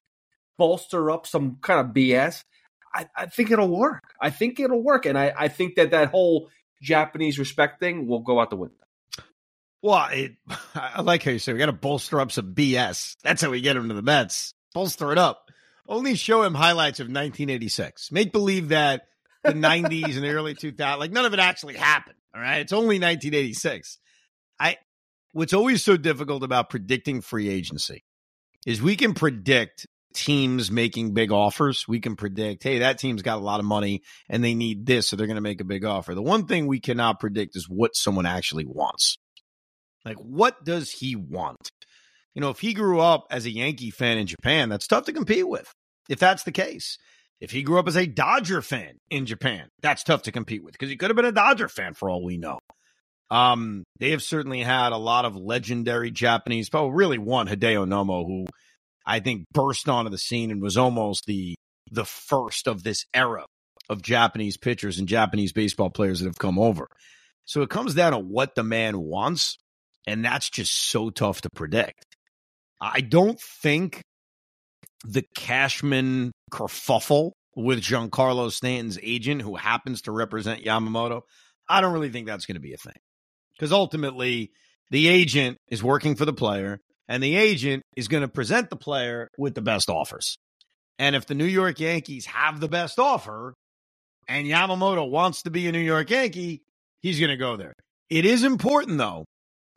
bolster 0.57 1.11
up 1.11 1.27
some 1.27 1.57
kind 1.63 1.81
of 1.81 1.95
BS, 1.95 2.45
I, 2.95 3.07
I 3.17 3.27
think 3.27 3.51
it'll 3.51 3.69
work. 3.69 4.03
I 4.21 4.31
think 4.31 4.59
it'll 4.61 4.83
work, 4.83 5.07
and 5.07 5.19
I, 5.19 5.33
I 5.37 5.49
think 5.49 5.77
that 5.77 5.93
that 5.93 6.11
whole 6.11 6.49
Japanese 6.83 7.39
respect 7.39 7.81
thing 7.81 8.07
will 8.07 8.21
go 8.21 8.41
out 8.41 8.51
the 8.51 8.57
window. 8.57 8.75
Well, 9.83 10.09
it, 10.13 10.33
I 10.75 11.03
like 11.03 11.23
how 11.23 11.31
you 11.31 11.39
say 11.39 11.53
we 11.53 11.59
got 11.59 11.67
to 11.67 11.73
bolster 11.73 12.21
up 12.21 12.33
some 12.33 12.55
BS. 12.55 13.17
That's 13.23 13.43
how 13.43 13.51
we 13.51 13.61
get 13.61 13.77
him 13.77 13.89
to 13.89 13.95
the 13.95 14.03
Mets. 14.03 14.55
Bolster 14.75 15.13
it 15.13 15.19
up. 15.19 15.51
Only 15.89 16.15
show 16.15 16.43
him 16.43 16.55
highlights 16.55 17.01
of 17.01 17.07
1986. 17.07 18.13
Make 18.13 18.33
believe 18.33 18.69
that 18.69 19.09
the 19.43 19.53
90s 19.53 20.15
and 20.15 20.25
the 20.25 20.31
early 20.31 20.55
2000s, 20.55 20.99
like 20.99 21.13
none 21.13 21.25
of 21.25 21.35
it 21.35 21.41
actually 21.41 21.75
happened. 21.75 22.17
All 22.35 22.41
right, 22.41 22.61
it's 22.61 22.73
only 22.73 22.99
1986. 22.99 23.99
I. 24.59 24.77
What's 25.33 25.53
always 25.53 25.85
so 25.85 25.97
difficult 25.97 26.43
about 26.43 26.71
predicting 26.71 27.21
free 27.21 27.49
agency 27.49 28.03
is 28.67 28.83
we 28.83 28.97
can 28.97 29.15
predict 29.15 29.87
teams 30.15 30.71
making 30.71 31.15
big 31.15 31.33
offers. 31.33 31.87
We 31.87 32.01
can 32.01 32.17
predict, 32.17 32.63
hey, 32.63 32.81
that 32.81 32.99
team's 32.99 33.23
got 33.23 33.39
a 33.39 33.45
lot 33.45 33.61
of 33.61 33.67
money 33.67 34.03
and 34.29 34.43
they 34.43 34.55
need 34.55 34.87
this, 34.87 35.09
so 35.09 35.17
they're 35.17 35.27
going 35.27 35.37
to 35.37 35.41
make 35.41 35.61
a 35.61 35.65
big 35.65 35.85
offer. 35.85 36.15
The 36.15 36.23
one 36.23 36.47
thing 36.47 36.67
we 36.67 36.81
cannot 36.81 37.21
predict 37.21 37.57
is 37.57 37.69
what 37.69 37.97
someone 37.97 38.27
actually 38.27 38.65
wants. 38.65 39.19
Like, 40.05 40.17
what 40.17 40.65
does 40.65 40.91
he 40.91 41.17
want? 41.17 41.71
You 42.35 42.41
know, 42.41 42.51
if 42.51 42.61
he 42.61 42.75
grew 42.75 43.01
up 43.01 43.27
as 43.31 43.45
a 43.45 43.51
Yankee 43.51 43.91
fan 43.91 44.19
in 44.19 44.27
Japan, 44.27 44.69
that's 44.69 44.87
tough 44.87 45.05
to 45.07 45.13
compete 45.13 45.49
with, 45.49 45.73
if 46.09 46.19
that's 46.19 46.45
the 46.45 46.53
case. 46.53 46.97
If 47.41 47.51
he 47.51 47.63
grew 47.63 47.79
up 47.79 47.89
as 47.89 47.97
a 47.97 48.07
Dodger 48.07 48.63
fan 48.63 48.99
in 49.09 49.27
Japan, 49.27 49.69
that's 49.81 50.05
tough 50.05 50.23
to 50.23 50.33
compete 50.33 50.63
with 50.63 50.73
because 50.73 50.91
he 50.91 50.97
could 50.97 51.11
have 51.11 51.17
been 51.17 51.25
a 51.25 51.33
Dodger 51.33 51.69
fan 51.69 51.95
for 51.95 52.11
all 52.11 52.23
we 52.23 52.37
know. 52.37 52.59
Um, 53.31 53.85
they 53.99 54.11
have 54.11 54.23
certainly 54.23 54.61
had 54.61 54.93
a 54.93 54.99
lot 54.99 55.25
of 55.25 55.37
legendary 55.37 56.11
Japanese, 56.11 56.69
but 56.69 56.89
really 56.91 57.19
one 57.19 57.47
Hideo 57.47 57.87
Nomo, 57.87 58.27
who 58.27 58.47
I 59.07 59.21
think 59.21 59.47
burst 59.53 59.89
onto 59.89 60.11
the 60.11 60.19
scene 60.19 60.51
and 60.51 60.63
was 60.63 60.77
almost 60.77 61.27
the 61.27 61.55
the 61.91 62.05
first 62.05 62.69
of 62.69 62.83
this 62.83 63.05
era 63.13 63.45
of 63.89 64.03
Japanese 64.03 64.57
pitchers 64.57 64.99
and 64.99 65.09
Japanese 65.09 65.53
baseball 65.53 65.91
players 65.91 66.21
that 66.21 66.27
have 66.27 66.39
come 66.39 66.59
over. 66.59 66.87
So 67.45 67.63
it 67.63 67.71
comes 67.71 67.95
down 67.95 68.13
to 68.13 68.19
what 68.19 68.55
the 68.55 68.63
man 68.63 69.01
wants, 69.01 69.59
and 70.07 70.25
that's 70.25 70.49
just 70.49 70.73
so 70.73 71.11
tough 71.11 71.41
to 71.41 71.51
predict. 71.51 72.05
I 72.81 73.01
don't 73.01 73.41
think 73.41 74.03
the 75.05 75.25
Cashman 75.35 76.31
kerfuffle 76.53 77.33
with 77.57 77.81
Giancarlo 77.81 78.51
Stanton's 78.51 78.99
agent, 79.03 79.43
who 79.43 79.57
happens 79.57 80.03
to 80.03 80.13
represent 80.13 80.65
Yamamoto, 80.65 81.23
I 81.69 81.81
don't 81.81 81.93
really 81.93 82.11
think 82.11 82.27
that's 82.27 82.47
going 82.47 82.57
to 82.57 82.61
be 82.61 82.75
a 82.75 82.79
thing. 82.79 82.97
Because 83.53 83.73
ultimately, 83.73 84.53
the 84.91 85.09
agent 85.09 85.59
is 85.69 85.83
working 85.83 86.17
for 86.17 86.25
the 86.25 86.33
player, 86.33 86.81
and 87.09 87.23
the 87.23 87.37
agent 87.37 87.83
is 87.97 88.09
going 88.09 88.23
to 88.23 88.29
present 88.29 88.71
the 88.71 88.77
player 88.77 89.29
with 89.37 89.55
the 89.55 89.63
best 89.63 89.91
offers. 89.91 90.39
And 90.99 91.17
if 91.17 91.27
the 91.27 91.35
New 91.35 91.47
York 91.47 91.81
Yankees 91.81 92.27
have 92.27 92.61
the 92.61 92.69
best 92.69 92.99
offer 92.99 93.55
and 94.29 94.47
Yamamoto 94.47 95.11
wants 95.11 95.43
to 95.43 95.51
be 95.51 95.67
a 95.67 95.73
New 95.73 95.79
York 95.79 96.11
Yankee, 96.11 96.63
he's 97.01 97.19
going 97.19 97.31
to 97.31 97.37
go 97.37 97.57
there. 97.57 97.73
It 98.11 98.25
is 98.25 98.45
important, 98.45 98.99
though, 98.99 99.25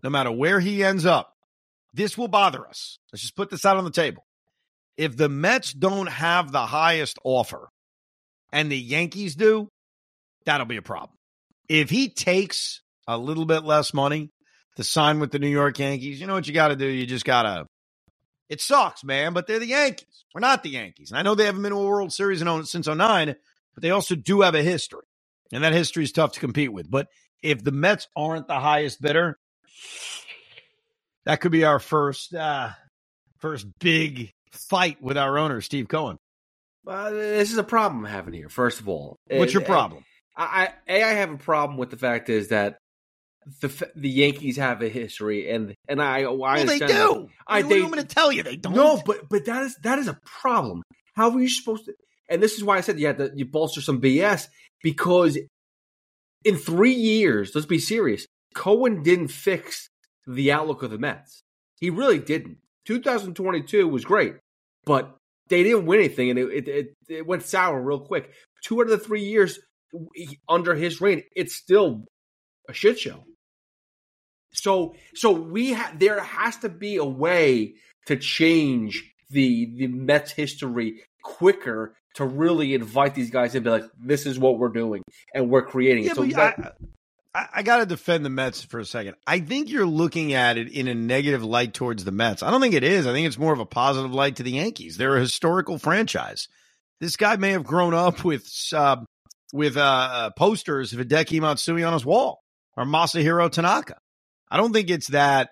no 0.03 0.09
matter 0.09 0.31
where 0.31 0.59
he 0.59 0.83
ends 0.83 1.05
up, 1.05 1.33
this 1.93 2.17
will 2.17 2.27
bother 2.27 2.67
us. 2.67 2.97
Let's 3.11 3.21
just 3.21 3.35
put 3.35 3.49
this 3.49 3.65
out 3.65 3.77
on 3.77 3.85
the 3.85 3.91
table. 3.91 4.23
If 4.97 5.15
the 5.15 5.29
Mets 5.29 5.73
don't 5.73 6.07
have 6.07 6.51
the 6.51 6.65
highest 6.65 7.17
offer 7.23 7.69
and 8.51 8.71
the 8.71 8.77
Yankees 8.77 9.35
do, 9.35 9.69
that'll 10.45 10.65
be 10.65 10.77
a 10.77 10.81
problem. 10.81 11.15
If 11.69 11.89
he 11.89 12.09
takes 12.09 12.81
a 13.07 13.17
little 13.17 13.45
bit 13.45 13.63
less 13.63 13.93
money 13.93 14.29
to 14.75 14.83
sign 14.83 15.19
with 15.19 15.31
the 15.31 15.39
New 15.39 15.49
York 15.49 15.77
Yankees, 15.79 16.19
you 16.19 16.27
know 16.27 16.33
what 16.33 16.47
you 16.47 16.53
got 16.53 16.69
to 16.69 16.75
do? 16.75 16.87
You 16.87 17.05
just 17.05 17.25
got 17.25 17.43
to. 17.43 17.65
It 18.49 18.61
sucks, 18.61 19.03
man, 19.03 19.33
but 19.33 19.47
they're 19.47 19.59
the 19.59 19.67
Yankees. 19.67 20.25
We're 20.33 20.41
not 20.41 20.63
the 20.63 20.69
Yankees. 20.69 21.11
And 21.11 21.17
I 21.17 21.21
know 21.21 21.35
they 21.35 21.45
haven't 21.45 21.61
been 21.61 21.71
to 21.71 21.77
a 21.77 21.87
World 21.87 22.11
Series 22.11 22.41
in, 22.41 22.65
since 22.65 22.87
09, 22.87 23.35
but 23.73 23.81
they 23.81 23.89
also 23.89 24.15
do 24.15 24.41
have 24.41 24.55
a 24.55 24.61
history. 24.61 25.05
And 25.51 25.63
that 25.63 25.73
history 25.73 26.03
is 26.03 26.11
tough 26.11 26.33
to 26.33 26.39
compete 26.39 26.73
with. 26.73 26.89
But 26.89 27.07
if 27.41 27.63
the 27.63 27.71
Mets 27.71 28.07
aren't 28.15 28.47
the 28.47 28.59
highest 28.59 29.01
bidder, 29.01 29.37
that 31.25 31.41
could 31.41 31.51
be 31.51 31.63
our 31.63 31.79
first 31.79 32.33
uh, 32.33 32.69
first 33.39 33.67
big 33.79 34.31
fight 34.51 35.01
with 35.01 35.17
our 35.17 35.37
owner, 35.37 35.61
Steve 35.61 35.87
Cohen. 35.87 36.17
Uh, 36.85 37.11
this 37.11 37.51
is 37.51 37.57
a 37.57 37.63
problem 37.63 38.05
I'm 38.05 38.11
having 38.11 38.33
here. 38.33 38.49
First 38.49 38.79
of 38.79 38.89
all, 38.89 39.17
what's 39.29 39.53
your 39.53 39.63
problem? 39.63 40.03
I, 40.35 40.69
I 40.87 40.93
a 40.93 41.03
I 41.03 41.13
have 41.13 41.31
a 41.31 41.37
problem 41.37 41.77
with 41.77 41.91
the 41.91 41.97
fact 41.97 42.29
is 42.29 42.49
that 42.49 42.77
the 43.61 43.91
the 43.95 44.09
Yankees 44.09 44.57
have 44.57 44.81
a 44.81 44.89
history, 44.89 45.49
and 45.49 45.75
and 45.87 46.01
I, 46.01 46.23
oh, 46.23 46.41
I 46.41 46.57
well, 46.57 46.65
they 46.65 46.79
do. 46.79 46.87
That. 46.87 47.27
I 47.47 47.61
what 47.61 47.69
they, 47.69 47.81
want 47.81 47.95
me 47.95 48.01
to 48.01 48.07
tell 48.07 48.31
you 48.31 48.43
they 48.43 48.55
don't. 48.55 48.75
No, 48.75 49.01
but 49.05 49.29
but 49.29 49.45
that 49.45 49.63
is 49.63 49.75
that 49.83 49.99
is 49.99 50.07
a 50.07 50.19
problem. 50.25 50.83
How 51.15 51.29
are 51.31 51.39
you 51.39 51.49
supposed 51.49 51.85
to? 51.85 51.93
And 52.29 52.41
this 52.41 52.53
is 52.53 52.63
why 52.63 52.77
I 52.77 52.81
said 52.81 52.99
you 52.99 53.07
had 53.07 53.17
to 53.17 53.31
you 53.35 53.45
bolster 53.45 53.81
some 53.81 54.01
BS 54.01 54.47
because 54.81 55.37
in 56.43 56.57
three 56.57 56.93
years, 56.93 57.51
let's 57.53 57.67
be 57.67 57.79
serious. 57.79 58.25
Cohen 58.53 59.03
didn't 59.03 59.29
fix 59.29 59.87
the 60.27 60.51
outlook 60.51 60.83
of 60.83 60.91
the 60.91 60.97
Mets. 60.97 61.41
He 61.79 61.89
really 61.89 62.19
didn't. 62.19 62.57
2022 62.85 63.87
was 63.87 64.05
great, 64.05 64.35
but 64.85 65.15
they 65.49 65.63
didn't 65.63 65.85
win 65.85 65.99
anything, 65.99 66.29
and 66.29 66.39
it, 66.39 66.67
it, 66.67 66.93
it 67.07 67.27
went 67.27 67.43
sour 67.43 67.81
real 67.81 67.99
quick. 67.99 68.31
Two 68.63 68.79
out 68.79 68.83
of 68.83 68.89
the 68.89 68.97
three 68.97 69.23
years 69.23 69.59
under 70.49 70.75
his 70.75 71.01
reign, 71.01 71.23
it's 71.35 71.55
still 71.55 72.05
a 72.69 72.73
shit 72.73 72.99
show. 72.99 73.23
So, 74.53 74.95
so 75.15 75.31
we 75.31 75.73
ha- 75.73 75.93
there 75.97 76.21
has 76.21 76.57
to 76.57 76.69
be 76.69 76.97
a 76.97 77.05
way 77.05 77.75
to 78.05 78.15
change 78.15 79.11
the 79.29 79.73
the 79.75 79.87
Mets 79.87 80.31
history 80.31 81.01
quicker 81.23 81.95
to 82.15 82.25
really 82.25 82.73
invite 82.73 83.15
these 83.15 83.31
guys 83.31 83.55
and 83.55 83.63
be 83.63 83.69
like, 83.69 83.85
this 83.99 84.25
is 84.25 84.37
what 84.37 84.59
we're 84.59 84.69
doing 84.69 85.01
and 85.33 85.49
we're 85.49 85.65
creating 85.65 86.03
yeah, 86.03 86.11
it. 86.11 86.15
So 86.15 86.23
that, 86.25 86.77
I, 87.33 87.47
I 87.55 87.63
got 87.63 87.77
to 87.77 87.85
defend 87.85 88.23
the 88.23 88.29
Mets 88.29 88.61
for 88.61 88.79
a 88.79 88.85
second. 88.85 89.15
I 89.25 89.39
think 89.39 89.69
you're 89.69 89.87
looking 89.87 90.33
at 90.33 90.57
it 90.57 90.71
in 90.71 90.87
a 90.87 90.93
negative 90.93 91.43
light 91.43 91.73
towards 91.73 92.03
the 92.03 92.11
Mets. 92.11 92.43
I 92.43 92.51
don't 92.51 92.61
think 92.61 92.75
it 92.75 92.83
is. 92.83 93.07
I 93.07 93.13
think 93.13 93.25
it's 93.25 93.37
more 93.37 93.53
of 93.53 93.59
a 93.59 93.65
positive 93.65 94.13
light 94.13 94.35
to 94.35 94.43
the 94.43 94.51
Yankees. 94.51 94.97
They're 94.97 95.17
a 95.17 95.21
historical 95.21 95.79
franchise. 95.79 96.47
This 96.99 97.17
guy 97.17 97.35
may 97.37 97.51
have 97.51 97.63
grown 97.63 97.93
up 97.93 98.23
with 98.23 98.47
uh, 98.73 98.97
with 99.51 99.75
uh, 99.75 100.29
posters 100.37 100.93
of 100.93 100.99
Hideki 100.99 101.41
Matsui 101.41 101.83
on 101.83 101.93
his 101.93 102.05
wall 102.05 102.41
or 102.77 102.85
Masahiro 102.85 103.51
Tanaka. 103.51 103.97
I 104.53 104.57
don't 104.57 104.71
think 104.71 104.91
it's 104.91 105.07
that 105.07 105.49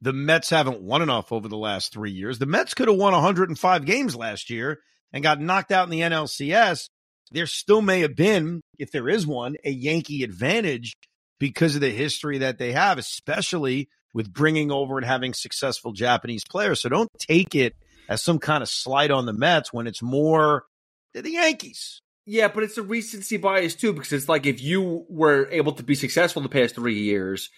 the 0.00 0.14
Mets 0.14 0.48
haven't 0.48 0.80
won 0.80 1.02
enough 1.02 1.32
over 1.32 1.48
the 1.48 1.58
last 1.58 1.92
three 1.92 2.12
years. 2.12 2.38
The 2.38 2.46
Mets 2.46 2.72
could 2.72 2.88
have 2.88 2.96
won 2.96 3.12
105 3.12 3.84
games 3.84 4.16
last 4.16 4.48
year 4.48 4.78
and 5.12 5.22
got 5.22 5.38
knocked 5.38 5.70
out 5.70 5.84
in 5.84 5.90
the 5.90 6.00
NLCS. 6.00 6.88
There 7.30 7.44
still 7.44 7.82
may 7.82 8.00
have 8.00 8.16
been, 8.16 8.62
if 8.78 8.90
there 8.90 9.06
is 9.06 9.26
one, 9.26 9.56
a 9.66 9.70
Yankee 9.70 10.22
advantage 10.22 10.96
because 11.38 11.74
of 11.74 11.82
the 11.82 11.90
history 11.90 12.38
that 12.38 12.56
they 12.56 12.72
have, 12.72 12.96
especially 12.96 13.90
with 14.14 14.32
bringing 14.32 14.72
over 14.72 14.96
and 14.96 15.06
having 15.06 15.34
successful 15.34 15.92
Japanese 15.92 16.44
players. 16.48 16.80
So 16.80 16.88
don't 16.88 17.10
take 17.18 17.54
it 17.54 17.76
as 18.08 18.22
some 18.22 18.38
kind 18.38 18.62
of 18.62 18.70
slight 18.70 19.10
on 19.10 19.26
the 19.26 19.34
Mets 19.34 19.74
when 19.74 19.86
it's 19.86 20.00
more 20.00 20.64
the 21.12 21.30
Yankees. 21.30 22.00
Yeah, 22.24 22.48
but 22.48 22.62
it's 22.62 22.78
a 22.78 22.82
recency 22.82 23.36
bias 23.36 23.74
too, 23.74 23.92
because 23.92 24.12
it's 24.14 24.28
like 24.28 24.46
if 24.46 24.62
you 24.62 25.04
were 25.10 25.48
able 25.50 25.72
to 25.72 25.82
be 25.82 25.94
successful 25.94 26.40
in 26.40 26.44
the 26.44 26.48
past 26.48 26.74
three 26.74 26.98
years, 26.98 27.50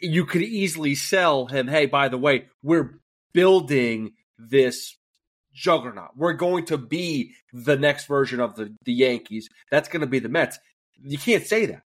you 0.00 0.24
could 0.26 0.42
easily 0.42 0.94
sell 0.94 1.46
him, 1.46 1.68
hey, 1.68 1.86
by 1.86 2.08
the 2.08 2.18
way, 2.18 2.46
we're 2.62 3.00
building 3.32 4.12
this 4.38 4.96
juggernaut. 5.54 6.10
We're 6.16 6.34
going 6.34 6.66
to 6.66 6.78
be 6.78 7.32
the 7.52 7.76
next 7.76 8.06
version 8.06 8.40
of 8.40 8.54
the, 8.56 8.74
the 8.84 8.92
Yankees. 8.92 9.48
That's 9.70 9.88
going 9.88 10.02
to 10.02 10.06
be 10.06 10.18
the 10.18 10.28
Mets. 10.28 10.58
You 11.02 11.18
can't 11.18 11.46
say 11.46 11.66
that. 11.66 11.82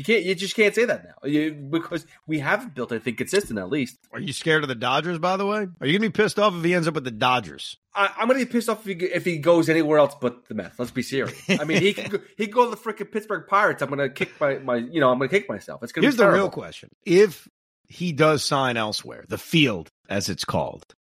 You 0.00 0.04
can't. 0.04 0.24
You 0.24 0.34
just 0.34 0.56
can't 0.56 0.74
say 0.74 0.86
that 0.86 1.04
now 1.04 1.28
you, 1.28 1.52
because 1.52 2.06
we 2.26 2.38
haven't 2.38 2.74
built 2.74 2.90
anything 2.90 3.16
consistent. 3.16 3.58
At 3.58 3.68
least. 3.68 3.98
Are 4.14 4.18
you 4.18 4.32
scared 4.32 4.62
of 4.62 4.70
the 4.70 4.74
Dodgers? 4.74 5.18
By 5.18 5.36
the 5.36 5.44
way, 5.44 5.68
are 5.78 5.86
you 5.86 5.98
gonna 5.98 6.08
be 6.08 6.12
pissed 6.22 6.38
off 6.38 6.54
if 6.54 6.64
he 6.64 6.72
ends 6.72 6.88
up 6.88 6.94
with 6.94 7.04
the 7.04 7.10
Dodgers? 7.10 7.76
I, 7.94 8.10
am 8.18 8.26
gonna 8.26 8.38
be 8.38 8.46
pissed 8.46 8.70
off 8.70 8.88
if 8.88 8.98
he, 8.98 9.04
if 9.04 9.26
he 9.26 9.36
goes 9.36 9.68
anywhere 9.68 9.98
else 9.98 10.14
but 10.18 10.48
the 10.48 10.54
Mets. 10.54 10.78
Let's 10.78 10.90
be 10.90 11.02
serious. 11.02 11.38
I 11.50 11.64
mean, 11.64 11.82
he 11.82 11.92
can 11.92 12.10
go, 12.12 12.18
he 12.38 12.46
can 12.46 12.54
go 12.54 12.64
to 12.64 12.70
the 12.70 12.78
freaking 12.78 13.12
Pittsburgh 13.12 13.46
Pirates. 13.46 13.82
I'm 13.82 13.90
gonna 13.90 14.08
kick 14.08 14.40
my, 14.40 14.54
my 14.56 14.76
you 14.76 15.00
know 15.00 15.10
I'm 15.10 15.18
gonna 15.18 15.28
kick 15.28 15.50
myself. 15.50 15.82
It's 15.82 15.92
gonna. 15.92 16.06
Here's 16.06 16.16
the 16.16 16.30
real 16.30 16.48
question: 16.48 16.88
If 17.04 17.46
he 17.86 18.12
does 18.12 18.42
sign 18.42 18.78
elsewhere, 18.78 19.26
the 19.28 19.36
field 19.36 19.90
as 20.08 20.30
it's 20.30 20.46
called, 20.46 20.94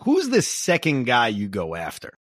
who's 0.00 0.28
the 0.28 0.42
second 0.42 1.04
guy 1.04 1.28
you 1.28 1.48
go 1.48 1.76
after? 1.76 2.18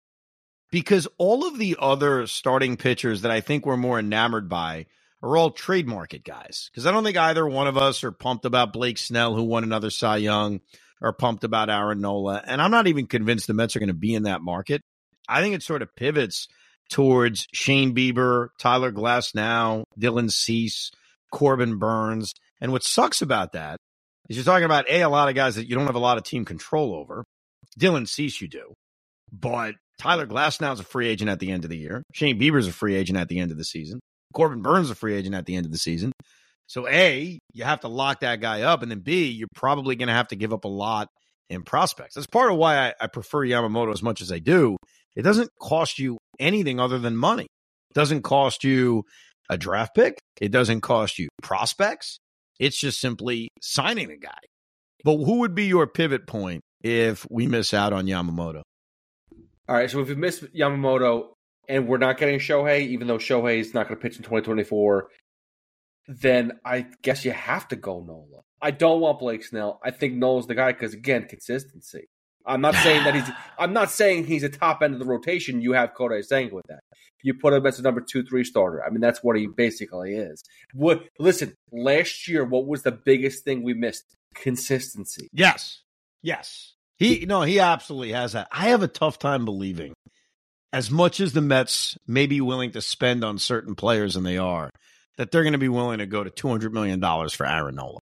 Because 0.70 1.06
all 1.18 1.46
of 1.46 1.58
the 1.58 1.76
other 1.78 2.26
starting 2.26 2.78
pitchers 2.78 3.20
that 3.22 3.30
I 3.30 3.42
think 3.42 3.66
we're 3.66 3.76
more 3.76 3.98
enamored 3.98 4.48
by 4.48 4.86
are 5.22 5.36
all 5.36 5.50
trade 5.50 5.86
market 5.86 6.24
guys. 6.24 6.70
Because 6.70 6.86
I 6.86 6.92
don't 6.92 7.04
think 7.04 7.16
either 7.16 7.46
one 7.46 7.66
of 7.66 7.76
us 7.76 8.04
are 8.04 8.12
pumped 8.12 8.44
about 8.44 8.72
Blake 8.72 8.98
Snell, 8.98 9.34
who 9.34 9.44
won 9.44 9.64
another 9.64 9.90
Cy 9.90 10.18
Young, 10.18 10.60
or 11.00 11.12
pumped 11.12 11.44
about 11.44 11.70
Aaron 11.70 12.00
Nola. 12.00 12.42
And 12.46 12.60
I'm 12.60 12.70
not 12.70 12.86
even 12.86 13.06
convinced 13.06 13.46
the 13.46 13.54
Mets 13.54 13.76
are 13.76 13.80
going 13.80 13.88
to 13.88 13.94
be 13.94 14.14
in 14.14 14.24
that 14.24 14.42
market. 14.42 14.80
I 15.28 15.40
think 15.40 15.54
it 15.54 15.62
sort 15.62 15.82
of 15.82 15.94
pivots 15.96 16.48
towards 16.90 17.46
Shane 17.52 17.94
Bieber, 17.94 18.48
Tyler 18.58 18.92
Glasnow, 18.92 19.84
Dylan 19.98 20.30
Cease, 20.30 20.90
Corbin 21.32 21.78
Burnes. 21.78 22.32
And 22.60 22.72
what 22.72 22.84
sucks 22.84 23.22
about 23.22 23.52
that 23.52 23.78
is 24.28 24.36
you're 24.36 24.44
talking 24.44 24.64
about 24.64 24.88
a 24.88 25.02
a 25.02 25.08
lot 25.08 25.28
of 25.28 25.34
guys 25.34 25.56
that 25.56 25.68
you 25.68 25.74
don't 25.74 25.86
have 25.86 25.96
a 25.96 26.00
lot 26.00 26.18
of 26.18 26.24
team 26.24 26.44
control 26.44 26.94
over. 26.94 27.24
Dylan 27.78 28.08
Cease, 28.08 28.40
you 28.40 28.48
do, 28.48 28.72
but 29.32 29.74
Tyler 29.98 30.26
Glasnow 30.26 30.72
is 30.72 30.80
a 30.80 30.84
free 30.84 31.08
agent 31.08 31.30
at 31.30 31.40
the 31.40 31.50
end 31.50 31.64
of 31.64 31.70
the 31.70 31.76
year. 31.76 32.02
Shane 32.12 32.38
Bieber's 32.38 32.68
a 32.68 32.72
free 32.72 32.94
agent 32.94 33.18
at 33.18 33.28
the 33.28 33.38
end 33.38 33.50
of 33.50 33.58
the 33.58 33.64
season. 33.64 34.00
Corbin 34.36 34.60
Burnes 34.60 34.90
a 34.90 34.94
free 34.94 35.14
agent 35.14 35.34
at 35.34 35.46
the 35.46 35.56
end 35.56 35.64
of 35.64 35.72
the 35.72 35.78
season. 35.78 36.12
So 36.66 36.86
A, 36.86 37.38
you 37.54 37.64
have 37.64 37.80
to 37.80 37.88
lock 37.88 38.20
that 38.20 38.40
guy 38.40 38.62
up, 38.62 38.82
and 38.82 38.90
then 38.90 39.00
B, 39.00 39.30
you're 39.30 39.48
probably 39.54 39.96
going 39.96 40.08
to 40.08 40.14
have 40.14 40.28
to 40.28 40.36
give 40.36 40.52
up 40.52 40.64
a 40.64 40.68
lot 40.68 41.08
in 41.48 41.62
prospects. 41.62 42.14
That's 42.14 42.26
part 42.26 42.50
of 42.50 42.58
why 42.58 42.88
I, 42.88 42.94
I, 43.00 43.06
prefer 43.06 43.46
Yamamoto 43.46 43.92
as 43.92 44.02
much 44.02 44.20
as 44.20 44.30
I 44.30 44.40
do. 44.40 44.76
It 45.14 45.22
doesn't 45.22 45.48
cost 45.60 45.98
you 45.98 46.18
anything 46.38 46.78
other 46.78 46.98
than 46.98 47.16
money. 47.16 47.44
It 47.44 47.94
doesn't 47.94 48.22
cost 48.22 48.62
you 48.62 49.04
a 49.48 49.56
draft 49.56 49.94
pick. 49.94 50.18
It 50.40 50.50
doesn't 50.50 50.82
cost 50.82 51.18
you 51.18 51.28
prospects. 51.42 52.18
It's 52.60 52.78
just 52.78 53.00
simply 53.00 53.48
signing 53.62 54.10
a 54.10 54.18
guy. 54.18 54.38
But 55.02 55.18
who 55.18 55.38
would 55.40 55.54
be 55.54 55.66
your 55.66 55.86
pivot 55.86 56.26
point 56.26 56.60
if 56.82 57.26
we 57.30 57.46
miss 57.46 57.72
out 57.72 57.92
on 57.92 58.06
Yamamoto? 58.06 58.62
All 59.68 59.76
right. 59.76 59.90
So 59.90 60.00
if 60.00 60.08
we 60.08 60.14
miss 60.14 60.40
Yamamoto, 60.40 61.28
and 61.68 61.86
we're 61.86 61.98
not 61.98 62.18
getting 62.18 62.38
Shohei, 62.38 62.86
even 62.88 63.06
though 63.06 63.18
Shohei 63.18 63.58
is 63.58 63.74
not 63.74 63.88
going 63.88 63.98
to 63.98 64.02
pitch 64.02 64.16
in 64.16 64.22
2024, 64.22 65.08
then 66.08 66.52
I 66.64 66.86
guess 67.02 67.24
you 67.24 67.32
have 67.32 67.68
to 67.68 67.76
go 67.76 68.00
Nola. 68.00 68.42
I 68.60 68.70
don't 68.70 69.00
want 69.00 69.18
Blake 69.18 69.44
Snell. 69.44 69.80
I 69.84 69.90
think 69.90 70.14
Nola's 70.14 70.46
the 70.46 70.54
guy 70.54 70.72
because, 70.72 70.94
again, 70.94 71.26
consistency. 71.28 72.08
I'm 72.46 72.60
not 72.60 72.74
saying 72.76 73.04
that 73.04 73.14
he's. 73.14 73.28
I'm 73.58 73.72
not 73.72 73.90
saying 73.90 74.24
he's 74.24 74.44
a 74.44 74.48
top 74.48 74.82
end 74.82 74.94
of 74.94 75.00
the 75.00 75.06
rotation. 75.06 75.60
You 75.60 75.72
have 75.72 75.94
Kodai 75.94 76.24
Senga 76.24 76.54
with 76.54 76.66
that. 76.68 76.80
You 77.22 77.34
put 77.34 77.52
him 77.52 77.66
as 77.66 77.78
a 77.78 77.82
number 77.82 78.00
two, 78.00 78.22
three 78.22 78.44
starter. 78.44 78.84
I 78.84 78.90
mean, 78.90 79.00
that's 79.00 79.22
what 79.22 79.36
he 79.36 79.48
basically 79.48 80.14
is. 80.14 80.42
What? 80.72 81.08
Listen, 81.18 81.54
last 81.72 82.28
year, 82.28 82.44
what 82.44 82.66
was 82.66 82.82
the 82.82 82.92
biggest 82.92 83.44
thing 83.44 83.62
we 83.62 83.74
missed? 83.74 84.04
Consistency. 84.34 85.28
Yes. 85.32 85.82
Yes. 86.22 86.74
He 86.98 87.26
no, 87.26 87.42
he 87.42 87.60
absolutely 87.60 88.12
has 88.12 88.32
that. 88.32 88.48
I 88.50 88.68
have 88.68 88.82
a 88.82 88.88
tough 88.88 89.18
time 89.18 89.44
believing 89.44 89.92
as 90.72 90.90
much 90.90 91.20
as 91.20 91.32
the 91.32 91.40
Mets 91.40 91.96
may 92.06 92.26
be 92.26 92.40
willing 92.40 92.72
to 92.72 92.80
spend 92.82 93.24
on 93.24 93.38
certain 93.38 93.74
players 93.74 94.16
and 94.16 94.26
they 94.26 94.38
are, 94.38 94.70
that 95.16 95.30
they're 95.30 95.42
going 95.42 95.52
to 95.52 95.58
be 95.58 95.68
willing 95.68 95.98
to 95.98 96.06
go 96.06 96.22
to 96.24 96.30
two 96.30 96.48
hundred 96.48 96.72
million 96.74 97.00
dollars 97.00 97.32
for 97.32 97.46
Aaron 97.46 97.76
Nola. 97.76 98.00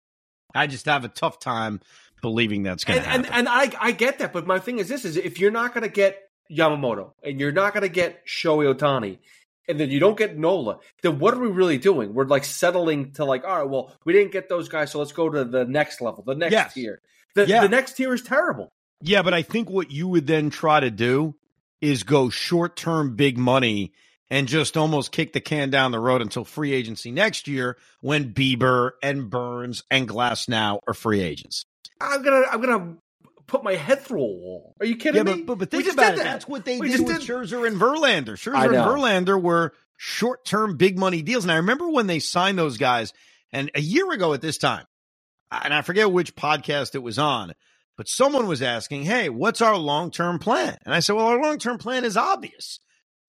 I 0.53 0.67
just 0.67 0.85
have 0.85 1.03
a 1.05 1.09
tough 1.09 1.39
time 1.39 1.79
believing 2.21 2.63
that's 2.63 2.83
going 2.83 3.01
to 3.01 3.07
happen. 3.07 3.25
and 3.25 3.33
and 3.33 3.49
I 3.49 3.71
I 3.79 3.91
get 3.91 4.19
that, 4.19 4.31
but 4.33 4.45
my 4.47 4.59
thing 4.59 4.79
is 4.79 4.87
this: 4.87 5.05
is 5.05 5.17
if 5.17 5.39
you're 5.39 5.51
not 5.51 5.73
going 5.73 5.83
to 5.83 5.89
get 5.89 6.19
Yamamoto 6.51 7.11
and 7.23 7.39
you're 7.39 7.51
not 7.51 7.73
going 7.73 7.83
to 7.83 7.89
get 7.89 8.25
Shohei 8.27 8.73
Ohtani, 8.75 9.17
and 9.67 9.79
then 9.79 9.89
you 9.89 9.99
don't 9.99 10.17
get 10.17 10.37
Nola, 10.37 10.79
then 11.01 11.19
what 11.19 11.33
are 11.33 11.39
we 11.39 11.47
really 11.47 11.77
doing? 11.77 12.13
We're 12.13 12.25
like 12.25 12.43
settling 12.45 13.13
to 13.13 13.25
like, 13.25 13.43
all 13.45 13.59
right, 13.59 13.69
well, 13.69 13.95
we 14.05 14.13
didn't 14.13 14.31
get 14.33 14.49
those 14.49 14.69
guys, 14.69 14.91
so 14.91 14.99
let's 14.99 15.13
go 15.13 15.29
to 15.29 15.43
the 15.45 15.65
next 15.65 16.01
level, 16.01 16.23
the 16.25 16.35
next 16.35 16.51
Yes. 16.51 16.73
tier. 16.73 17.01
The, 17.35 17.47
Yeah. 17.47 17.61
the 17.61 17.69
next 17.69 17.93
tier 17.95 18.13
is 18.13 18.21
terrible. 18.21 18.69
yeah, 19.01 19.21
but 19.21 19.33
I 19.33 19.41
think 19.41 19.69
what 19.69 19.89
you 19.91 20.07
would 20.09 20.27
then 20.27 20.49
try 20.49 20.79
to 20.81 20.91
do 20.91 21.35
is 21.81 22.03
go 22.03 22.29
short 22.29 22.75
term 22.75 23.15
big 23.15 23.37
money 23.37 23.93
and 24.29 24.47
just 24.47 24.77
almost 24.77 25.11
kick 25.11 25.33
the 25.33 25.41
can 25.41 25.69
down 25.69 25.91
the 25.91 25.99
road 25.99 26.21
until 26.21 26.45
free 26.45 26.71
agency 26.73 27.11
next 27.11 27.47
year 27.47 27.77
when 27.99 28.33
Bieber 28.33 28.91
and 29.03 29.29
Burnes 29.29 29.83
and 29.91 30.07
Glasnow 30.07 30.79
are 30.87 30.93
free 30.93 31.21
agents. 31.21 31.65
I'm 31.99 32.21
gonna 32.23 32.43
I'm 32.51 32.61
gonna 32.61 32.95
put 33.47 33.63
my 33.63 33.75
head 33.75 33.99
through 34.01 34.21
a 34.21 34.25
wall. 34.25 34.73
Are 34.79 34.85
you 34.85 34.95
kidding 34.95 35.27
Yeah, 35.27 35.33
me? 35.35 35.41
but, 35.41 35.45
but, 35.47 35.59
but 35.59 35.71
think 35.71 35.83
just 35.83 35.97
about 35.97 36.13
it. 36.13 36.17
that. 36.17 36.23
That's 36.23 36.47
what 36.47 36.63
they 36.63 36.79
We 36.79 36.89
did 36.89 37.01
with 37.05 37.19
did- 37.19 37.27
Scherzer 37.27 37.67
and 37.67 37.75
Verlander. 37.79 38.33
Scherzer 38.37 38.65
and. 38.65 38.75
Verlander 38.75 39.41
were 39.41 39.73
short 39.97 40.45
term 40.45 40.77
big 40.77 40.97
money 40.97 41.21
deals. 41.21 41.43
And 41.43 41.51
I 41.51 41.57
remember 41.57 41.89
when 41.89 42.07
they 42.07 42.19
signed 42.19 42.57
those 42.57 42.77
guys, 42.77 43.11
and 43.51 43.69
a 43.75 43.81
year 43.81 44.09
ago 44.11 44.33
at 44.33 44.41
this 44.41 44.57
time, 44.57 44.85
and 45.51 45.73
I 45.73 45.81
forget 45.81 46.09
which 46.11 46.35
podcast 46.35 46.95
it 46.95 47.03
was 47.03 47.19
on, 47.19 47.53
but 47.97 48.07
someone 48.07 48.47
was 48.47 48.61
asking, 48.61 49.03
Hey, 49.03 49.29
what's 49.29 49.61
our 49.61 49.77
long 49.77 50.11
term 50.11 50.39
plan? 50.39 50.77
And 50.85 50.93
I 50.93 50.99
said, 50.99 51.15
Well, 51.15 51.27
our 51.27 51.41
long 51.41 51.57
term 51.57 51.77
plan 51.77 52.05
is 52.05 52.17
obvious. 52.17 52.79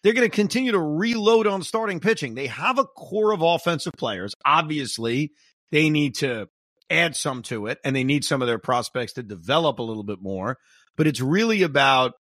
They're 0.02 0.14
going 0.14 0.28
to 0.28 0.34
continue 0.34 0.72
to 0.72 0.80
reload 0.80 1.46
on 1.46 1.62
starting 1.62 2.00
pitching. 2.00 2.34
They 2.34 2.48
have 2.48 2.78
a 2.78 2.84
core 2.84 3.32
of 3.32 3.40
offensive 3.40 3.92
players. 3.92 4.34
Obviously, 4.44 5.32
they 5.70 5.90
need 5.90 6.16
to 6.16 6.48
add 6.90 7.16
some 7.16 7.42
to 7.42 7.66
it 7.66 7.78
and 7.84 7.94
they 7.94 8.04
need 8.04 8.24
some 8.24 8.42
of 8.42 8.48
their 8.48 8.58
prospects 8.58 9.14
to 9.14 9.22
develop 9.22 9.78
a 9.78 9.82
little 9.82 10.02
bit 10.02 10.20
more. 10.20 10.58
But 10.96 11.06
it's 11.06 11.20
really 11.20 11.62
about 11.62 12.14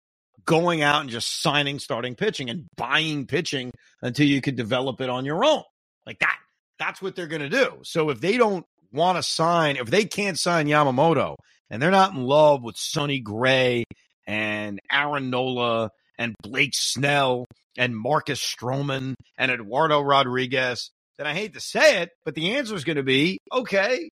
going 0.45 0.81
out 0.81 1.01
and 1.01 1.09
just 1.09 1.41
signing 1.41 1.79
starting 1.79 2.15
pitching 2.15 2.49
and 2.49 2.65
buying 2.75 3.25
pitching 3.27 3.71
until 4.01 4.27
you 4.27 4.41
can 4.41 4.55
develop 4.55 5.01
it 5.01 5.09
on 5.09 5.25
your 5.25 5.43
own. 5.43 5.63
Like 6.05 6.19
that. 6.19 6.37
That's 6.77 7.01
what 7.01 7.15
they're 7.15 7.27
going 7.27 7.41
to 7.41 7.49
do. 7.49 7.79
So 7.83 8.09
if 8.09 8.21
they 8.21 8.37
don't 8.37 8.65
want 8.91 9.17
to 9.17 9.23
sign, 9.23 9.75
if 9.75 9.87
they 9.87 10.05
can't 10.05 10.39
sign 10.39 10.67
Yamamoto 10.67 11.35
and 11.69 11.81
they're 11.81 11.91
not 11.91 12.13
in 12.13 12.23
love 12.23 12.63
with 12.63 12.77
Sonny 12.77 13.19
Gray 13.19 13.85
and 14.27 14.79
Aaron 14.91 15.29
Nola 15.29 15.91
and 16.17 16.35
Blake 16.41 16.73
Snell 16.75 17.45
and 17.77 17.97
Marcus 17.97 18.41
Stroman 18.41 19.15
and 19.37 19.51
Eduardo 19.51 20.01
Rodriguez, 20.01 20.91
then 21.17 21.27
I 21.27 21.33
hate 21.33 21.53
to 21.53 21.59
say 21.59 22.01
it, 22.01 22.11
but 22.25 22.35
the 22.35 22.55
answer 22.55 22.75
is 22.75 22.83
going 22.83 22.97
to 22.97 23.03
be 23.03 23.39
okay, 23.51 24.09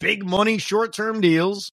big 0.00 0.24
money, 0.24 0.58
short 0.58 0.92
term 0.92 1.20
deals 1.20 1.70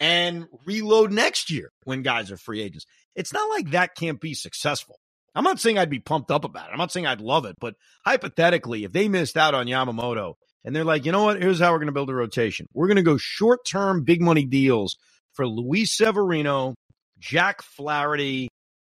and 0.00 0.46
reload 0.66 1.12
next 1.12 1.50
year 1.50 1.70
when 1.84 2.02
guys 2.02 2.30
are 2.30 2.36
free 2.36 2.60
agents. 2.60 2.86
It's 3.14 3.32
not 3.32 3.50
like 3.50 3.70
that 3.70 3.94
can't 3.94 4.20
be 4.20 4.34
successful. 4.34 4.96
I'm 5.34 5.44
not 5.44 5.60
saying 5.60 5.78
I'd 5.78 5.90
be 5.90 6.00
pumped 6.00 6.30
up 6.30 6.44
about 6.44 6.68
it. 6.68 6.72
I'm 6.72 6.78
not 6.78 6.92
saying 6.92 7.06
I'd 7.06 7.20
love 7.20 7.46
it, 7.46 7.56
but 7.60 7.74
hypothetically, 8.04 8.84
if 8.84 8.92
they 8.92 9.08
missed 9.08 9.36
out 9.36 9.54
on 9.54 9.66
Yamamoto 9.66 10.34
and 10.64 10.74
they're 10.76 10.84
like, 10.84 11.04
you 11.06 11.12
know 11.12 11.24
what, 11.24 11.40
here's 11.42 11.58
how 11.60 11.72
we're 11.72 11.78
going 11.78 11.86
to 11.86 11.92
build 11.92 12.10
a 12.10 12.14
rotation. 12.14 12.66
We're 12.74 12.86
going 12.86 12.96
to 12.96 13.02
go 13.02 13.16
short 13.16 13.64
term, 13.66 14.02
big 14.04 14.20
money 14.20 14.44
deals 14.44 14.96
for 15.34 15.46
Luis 15.46 15.96
Severino, 15.96 16.74
Jack 17.18 17.62
Flaherty, 17.62 18.48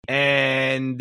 and 0.09 1.01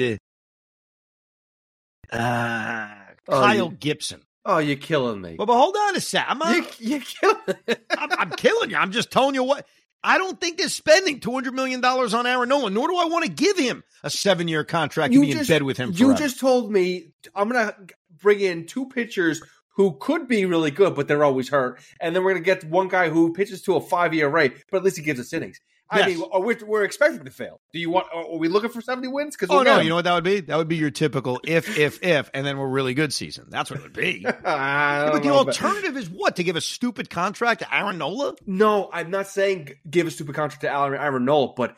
uh, 2.11 2.87
Oh, 3.27 3.39
Kyle 3.39 3.55
you- 3.55 3.77
Gibson. 3.79 4.21
Oh, 4.43 4.57
you're 4.57 4.75
killing 4.75 5.21
me. 5.21 5.35
But, 5.37 5.45
but 5.45 5.55
hold 5.55 5.75
on 5.77 5.95
a 5.95 6.01
sec. 6.01 6.25
I'm 6.27 6.39
not, 6.39 6.55
you, 6.81 6.89
you're 6.89 6.99
killing. 6.99 7.37
I'm, 7.91 8.09
I'm 8.19 8.29
killing 8.31 8.71
you. 8.71 8.75
I'm 8.75 8.91
just 8.91 9.11
telling 9.11 9.35
you 9.35 9.43
what. 9.43 9.67
I 10.03 10.17
don't 10.17 10.41
think 10.41 10.57
they're 10.57 10.67
spending 10.67 11.19
two 11.19 11.31
hundred 11.31 11.53
million 11.53 11.79
dollars 11.79 12.15
on 12.15 12.25
Aaron 12.25 12.49
Nola. 12.49 12.71
Nor 12.71 12.87
do 12.87 12.97
I 12.97 13.05
want 13.05 13.23
to 13.25 13.29
give 13.29 13.55
him 13.55 13.83
a 14.03 14.09
seven-year 14.09 14.63
contract 14.63 15.13
to 15.13 15.21
be 15.21 15.29
in 15.29 15.45
bed 15.45 15.61
with 15.61 15.77
him. 15.77 15.91
You 15.93 16.15
just 16.15 16.39
told 16.39 16.71
me 16.71 17.11
I'm 17.35 17.49
gonna 17.49 17.75
bring 18.19 18.39
in 18.39 18.65
two 18.65 18.87
pitchers 18.87 19.43
who 19.75 19.97
could 19.99 20.27
be 20.27 20.45
really 20.45 20.71
good, 20.71 20.95
but 20.95 21.07
they're 21.07 21.23
always 21.23 21.49
hurt, 21.49 21.79
and 21.99 22.15
then 22.15 22.23
we're 22.23 22.33
gonna 22.33 22.43
get 22.43 22.63
one 22.65 22.87
guy 22.87 23.09
who 23.09 23.33
pitches 23.33 23.61
to 23.63 23.75
a 23.75 23.81
five 23.81 24.13
year 24.13 24.27
rate, 24.29 24.53
but 24.69 24.77
at 24.77 24.83
least 24.83 24.97
he 24.97 25.03
gives 25.03 25.19
us 25.19 25.33
innings. 25.33 25.59
I 25.93 25.99
Yes. 25.99 26.07
mean, 26.07 26.21
uh, 26.21 26.37
are 26.37 26.41
we, 26.41 26.55
we're 26.65 26.85
expecting 26.85 27.25
to 27.25 27.31
fail. 27.31 27.59
Do 27.73 27.79
you 27.79 27.89
want? 27.89 28.07
Are 28.13 28.37
we 28.37 28.47
looking 28.47 28.69
for 28.69 28.79
seventy 28.79 29.09
wins? 29.09 29.35
Because 29.35 29.53
Oh 29.53 29.61
no! 29.61 29.81
You 29.81 29.89
know 29.89 29.95
what 29.95 30.05
that 30.05 30.13
would 30.13 30.23
be? 30.23 30.39
That 30.39 30.55
would 30.55 30.69
be 30.69 30.77
your 30.77 30.89
typical 30.89 31.41
if, 31.45 31.77
if, 31.77 32.01
if, 32.01 32.29
and 32.33 32.45
then 32.45 32.57
we're 32.57 32.69
really 32.69 32.93
good 32.93 33.11
season. 33.13 33.47
That's 33.49 33.69
what 33.69 33.79
it 33.81 33.83
would 33.83 33.91
be. 33.93 34.25
I 34.45 35.09
but 35.11 35.19
the 35.21 35.27
know, 35.27 35.43
but- 35.43 35.47
alternative 35.47 35.97
is 35.97 36.09
what? 36.09 36.37
To 36.37 36.43
give 36.45 36.55
a 36.55 36.61
stupid 36.61 37.09
contract 37.09 37.59
to 37.59 37.75
Aaron 37.75 37.97
Nola? 37.97 38.35
No, 38.47 38.89
I'm 38.93 39.09
not 39.11 39.27
saying 39.27 39.71
give 39.89 40.07
a 40.07 40.11
stupid 40.11 40.33
contract 40.33 40.61
to 40.61 40.73
Aaron, 40.73 40.97
Aaron 41.01 41.25
Nola, 41.25 41.53
but 41.57 41.75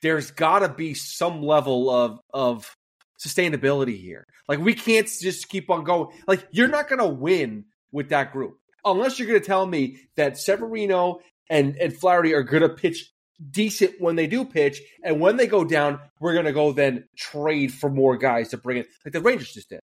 there's 0.00 0.30
got 0.30 0.60
to 0.60 0.70
be 0.70 0.94
some 0.94 1.42
level 1.42 1.90
of 1.90 2.18
of 2.32 2.74
sustainability 3.22 4.00
here. 4.00 4.26
Like 4.48 4.60
we 4.60 4.74
can't 4.74 5.06
just 5.06 5.48
keep 5.48 5.70
on 5.70 5.84
going. 5.84 6.08
Like 6.26 6.46
you're 6.50 6.68
not 6.68 6.88
going 6.88 7.00
to 7.00 7.08
win 7.08 7.66
with 7.92 8.10
that 8.10 8.32
group 8.32 8.58
unless 8.84 9.18
you're 9.18 9.28
going 9.28 9.40
to 9.40 9.46
tell 9.46 9.66
me 9.66 9.98
that 10.16 10.38
Severino 10.38 11.20
and 11.48 11.76
and 11.76 11.96
Flaherty 11.96 12.34
are 12.34 12.42
going 12.42 12.62
to 12.62 12.68
pitch 12.68 13.12
decent 13.50 14.00
when 14.00 14.16
they 14.16 14.26
do 14.26 14.44
pitch, 14.44 14.80
and 15.02 15.20
when 15.20 15.36
they 15.36 15.46
go 15.46 15.64
down, 15.64 15.98
we're 16.20 16.34
going 16.34 16.44
to 16.44 16.52
go 16.52 16.72
then 16.72 17.04
trade 17.16 17.72
for 17.72 17.90
more 17.90 18.16
guys 18.16 18.50
to 18.50 18.58
bring 18.58 18.78
in, 18.78 18.84
like 19.04 19.12
the 19.12 19.20
Rangers 19.20 19.52
just 19.52 19.70
did. 19.70 19.80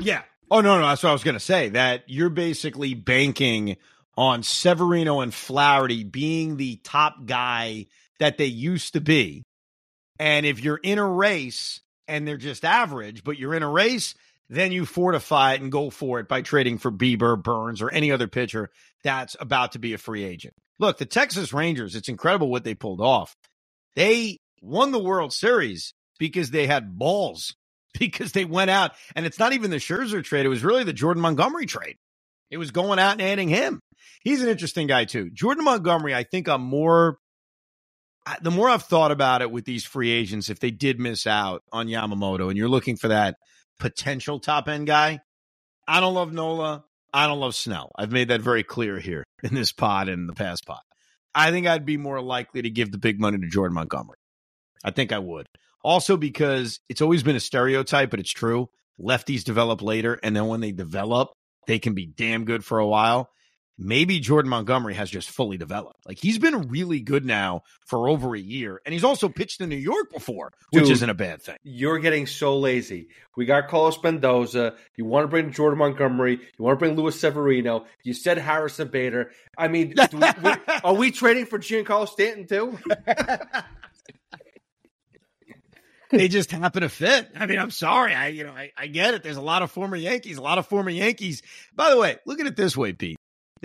Yeah. 0.00 0.22
Oh 0.50 0.60
no, 0.60 0.78
no, 0.78 0.86
that's 0.86 1.02
what 1.02 1.10
I 1.10 1.14
was 1.14 1.24
going 1.24 1.34
to 1.34 1.40
say. 1.40 1.70
That 1.70 2.04
you're 2.06 2.30
basically 2.30 2.94
banking 2.94 3.76
on 4.16 4.42
Severino 4.42 5.20
and 5.20 5.32
Flaherty 5.32 6.04
being 6.04 6.56
the 6.56 6.76
top 6.76 7.24
guy 7.24 7.86
that 8.20 8.38
they 8.38 8.46
used 8.46 8.92
to 8.92 9.00
be, 9.00 9.42
and 10.18 10.46
if 10.46 10.62
you're 10.62 10.80
in 10.82 10.98
a 10.98 11.06
race 11.06 11.80
and 12.08 12.26
they're 12.26 12.36
just 12.36 12.64
average, 12.64 13.24
but 13.24 13.38
you're 13.38 13.54
in 13.54 13.62
a 13.62 13.70
race, 13.70 14.14
then 14.48 14.72
you 14.72 14.84
fortify 14.86 15.54
it 15.54 15.62
and 15.62 15.72
go 15.72 15.90
for 15.90 16.20
it 16.20 16.28
by 16.28 16.42
trading 16.42 16.78
for 16.78 16.90
Bieber, 16.90 17.40
Burnes, 17.40 17.82
or 17.82 17.90
any 17.90 18.12
other 18.12 18.28
pitcher 18.28 18.70
that's 19.02 19.36
about 19.38 19.72
to 19.72 19.78
be 19.78 19.92
a 19.92 19.98
free 19.98 20.24
agent. 20.24 20.54
Look, 20.78 20.98
the 20.98 21.06
Texas 21.06 21.52
Rangers, 21.52 21.94
it's 21.94 22.08
incredible 22.08 22.50
what 22.50 22.64
they 22.64 22.74
pulled 22.74 23.00
off. 23.00 23.36
They 23.94 24.38
won 24.60 24.90
the 24.90 25.02
World 25.02 25.32
Series 25.32 25.94
because 26.18 26.50
they 26.50 26.66
had 26.66 26.98
balls, 26.98 27.54
because 27.98 28.32
they 28.32 28.44
went 28.44 28.70
out, 28.70 28.92
and 29.14 29.24
it's 29.24 29.38
not 29.38 29.52
even 29.52 29.70
the 29.70 29.76
Scherzer 29.76 30.24
trade. 30.24 30.46
It 30.46 30.50
was 30.50 30.64
really 30.64 30.84
the 30.84 30.92
Jordan 30.92 31.22
Montgomery 31.22 31.66
trade. 31.66 31.96
It 32.50 32.56
was 32.56 32.70
going 32.70 32.98
out 32.98 33.12
and 33.12 33.22
adding 33.22 33.48
him. 33.48 33.80
He's 34.22 34.42
an 34.42 34.48
interesting 34.48 34.86
guy, 34.86 35.04
too. 35.04 35.30
Jordan 35.30 35.64
Montgomery, 35.64 36.14
I 36.14 36.24
think 36.24 36.48
I'm 36.48 36.62
more 36.62 37.18
the 38.40 38.50
more 38.50 38.68
I've 38.68 38.82
thought 38.82 39.10
about 39.10 39.42
it 39.42 39.50
with 39.50 39.64
these 39.64 39.84
free 39.84 40.10
agents, 40.10 40.48
if 40.48 40.60
they 40.60 40.70
did 40.70 40.98
miss 40.98 41.26
out 41.26 41.62
on 41.72 41.88
Yamamoto 41.88 42.48
and 42.48 42.56
you're 42.56 42.68
looking 42.68 42.96
for 42.96 43.08
that 43.08 43.36
potential 43.78 44.40
top 44.40 44.68
end 44.68 44.86
guy, 44.86 45.20
I 45.86 46.00
don't 46.00 46.14
love 46.14 46.32
Nola. 46.32 46.84
I 47.12 47.26
don't 47.26 47.40
love 47.40 47.54
Snell. 47.54 47.92
I've 47.96 48.12
made 48.12 48.28
that 48.28 48.40
very 48.40 48.64
clear 48.64 48.98
here 48.98 49.24
in 49.42 49.54
this 49.54 49.72
pod 49.72 50.08
and 50.08 50.28
the 50.28 50.34
past 50.34 50.66
pod. 50.66 50.80
I 51.34 51.50
think 51.50 51.66
I'd 51.66 51.84
be 51.84 51.96
more 51.96 52.20
likely 52.20 52.62
to 52.62 52.70
give 52.70 52.92
the 52.92 52.98
big 52.98 53.20
money 53.20 53.38
to 53.38 53.48
Jordan 53.48 53.74
Montgomery. 53.74 54.18
I 54.84 54.90
think 54.90 55.12
I 55.12 55.18
would. 55.18 55.46
Also, 55.82 56.16
because 56.16 56.80
it's 56.88 57.02
always 57.02 57.22
been 57.22 57.36
a 57.36 57.40
stereotype, 57.40 58.10
but 58.10 58.20
it's 58.20 58.32
true. 58.32 58.70
Lefties 59.00 59.44
develop 59.44 59.82
later, 59.82 60.18
and 60.22 60.34
then 60.34 60.46
when 60.46 60.60
they 60.60 60.72
develop, 60.72 61.32
they 61.66 61.78
can 61.78 61.94
be 61.94 62.06
damn 62.06 62.44
good 62.44 62.64
for 62.64 62.78
a 62.78 62.86
while 62.86 63.28
maybe 63.78 64.20
Jordan 64.20 64.50
Montgomery 64.50 64.94
has 64.94 65.10
just 65.10 65.30
fully 65.30 65.56
developed. 65.56 66.06
Like 66.06 66.18
he's 66.18 66.38
been 66.38 66.68
really 66.68 67.00
good 67.00 67.24
now 67.24 67.62
for 67.86 68.08
over 68.08 68.34
a 68.34 68.40
year, 68.40 68.80
and 68.84 68.92
he's 68.92 69.04
also 69.04 69.28
pitched 69.28 69.60
in 69.60 69.68
New 69.68 69.76
York 69.76 70.12
before, 70.12 70.52
which 70.70 70.84
Dude. 70.84 70.92
isn't 70.92 71.10
a 71.10 71.14
bad 71.14 71.42
thing. 71.42 71.56
You're 71.62 71.98
getting 71.98 72.26
so 72.26 72.58
lazy. 72.58 73.08
We 73.36 73.46
got 73.46 73.68
Carlos 73.68 74.02
Mendoza. 74.02 74.74
You 74.96 75.04
want 75.04 75.24
to 75.24 75.28
bring 75.28 75.52
Jordan 75.52 75.78
Montgomery. 75.78 76.40
You 76.58 76.64
want 76.64 76.78
to 76.78 76.84
bring 76.84 76.96
Luis 76.96 77.18
Severino. 77.18 77.86
You 78.02 78.14
said 78.14 78.38
Harrison 78.38 78.88
Bader. 78.88 79.30
I 79.56 79.68
mean, 79.68 79.94
do 80.10 80.18
we, 80.18 80.26
we, 80.42 80.52
are 80.82 80.94
we 80.94 81.10
trading 81.10 81.46
for 81.46 81.58
Giancarlo 81.58 82.08
Stanton 82.08 82.46
too? 82.46 82.78
they 86.10 86.28
just 86.28 86.50
happen 86.50 86.82
to 86.82 86.88
fit. 86.88 87.28
I 87.36 87.46
mean, 87.46 87.58
I'm 87.58 87.70
sorry. 87.70 88.14
I 88.14 88.28
you 88.28 88.44
know 88.44 88.52
I, 88.52 88.70
I 88.76 88.86
get 88.86 89.14
it. 89.14 89.22
There's 89.22 89.36
a 89.36 89.42
lot 89.42 89.62
of 89.62 89.70
former 89.70 89.96
Yankees, 89.96 90.38
a 90.38 90.42
lot 90.42 90.58
of 90.58 90.66
former 90.66 90.90
Yankees. 90.90 91.42
By 91.74 91.90
the 91.90 91.98
way, 91.98 92.18
look 92.26 92.40
at 92.40 92.46
it 92.46 92.56
this 92.56 92.76
way, 92.76 92.92
Pete. 92.92 93.18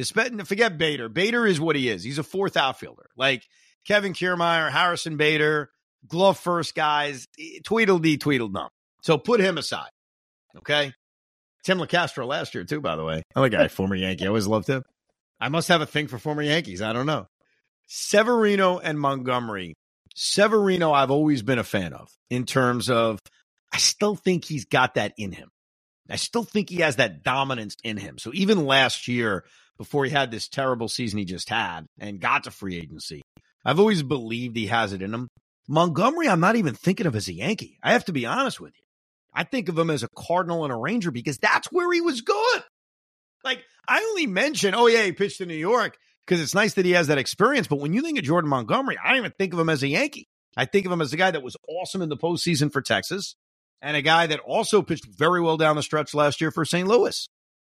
Forget 0.03 0.77
Bader. 0.77 1.09
Bader 1.09 1.45
is 1.45 1.59
what 1.59 1.75
he 1.75 1.89
is. 1.89 2.03
He's 2.03 2.17
a 2.17 2.23
fourth 2.23 2.57
outfielder. 2.57 3.09
Like 3.17 3.43
Kevin 3.85 4.13
Kiermaier, 4.13 4.71
Harrison 4.71 5.17
Bader, 5.17 5.69
glove 6.07 6.39
first 6.39 6.75
guys, 6.75 7.27
Tweedledee, 7.63 8.17
Tweedledum. 8.17 8.69
So 9.01 9.17
put 9.17 9.39
him 9.39 9.57
aside. 9.57 9.89
Okay. 10.57 10.93
Tim 11.63 11.79
Locastro 11.79 12.25
last 12.25 12.55
year, 12.55 12.63
too, 12.63 12.81
by 12.81 12.95
the 12.95 13.03
way. 13.03 13.23
Another 13.35 13.49
guy, 13.49 13.67
former 13.69 13.95
Yankee. 13.95 14.25
I 14.25 14.27
always 14.27 14.47
loved 14.47 14.67
him. 14.67 14.83
I 15.39 15.49
must 15.49 15.67
have 15.69 15.81
a 15.81 15.85
thing 15.85 16.07
for 16.07 16.17
former 16.17 16.41
Yankees. 16.41 16.81
I 16.81 16.93
don't 16.93 17.05
know. 17.05 17.27
Severino 17.87 18.79
and 18.79 18.99
Montgomery. 18.99 19.75
Severino, 20.15 20.91
I've 20.91 21.11
always 21.11 21.41
been 21.41 21.59
a 21.59 21.63
fan 21.63 21.93
of 21.93 22.09
in 22.29 22.45
terms 22.45 22.89
of, 22.89 23.19
I 23.71 23.77
still 23.77 24.15
think 24.15 24.45
he's 24.45 24.65
got 24.65 24.95
that 24.95 25.13
in 25.17 25.31
him. 25.31 25.49
I 26.09 26.15
still 26.15 26.43
think 26.43 26.69
he 26.69 26.77
has 26.77 26.95
that 26.95 27.23
dominance 27.23 27.77
in 27.83 27.97
him. 27.97 28.17
So 28.17 28.31
even 28.33 28.65
last 28.65 29.07
year, 29.07 29.45
before 29.80 30.05
he 30.05 30.11
had 30.11 30.30
this 30.30 30.47
terrible 30.47 30.88
season 30.88 31.17
he 31.17 31.25
just 31.25 31.49
had 31.49 31.88
and 31.97 32.19
got 32.19 32.43
to 32.43 32.51
free 32.51 32.77
agency, 32.77 33.23
I've 33.65 33.80
always 33.80 34.03
believed 34.03 34.55
he 34.55 34.67
has 34.67 34.93
it 34.93 35.01
in 35.01 35.13
him. 35.13 35.27
Montgomery, 35.67 36.27
I'm 36.27 36.39
not 36.39 36.55
even 36.55 36.75
thinking 36.75 37.07
of 37.07 37.15
as 37.15 37.27
a 37.27 37.34
Yankee. 37.34 37.80
I 37.82 37.93
have 37.93 38.05
to 38.05 38.13
be 38.13 38.27
honest 38.27 38.59
with 38.59 38.73
you. 38.77 38.84
I 39.34 39.43
think 39.43 39.69
of 39.69 39.77
him 39.77 39.89
as 39.89 40.03
a 40.03 40.09
Cardinal 40.15 40.63
and 40.63 40.73
a 40.73 40.75
Ranger 40.75 41.11
because 41.11 41.38
that's 41.38 41.71
where 41.71 41.91
he 41.91 42.01
was 42.01 42.21
good. 42.21 42.63
Like, 43.43 43.63
I 43.88 43.99
only 43.99 44.27
mention, 44.27 44.75
oh, 44.75 44.88
yeah, 44.88 45.03
he 45.03 45.11
pitched 45.11 45.41
in 45.41 45.47
New 45.47 45.55
York 45.55 45.97
because 46.25 46.41
it's 46.41 46.55
nice 46.55 46.73
that 46.75 46.86
he 46.86 46.91
has 46.91 47.07
that 47.07 47.17
experience. 47.17 47.67
But 47.67 47.80
when 47.80 47.93
you 47.93 48.01
think 48.01 48.17
of 48.17 48.23
Jordan 48.23 48.49
Montgomery, 48.49 48.97
I 49.03 49.09
don't 49.09 49.17
even 49.17 49.34
think 49.38 49.53
of 49.53 49.59
him 49.59 49.69
as 49.69 49.84
a 49.84 49.88
Yankee. 49.88 50.27
I 50.57 50.65
think 50.65 50.86
of 50.86 50.91
him 50.91 51.01
as 51.01 51.13
a 51.13 51.17
guy 51.17 51.32
that 51.32 51.43
was 51.43 51.55
awesome 51.67 52.01
in 52.01 52.09
the 52.09 52.17
postseason 52.17 52.71
for 52.71 52.82
Texas 52.82 53.36
and 53.82 53.95
a 53.95 54.01
guy 54.01 54.27
that 54.27 54.39
also 54.41 54.82
pitched 54.82 55.05
very 55.05 55.41
well 55.41 55.57
down 55.57 55.75
the 55.75 55.84
stretch 55.84 56.13
last 56.13 56.41
year 56.41 56.51
for 56.51 56.65
St. 56.65 56.88
Louis. 56.88 57.27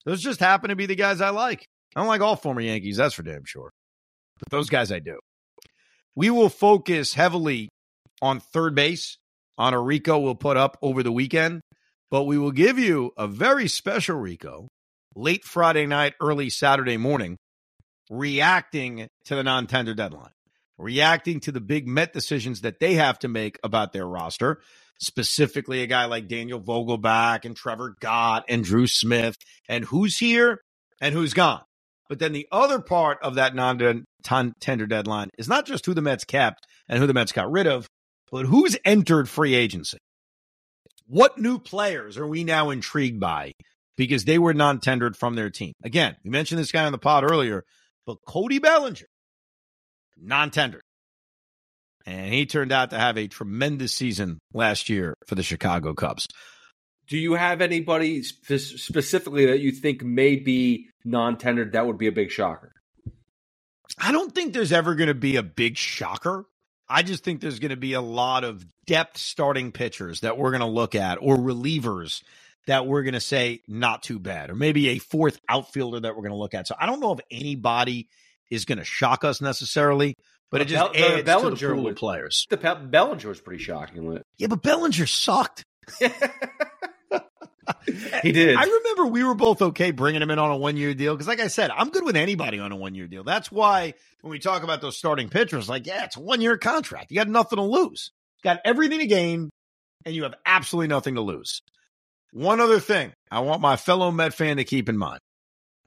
Those 0.04 0.22
just 0.22 0.40
happen 0.40 0.68
to 0.68 0.76
be 0.76 0.86
the 0.86 0.96
guys 0.96 1.20
I 1.20 1.30
like. 1.30 1.66
I 1.94 2.00
don't 2.00 2.08
like 2.08 2.20
all 2.20 2.36
former 2.36 2.60
Yankees, 2.60 2.96
that's 2.96 3.14
for 3.14 3.22
damn 3.22 3.44
sure. 3.44 3.70
But 4.38 4.50
those 4.50 4.68
guys 4.68 4.90
I 4.90 4.98
do. 4.98 5.18
We 6.16 6.30
will 6.30 6.48
focus 6.48 7.14
heavily 7.14 7.68
on 8.22 8.40
third 8.40 8.74
base 8.74 9.18
on 9.58 9.74
a 9.74 9.80
Rico 9.80 10.18
we'll 10.18 10.34
put 10.34 10.56
up 10.56 10.76
over 10.82 11.02
the 11.02 11.12
weekend, 11.12 11.60
but 12.10 12.24
we 12.24 12.38
will 12.38 12.52
give 12.52 12.78
you 12.78 13.12
a 13.16 13.26
very 13.26 13.68
special 13.68 14.16
Rico 14.16 14.68
late 15.14 15.44
Friday 15.44 15.86
night, 15.86 16.14
early 16.20 16.50
Saturday 16.50 16.96
morning, 16.96 17.36
reacting 18.10 19.08
to 19.26 19.36
the 19.36 19.42
non 19.44 19.66
tender 19.66 19.94
deadline, 19.94 20.32
reacting 20.78 21.40
to 21.40 21.52
the 21.52 21.60
big 21.60 21.86
Met 21.86 22.12
decisions 22.12 22.62
that 22.62 22.80
they 22.80 22.94
have 22.94 23.18
to 23.20 23.28
make 23.28 23.58
about 23.62 23.92
their 23.92 24.06
roster, 24.06 24.60
specifically 25.00 25.82
a 25.82 25.86
guy 25.86 26.06
like 26.06 26.28
Daniel 26.28 26.60
Vogelbach 26.60 27.44
and 27.44 27.56
Trevor 27.56 27.96
Gott 28.00 28.44
and 28.48 28.64
Drew 28.64 28.86
Smith, 28.86 29.36
and 29.68 29.84
who's 29.84 30.18
here 30.18 30.60
and 31.00 31.14
who's 31.14 31.34
gone. 31.34 31.62
But 32.08 32.18
then 32.18 32.32
the 32.32 32.46
other 32.52 32.80
part 32.80 33.18
of 33.22 33.36
that 33.36 33.54
non 33.54 34.04
tender 34.60 34.86
deadline 34.86 35.30
is 35.38 35.48
not 35.48 35.66
just 35.66 35.86
who 35.86 35.94
the 35.94 36.02
Mets 36.02 36.24
kept 36.24 36.66
and 36.88 36.98
who 36.98 37.06
the 37.06 37.14
Mets 37.14 37.32
got 37.32 37.50
rid 37.50 37.66
of, 37.66 37.88
but 38.30 38.46
who's 38.46 38.76
entered 38.84 39.28
free 39.28 39.54
agency? 39.54 39.98
What 41.06 41.38
new 41.38 41.58
players 41.58 42.16
are 42.18 42.26
we 42.26 42.44
now 42.44 42.70
intrigued 42.70 43.20
by 43.20 43.52
because 43.96 44.24
they 44.24 44.38
were 44.38 44.54
non 44.54 44.80
tendered 44.80 45.16
from 45.16 45.34
their 45.34 45.50
team? 45.50 45.72
Again, 45.82 46.16
we 46.24 46.30
mentioned 46.30 46.58
this 46.58 46.72
guy 46.72 46.84
on 46.84 46.92
the 46.92 46.98
pod 46.98 47.24
earlier, 47.24 47.64
but 48.06 48.18
Cody 48.26 48.58
Bellinger, 48.58 49.06
non 50.20 50.50
tendered. 50.50 50.82
And 52.06 52.34
he 52.34 52.44
turned 52.44 52.72
out 52.72 52.90
to 52.90 52.98
have 52.98 53.16
a 53.16 53.28
tremendous 53.28 53.94
season 53.94 54.38
last 54.52 54.90
year 54.90 55.14
for 55.26 55.36
the 55.36 55.42
Chicago 55.42 55.94
Cubs. 55.94 56.26
Do 57.08 57.18
you 57.18 57.34
have 57.34 57.60
anybody 57.60 58.22
spe- 58.22 58.58
specifically 58.58 59.46
that 59.46 59.60
you 59.60 59.72
think 59.72 60.02
may 60.02 60.36
be 60.36 60.88
non 61.04 61.36
tendered 61.36 61.72
that 61.72 61.86
would 61.86 61.98
be 61.98 62.06
a 62.06 62.12
big 62.12 62.30
shocker? 62.30 62.72
I 63.98 64.12
don't 64.12 64.34
think 64.34 64.52
there's 64.52 64.72
ever 64.72 64.94
going 64.94 65.08
to 65.08 65.14
be 65.14 65.36
a 65.36 65.42
big 65.42 65.76
shocker. 65.76 66.46
I 66.88 67.02
just 67.02 67.24
think 67.24 67.40
there's 67.40 67.58
going 67.58 67.70
to 67.70 67.76
be 67.76 67.92
a 67.94 68.00
lot 68.00 68.44
of 68.44 68.64
depth 68.86 69.18
starting 69.18 69.72
pitchers 69.72 70.20
that 70.20 70.36
we're 70.36 70.50
going 70.50 70.60
to 70.60 70.66
look 70.66 70.94
at 70.94 71.18
or 71.20 71.36
relievers 71.36 72.22
that 72.66 72.86
we're 72.86 73.02
going 73.02 73.14
to 73.14 73.20
say 73.20 73.60
not 73.68 74.02
too 74.02 74.18
bad, 74.18 74.50
or 74.50 74.54
maybe 74.54 74.88
a 74.88 74.98
fourth 74.98 75.38
outfielder 75.48 76.00
that 76.00 76.16
we're 76.16 76.22
going 76.22 76.32
to 76.32 76.38
look 76.38 76.54
at. 76.54 76.66
So 76.66 76.74
I 76.78 76.86
don't 76.86 77.00
know 77.00 77.12
if 77.12 77.20
anybody 77.30 78.08
is 78.50 78.64
going 78.64 78.78
to 78.78 78.84
shock 78.84 79.24
us 79.24 79.40
necessarily 79.40 80.16
but 80.54 80.60
it 80.60 80.66
just 80.66 80.92
Bell- 80.92 81.04
uh, 81.04 81.16
adds 81.16 81.24
Bellinger 81.24 81.56
to 81.56 81.66
the 81.66 81.74
pool 81.74 81.88
of 81.88 81.96
players. 81.96 82.46
The 82.48 82.56
Pe- 82.56 82.84
Bellinger 82.84 83.28
was 83.28 83.40
pretty 83.40 83.60
shocking. 83.60 84.22
Yeah, 84.38 84.46
but 84.46 84.62
Bellinger 84.62 85.06
sucked. 85.06 85.64
he 88.22 88.32
did. 88.32 88.56
I 88.56 88.64
remember 88.64 89.06
we 89.06 89.24
were 89.24 89.34
both 89.34 89.62
okay 89.62 89.90
bringing 89.90 90.22
him 90.22 90.30
in 90.30 90.38
on 90.38 90.50
a 90.50 90.56
one 90.56 90.76
year 90.76 90.94
deal 90.94 91.14
because, 91.14 91.28
like 91.28 91.40
I 91.40 91.48
said, 91.48 91.70
I'm 91.70 91.90
good 91.90 92.04
with 92.04 92.16
anybody 92.16 92.58
on 92.58 92.72
a 92.72 92.76
one 92.76 92.94
year 92.94 93.06
deal. 93.06 93.24
That's 93.24 93.50
why 93.50 93.94
when 94.20 94.30
we 94.30 94.38
talk 94.38 94.62
about 94.62 94.80
those 94.80 94.96
starting 94.96 95.28
pitchers, 95.28 95.68
like, 95.68 95.86
yeah, 95.86 96.04
it's 96.04 96.16
a 96.16 96.20
one 96.20 96.40
year 96.40 96.56
contract. 96.56 97.10
You 97.10 97.16
got 97.16 97.28
nothing 97.28 97.56
to 97.56 97.62
lose. 97.62 98.10
You 98.38 98.50
got 98.50 98.60
everything 98.64 99.00
to 99.00 99.06
gain, 99.06 99.50
and 100.04 100.14
you 100.14 100.24
have 100.24 100.34
absolutely 100.44 100.88
nothing 100.88 101.14
to 101.14 101.20
lose. 101.20 101.60
One 102.32 102.60
other 102.60 102.80
thing 102.80 103.12
I 103.30 103.40
want 103.40 103.60
my 103.60 103.76
fellow 103.76 104.10
Met 104.10 104.34
fan 104.34 104.56
to 104.56 104.64
keep 104.64 104.88
in 104.88 104.96
mind, 104.96 105.20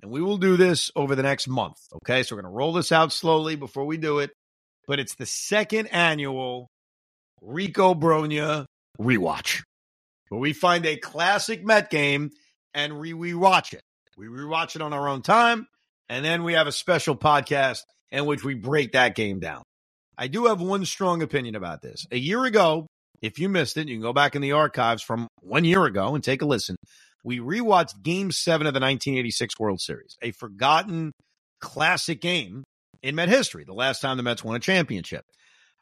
and 0.02 0.12
we 0.12 0.22
will 0.22 0.38
do 0.38 0.58
this 0.58 0.92
over 0.96 1.16
the 1.16 1.24
next 1.24 1.48
month. 1.48 1.78
Okay. 1.96 2.24
So 2.24 2.36
we're 2.36 2.42
going 2.42 2.52
to 2.52 2.58
roll 2.58 2.74
this 2.74 2.92
out 2.92 3.12
slowly 3.12 3.56
before 3.56 3.86
we 3.86 3.98
do 3.98 4.20
it, 4.20 4.32
but 4.88 5.00
it's 5.00 5.16
the 5.16 5.26
second 5.26 5.88
annual 5.88 6.70
Rico 7.42 7.94
Brogna 7.94 8.66
rewatch 9.00 9.62
where 10.30 10.40
we 10.40 10.54
find 10.54 10.86
a 10.86 10.98
classic 10.98 11.64
Met 11.64 11.90
game 11.90 12.32
and 12.74 13.00
we 13.00 13.14
rewatch 13.14 13.74
it. 13.74 13.82
We 14.18 14.28
rewatch 14.28 14.76
it 14.76 14.82
on 14.82 14.94
our 14.94 15.08
own 15.08 15.22
time, 15.22 15.68
and 16.10 16.26
then 16.26 16.44
we 16.44 16.54
have 16.54 16.68
a 16.68 16.72
special 16.72 17.16
podcast 17.16 17.82
in 18.12 18.26
which 18.26 18.44
we 18.44 18.56
break 18.56 18.94
that 18.94 19.16
game 19.16 19.40
down. 19.40 19.64
I 20.18 20.28
do 20.28 20.46
have 20.46 20.60
one 20.60 20.86
strong 20.86 21.22
opinion 21.22 21.56
about 21.56 21.82
this. 21.82 22.08
A 22.12 22.18
year 22.18 22.44
ago, 22.46 22.88
if 23.22 23.40
you 23.40 23.50
missed 23.50 23.78
it, 23.78 23.88
you 23.88 23.96
can 23.96 24.02
go 24.02 24.14
back 24.14 24.36
in 24.36 24.42
the 24.42 24.54
archives 24.54 25.04
from 25.04 25.28
one 25.42 25.66
year 25.66 25.86
ago 25.86 26.16
and 26.16 26.24
take 26.24 26.42
a 26.42 26.46
listen. 26.46 26.76
We 27.24 27.40
rewatched 27.40 28.02
game 28.02 28.32
seven 28.32 28.68
of 28.68 28.74
the 28.74 28.80
1986 28.80 29.60
World 29.60 29.82
Series, 29.82 30.18
a 30.22 30.32
forgotten 30.32 31.12
classic 31.60 32.22
game 32.22 32.64
in 33.04 33.16
Met 33.16 33.30
history, 33.30 33.64
the 33.66 33.74
last 33.74 34.02
time 34.02 34.18
the 34.18 34.24
Mets 34.24 34.44
won 34.44 34.56
a 34.56 34.60
championship. 34.60 35.24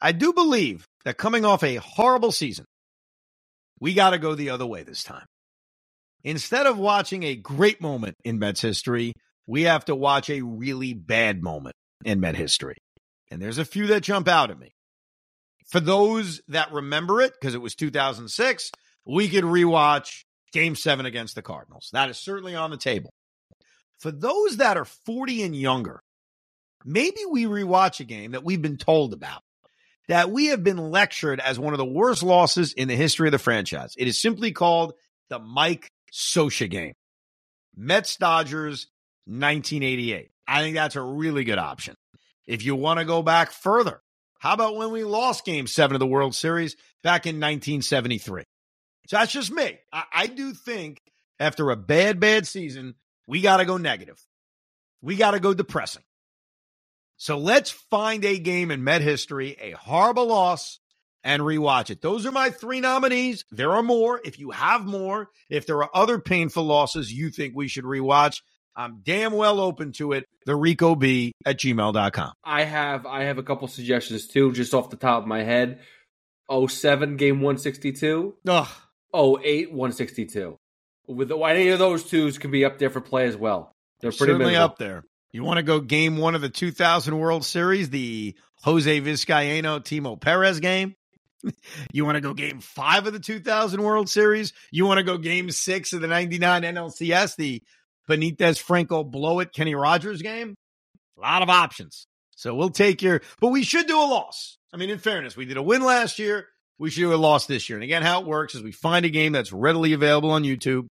I 0.00 0.12
do 0.12 0.32
believe 0.32 0.84
that 1.04 1.16
coming 1.16 1.44
off 1.44 1.62
a 1.62 1.76
horrible 1.76 2.32
season, 2.32 2.66
we 3.80 3.94
got 3.94 4.10
to 4.10 4.18
go 4.18 4.34
the 4.34 4.50
other 4.50 4.66
way 4.66 4.82
this 4.82 5.02
time. 5.02 5.26
Instead 6.24 6.66
of 6.66 6.78
watching 6.78 7.22
a 7.22 7.36
great 7.36 7.80
moment 7.80 8.16
in 8.24 8.38
Mets 8.38 8.60
history, 8.60 9.12
we 9.46 9.62
have 9.62 9.84
to 9.84 9.94
watch 9.94 10.28
a 10.28 10.40
really 10.40 10.92
bad 10.92 11.42
moment 11.42 11.74
in 12.04 12.20
Met 12.20 12.36
history. 12.36 12.76
And 13.30 13.40
there's 13.40 13.58
a 13.58 13.64
few 13.64 13.88
that 13.88 14.02
jump 14.02 14.28
out 14.28 14.50
at 14.50 14.58
me. 14.58 14.70
For 15.68 15.80
those 15.80 16.40
that 16.48 16.72
remember 16.72 17.20
it, 17.20 17.32
because 17.32 17.54
it 17.54 17.60
was 17.60 17.74
2006, 17.74 18.70
we 19.04 19.28
could 19.28 19.44
rewatch 19.44 20.22
game 20.52 20.76
seven 20.76 21.06
against 21.06 21.34
the 21.34 21.42
Cardinals. 21.42 21.90
That 21.92 22.08
is 22.08 22.18
certainly 22.18 22.54
on 22.54 22.70
the 22.70 22.76
table. 22.76 23.10
For 23.98 24.10
those 24.10 24.58
that 24.58 24.76
are 24.76 24.84
40 24.84 25.42
and 25.42 25.56
younger, 25.56 26.00
maybe 26.84 27.20
we 27.28 27.44
rewatch 27.44 28.00
a 28.00 28.04
game 28.04 28.32
that 28.32 28.44
we've 28.44 28.62
been 28.62 28.76
told 28.76 29.12
about 29.12 29.42
that 30.08 30.30
we 30.30 30.46
have 30.46 30.62
been 30.62 30.90
lectured 30.90 31.40
as 31.40 31.58
one 31.58 31.74
of 31.74 31.78
the 31.78 31.84
worst 31.84 32.22
losses 32.22 32.72
in 32.72 32.88
the 32.88 32.96
history 32.96 33.28
of 33.28 33.32
the 33.32 33.38
franchise. 33.38 33.94
It 33.98 34.08
is 34.08 34.20
simply 34.20 34.52
called 34.52 34.94
the 35.28 35.38
Mike 35.38 35.90
Scioscia 36.12 36.70
game. 36.70 36.94
Mets 37.76 38.16
Dodgers 38.16 38.86
1988. 39.26 40.30
I 40.48 40.62
think 40.62 40.76
that's 40.76 40.96
a 40.96 41.02
really 41.02 41.44
good 41.44 41.58
option. 41.58 41.94
If 42.46 42.64
you 42.64 42.76
want 42.76 43.00
to 43.00 43.04
go 43.04 43.22
back 43.22 43.50
further, 43.50 44.00
how 44.38 44.54
about 44.54 44.76
when 44.76 44.92
we 44.92 45.02
lost 45.02 45.44
game 45.44 45.66
seven 45.66 45.96
of 45.96 46.00
the 46.00 46.06
World 46.06 46.34
Series 46.34 46.76
back 47.02 47.26
in 47.26 47.36
1973? 47.36 48.44
So 49.08 49.16
that's 49.16 49.32
just 49.32 49.50
me. 49.50 49.78
I, 49.92 50.04
I 50.12 50.26
do 50.26 50.52
think 50.52 51.00
after 51.40 51.70
a 51.70 51.76
bad, 51.76 52.20
bad 52.20 52.46
season, 52.46 52.94
we 53.26 53.40
got 53.40 53.58
to 53.58 53.64
go 53.64 53.76
negative. 53.76 54.20
We 55.02 55.16
got 55.16 55.32
to 55.32 55.40
go 55.40 55.52
depressing. 55.52 56.02
So 57.16 57.38
let's 57.38 57.70
find 57.70 58.24
a 58.24 58.38
game 58.38 58.70
in 58.70 58.84
Met 58.84 59.02
history, 59.02 59.56
a 59.60 59.72
horrible 59.72 60.26
loss, 60.26 60.78
and 61.24 61.42
rewatch 61.42 61.90
it. 61.90 62.02
Those 62.02 62.26
are 62.26 62.30
my 62.30 62.50
three 62.50 62.80
nominees. 62.80 63.44
There 63.50 63.72
are 63.72 63.82
more. 63.82 64.20
If 64.24 64.38
you 64.38 64.50
have 64.50 64.84
more, 64.84 65.28
if 65.50 65.66
there 65.66 65.82
are 65.82 65.90
other 65.94 66.18
painful 66.18 66.64
losses 66.64 67.12
you 67.12 67.30
think 67.30 67.54
we 67.56 67.68
should 67.68 67.84
rewatch, 67.84 68.42
I'm 68.76 69.00
damn 69.02 69.32
well 69.32 69.58
open 69.58 69.92
to 69.92 70.12
it. 70.12 70.26
The 70.44 70.54
Rico 70.54 70.94
B 70.94 71.32
at 71.44 71.58
gmail.com. 71.58 72.32
I 72.44 72.64
have 72.64 73.06
I 73.06 73.24
have 73.24 73.38
a 73.38 73.42
couple 73.42 73.66
suggestions 73.68 74.28
too, 74.28 74.52
just 74.52 74.74
off 74.74 74.90
the 74.90 74.96
top 74.96 75.22
of 75.22 75.26
my 75.26 75.42
head. 75.42 75.80
07 76.50 77.16
game 77.16 77.40
162. 77.40 78.34
Ugh. 78.46 78.68
08 79.14 79.72
162. 79.72 80.56
With 81.08 81.32
any 81.32 81.68
of 81.68 81.78
those 81.78 82.04
twos 82.04 82.38
can 82.38 82.50
be 82.50 82.64
up 82.64 82.78
there 82.78 82.90
for 82.90 83.00
play 83.00 83.26
as 83.26 83.36
well. 83.36 83.72
They're 84.00 84.10
pretty 84.10 84.32
certainly 84.32 84.46
minimal. 84.52 84.64
up 84.64 84.78
there. 84.78 85.04
You 85.32 85.42
want 85.42 85.58
to 85.58 85.62
go 85.62 85.80
game 85.80 86.16
one 86.16 86.34
of 86.34 86.40
the 86.40 86.48
2000 86.48 87.18
World 87.18 87.44
Series, 87.44 87.90
the 87.90 88.34
Jose 88.62 89.00
Vizcaino 89.00 89.80
Timo 89.80 90.20
Perez 90.20 90.60
game? 90.60 90.94
you 91.92 92.04
want 92.04 92.16
to 92.16 92.20
go 92.20 92.34
game 92.34 92.60
five 92.60 93.06
of 93.06 93.12
the 93.12 93.20
2000 93.20 93.82
World 93.82 94.08
Series? 94.08 94.52
You 94.70 94.86
want 94.86 94.98
to 94.98 95.04
go 95.04 95.18
game 95.18 95.50
six 95.50 95.92
of 95.92 96.00
the 96.00 96.06
99 96.06 96.62
NLCS, 96.62 97.36
the 97.36 97.62
Benitez 98.08 98.58
Franco 98.58 99.04
blow 99.04 99.40
it 99.40 99.52
Kenny 99.52 99.74
Rogers 99.74 100.22
game? 100.22 100.54
A 101.18 101.20
lot 101.20 101.42
of 101.42 101.50
options. 101.50 102.06
So 102.36 102.54
we'll 102.54 102.70
take 102.70 103.02
your, 103.02 103.22
but 103.40 103.48
we 103.48 103.62
should 103.62 103.86
do 103.86 103.98
a 103.98 104.04
loss. 104.04 104.58
I 104.72 104.76
mean, 104.76 104.90
in 104.90 104.98
fairness, 104.98 105.36
we 105.36 105.46
did 105.46 105.56
a 105.56 105.62
win 105.62 105.82
last 105.82 106.18
year. 106.18 106.46
We 106.78 106.90
should 106.90 107.00
do 107.00 107.14
a 107.14 107.16
loss 107.16 107.46
this 107.46 107.68
year. 107.68 107.78
And 107.78 107.84
again, 107.84 108.02
how 108.02 108.20
it 108.20 108.26
works 108.26 108.54
is 108.54 108.62
we 108.62 108.72
find 108.72 109.06
a 109.06 109.10
game 109.10 109.32
that's 109.32 109.52
readily 109.52 109.94
available 109.94 110.30
on 110.30 110.42
YouTube. 110.42 110.86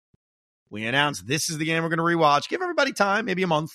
We 0.72 0.88
announce 0.88 1.22
this 1.22 1.50
is 1.50 1.60
the 1.60 1.66
game 1.66 1.84
we're 1.84 1.90
going 1.90 1.98
to 1.98 2.04
rewatch. 2.04 2.50
Give 2.50 2.62
everybody 2.62 2.92
time, 2.92 3.26
maybe 3.26 3.44
a 3.44 3.48
month. 3.48 3.72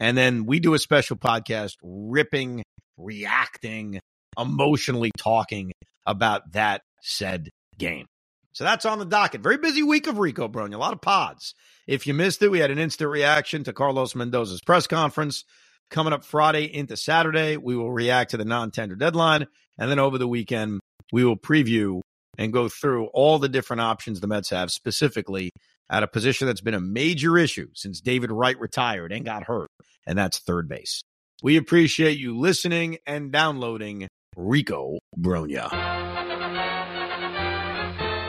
And 0.00 0.16
then 0.16 0.46
we 0.46 0.58
do 0.58 0.74
a 0.74 0.78
special 0.78 1.16
podcast 1.16 1.74
ripping, 1.82 2.64
reacting, 2.96 4.00
emotionally 4.38 5.10
talking 5.16 5.72
about 6.06 6.52
that 6.52 6.82
said 7.02 7.50
game. 7.78 8.06
So 8.52 8.64
that's 8.64 8.84
on 8.84 8.98
the 8.98 9.04
docket. 9.04 9.42
Very 9.42 9.58
busy 9.58 9.82
week 9.82 10.06
of 10.06 10.18
Rico 10.18 10.48
Brogna. 10.48 10.74
A 10.74 10.78
lot 10.78 10.92
of 10.92 11.00
pods. 11.00 11.54
If 11.86 12.06
you 12.06 12.14
missed 12.14 12.42
it, 12.42 12.50
we 12.50 12.58
had 12.58 12.70
an 12.70 12.78
instant 12.78 13.10
reaction 13.10 13.62
to 13.64 13.72
Carlos 13.72 14.14
Mendoza's 14.14 14.62
press 14.62 14.86
conference. 14.86 15.44
Coming 15.90 16.12
up 16.12 16.24
Friday 16.24 16.64
into 16.64 16.96
Saturday, 16.96 17.56
we 17.56 17.76
will 17.76 17.92
react 17.92 18.30
to 18.30 18.36
the 18.36 18.44
non 18.44 18.70
tender 18.70 18.96
deadline. 18.96 19.46
And 19.78 19.90
then 19.90 19.98
over 19.98 20.18
the 20.18 20.28
weekend, 20.28 20.80
we 21.12 21.24
will 21.24 21.36
preview 21.36 22.00
and 22.38 22.52
go 22.52 22.68
through 22.68 23.06
all 23.06 23.38
the 23.38 23.48
different 23.48 23.82
options 23.82 24.20
the 24.20 24.26
Mets 24.26 24.50
have, 24.50 24.70
specifically 24.70 25.50
at 25.90 26.02
a 26.02 26.08
position 26.08 26.46
that's 26.46 26.60
been 26.60 26.74
a 26.74 26.80
major 26.80 27.36
issue 27.36 27.68
since 27.74 28.00
David 28.00 28.30
Wright 28.30 28.58
retired 28.58 29.12
and 29.12 29.24
got 29.24 29.44
hurt, 29.44 29.70
and 30.06 30.16
that's 30.16 30.38
third 30.38 30.68
base. 30.68 31.02
We 31.42 31.56
appreciate 31.56 32.18
you 32.18 32.38
listening 32.38 32.98
and 33.06 33.32
downloading 33.32 34.08
Rico 34.36 34.98
Brogna. 35.18 35.68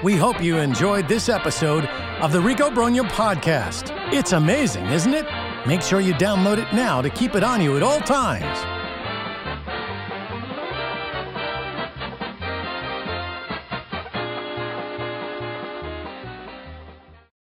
We 0.03 0.15
hope 0.15 0.41
you 0.41 0.57
enjoyed 0.57 1.07
this 1.07 1.29
episode 1.29 1.85
of 2.21 2.31
the 2.31 2.41
Rico 2.41 2.71
Brogna 2.71 3.07
podcast. 3.09 3.95
It's 4.11 4.31
amazing, 4.31 4.87
isn't 4.87 5.13
it? 5.13 5.27
Make 5.67 5.83
sure 5.83 5.99
you 5.99 6.15
download 6.15 6.57
it 6.57 6.73
now 6.73 7.01
to 7.01 7.09
keep 7.11 7.35
it 7.35 7.43
on 7.43 7.61
you 7.61 7.77
at 7.77 7.83
all 7.83 7.99
times. 7.99 8.80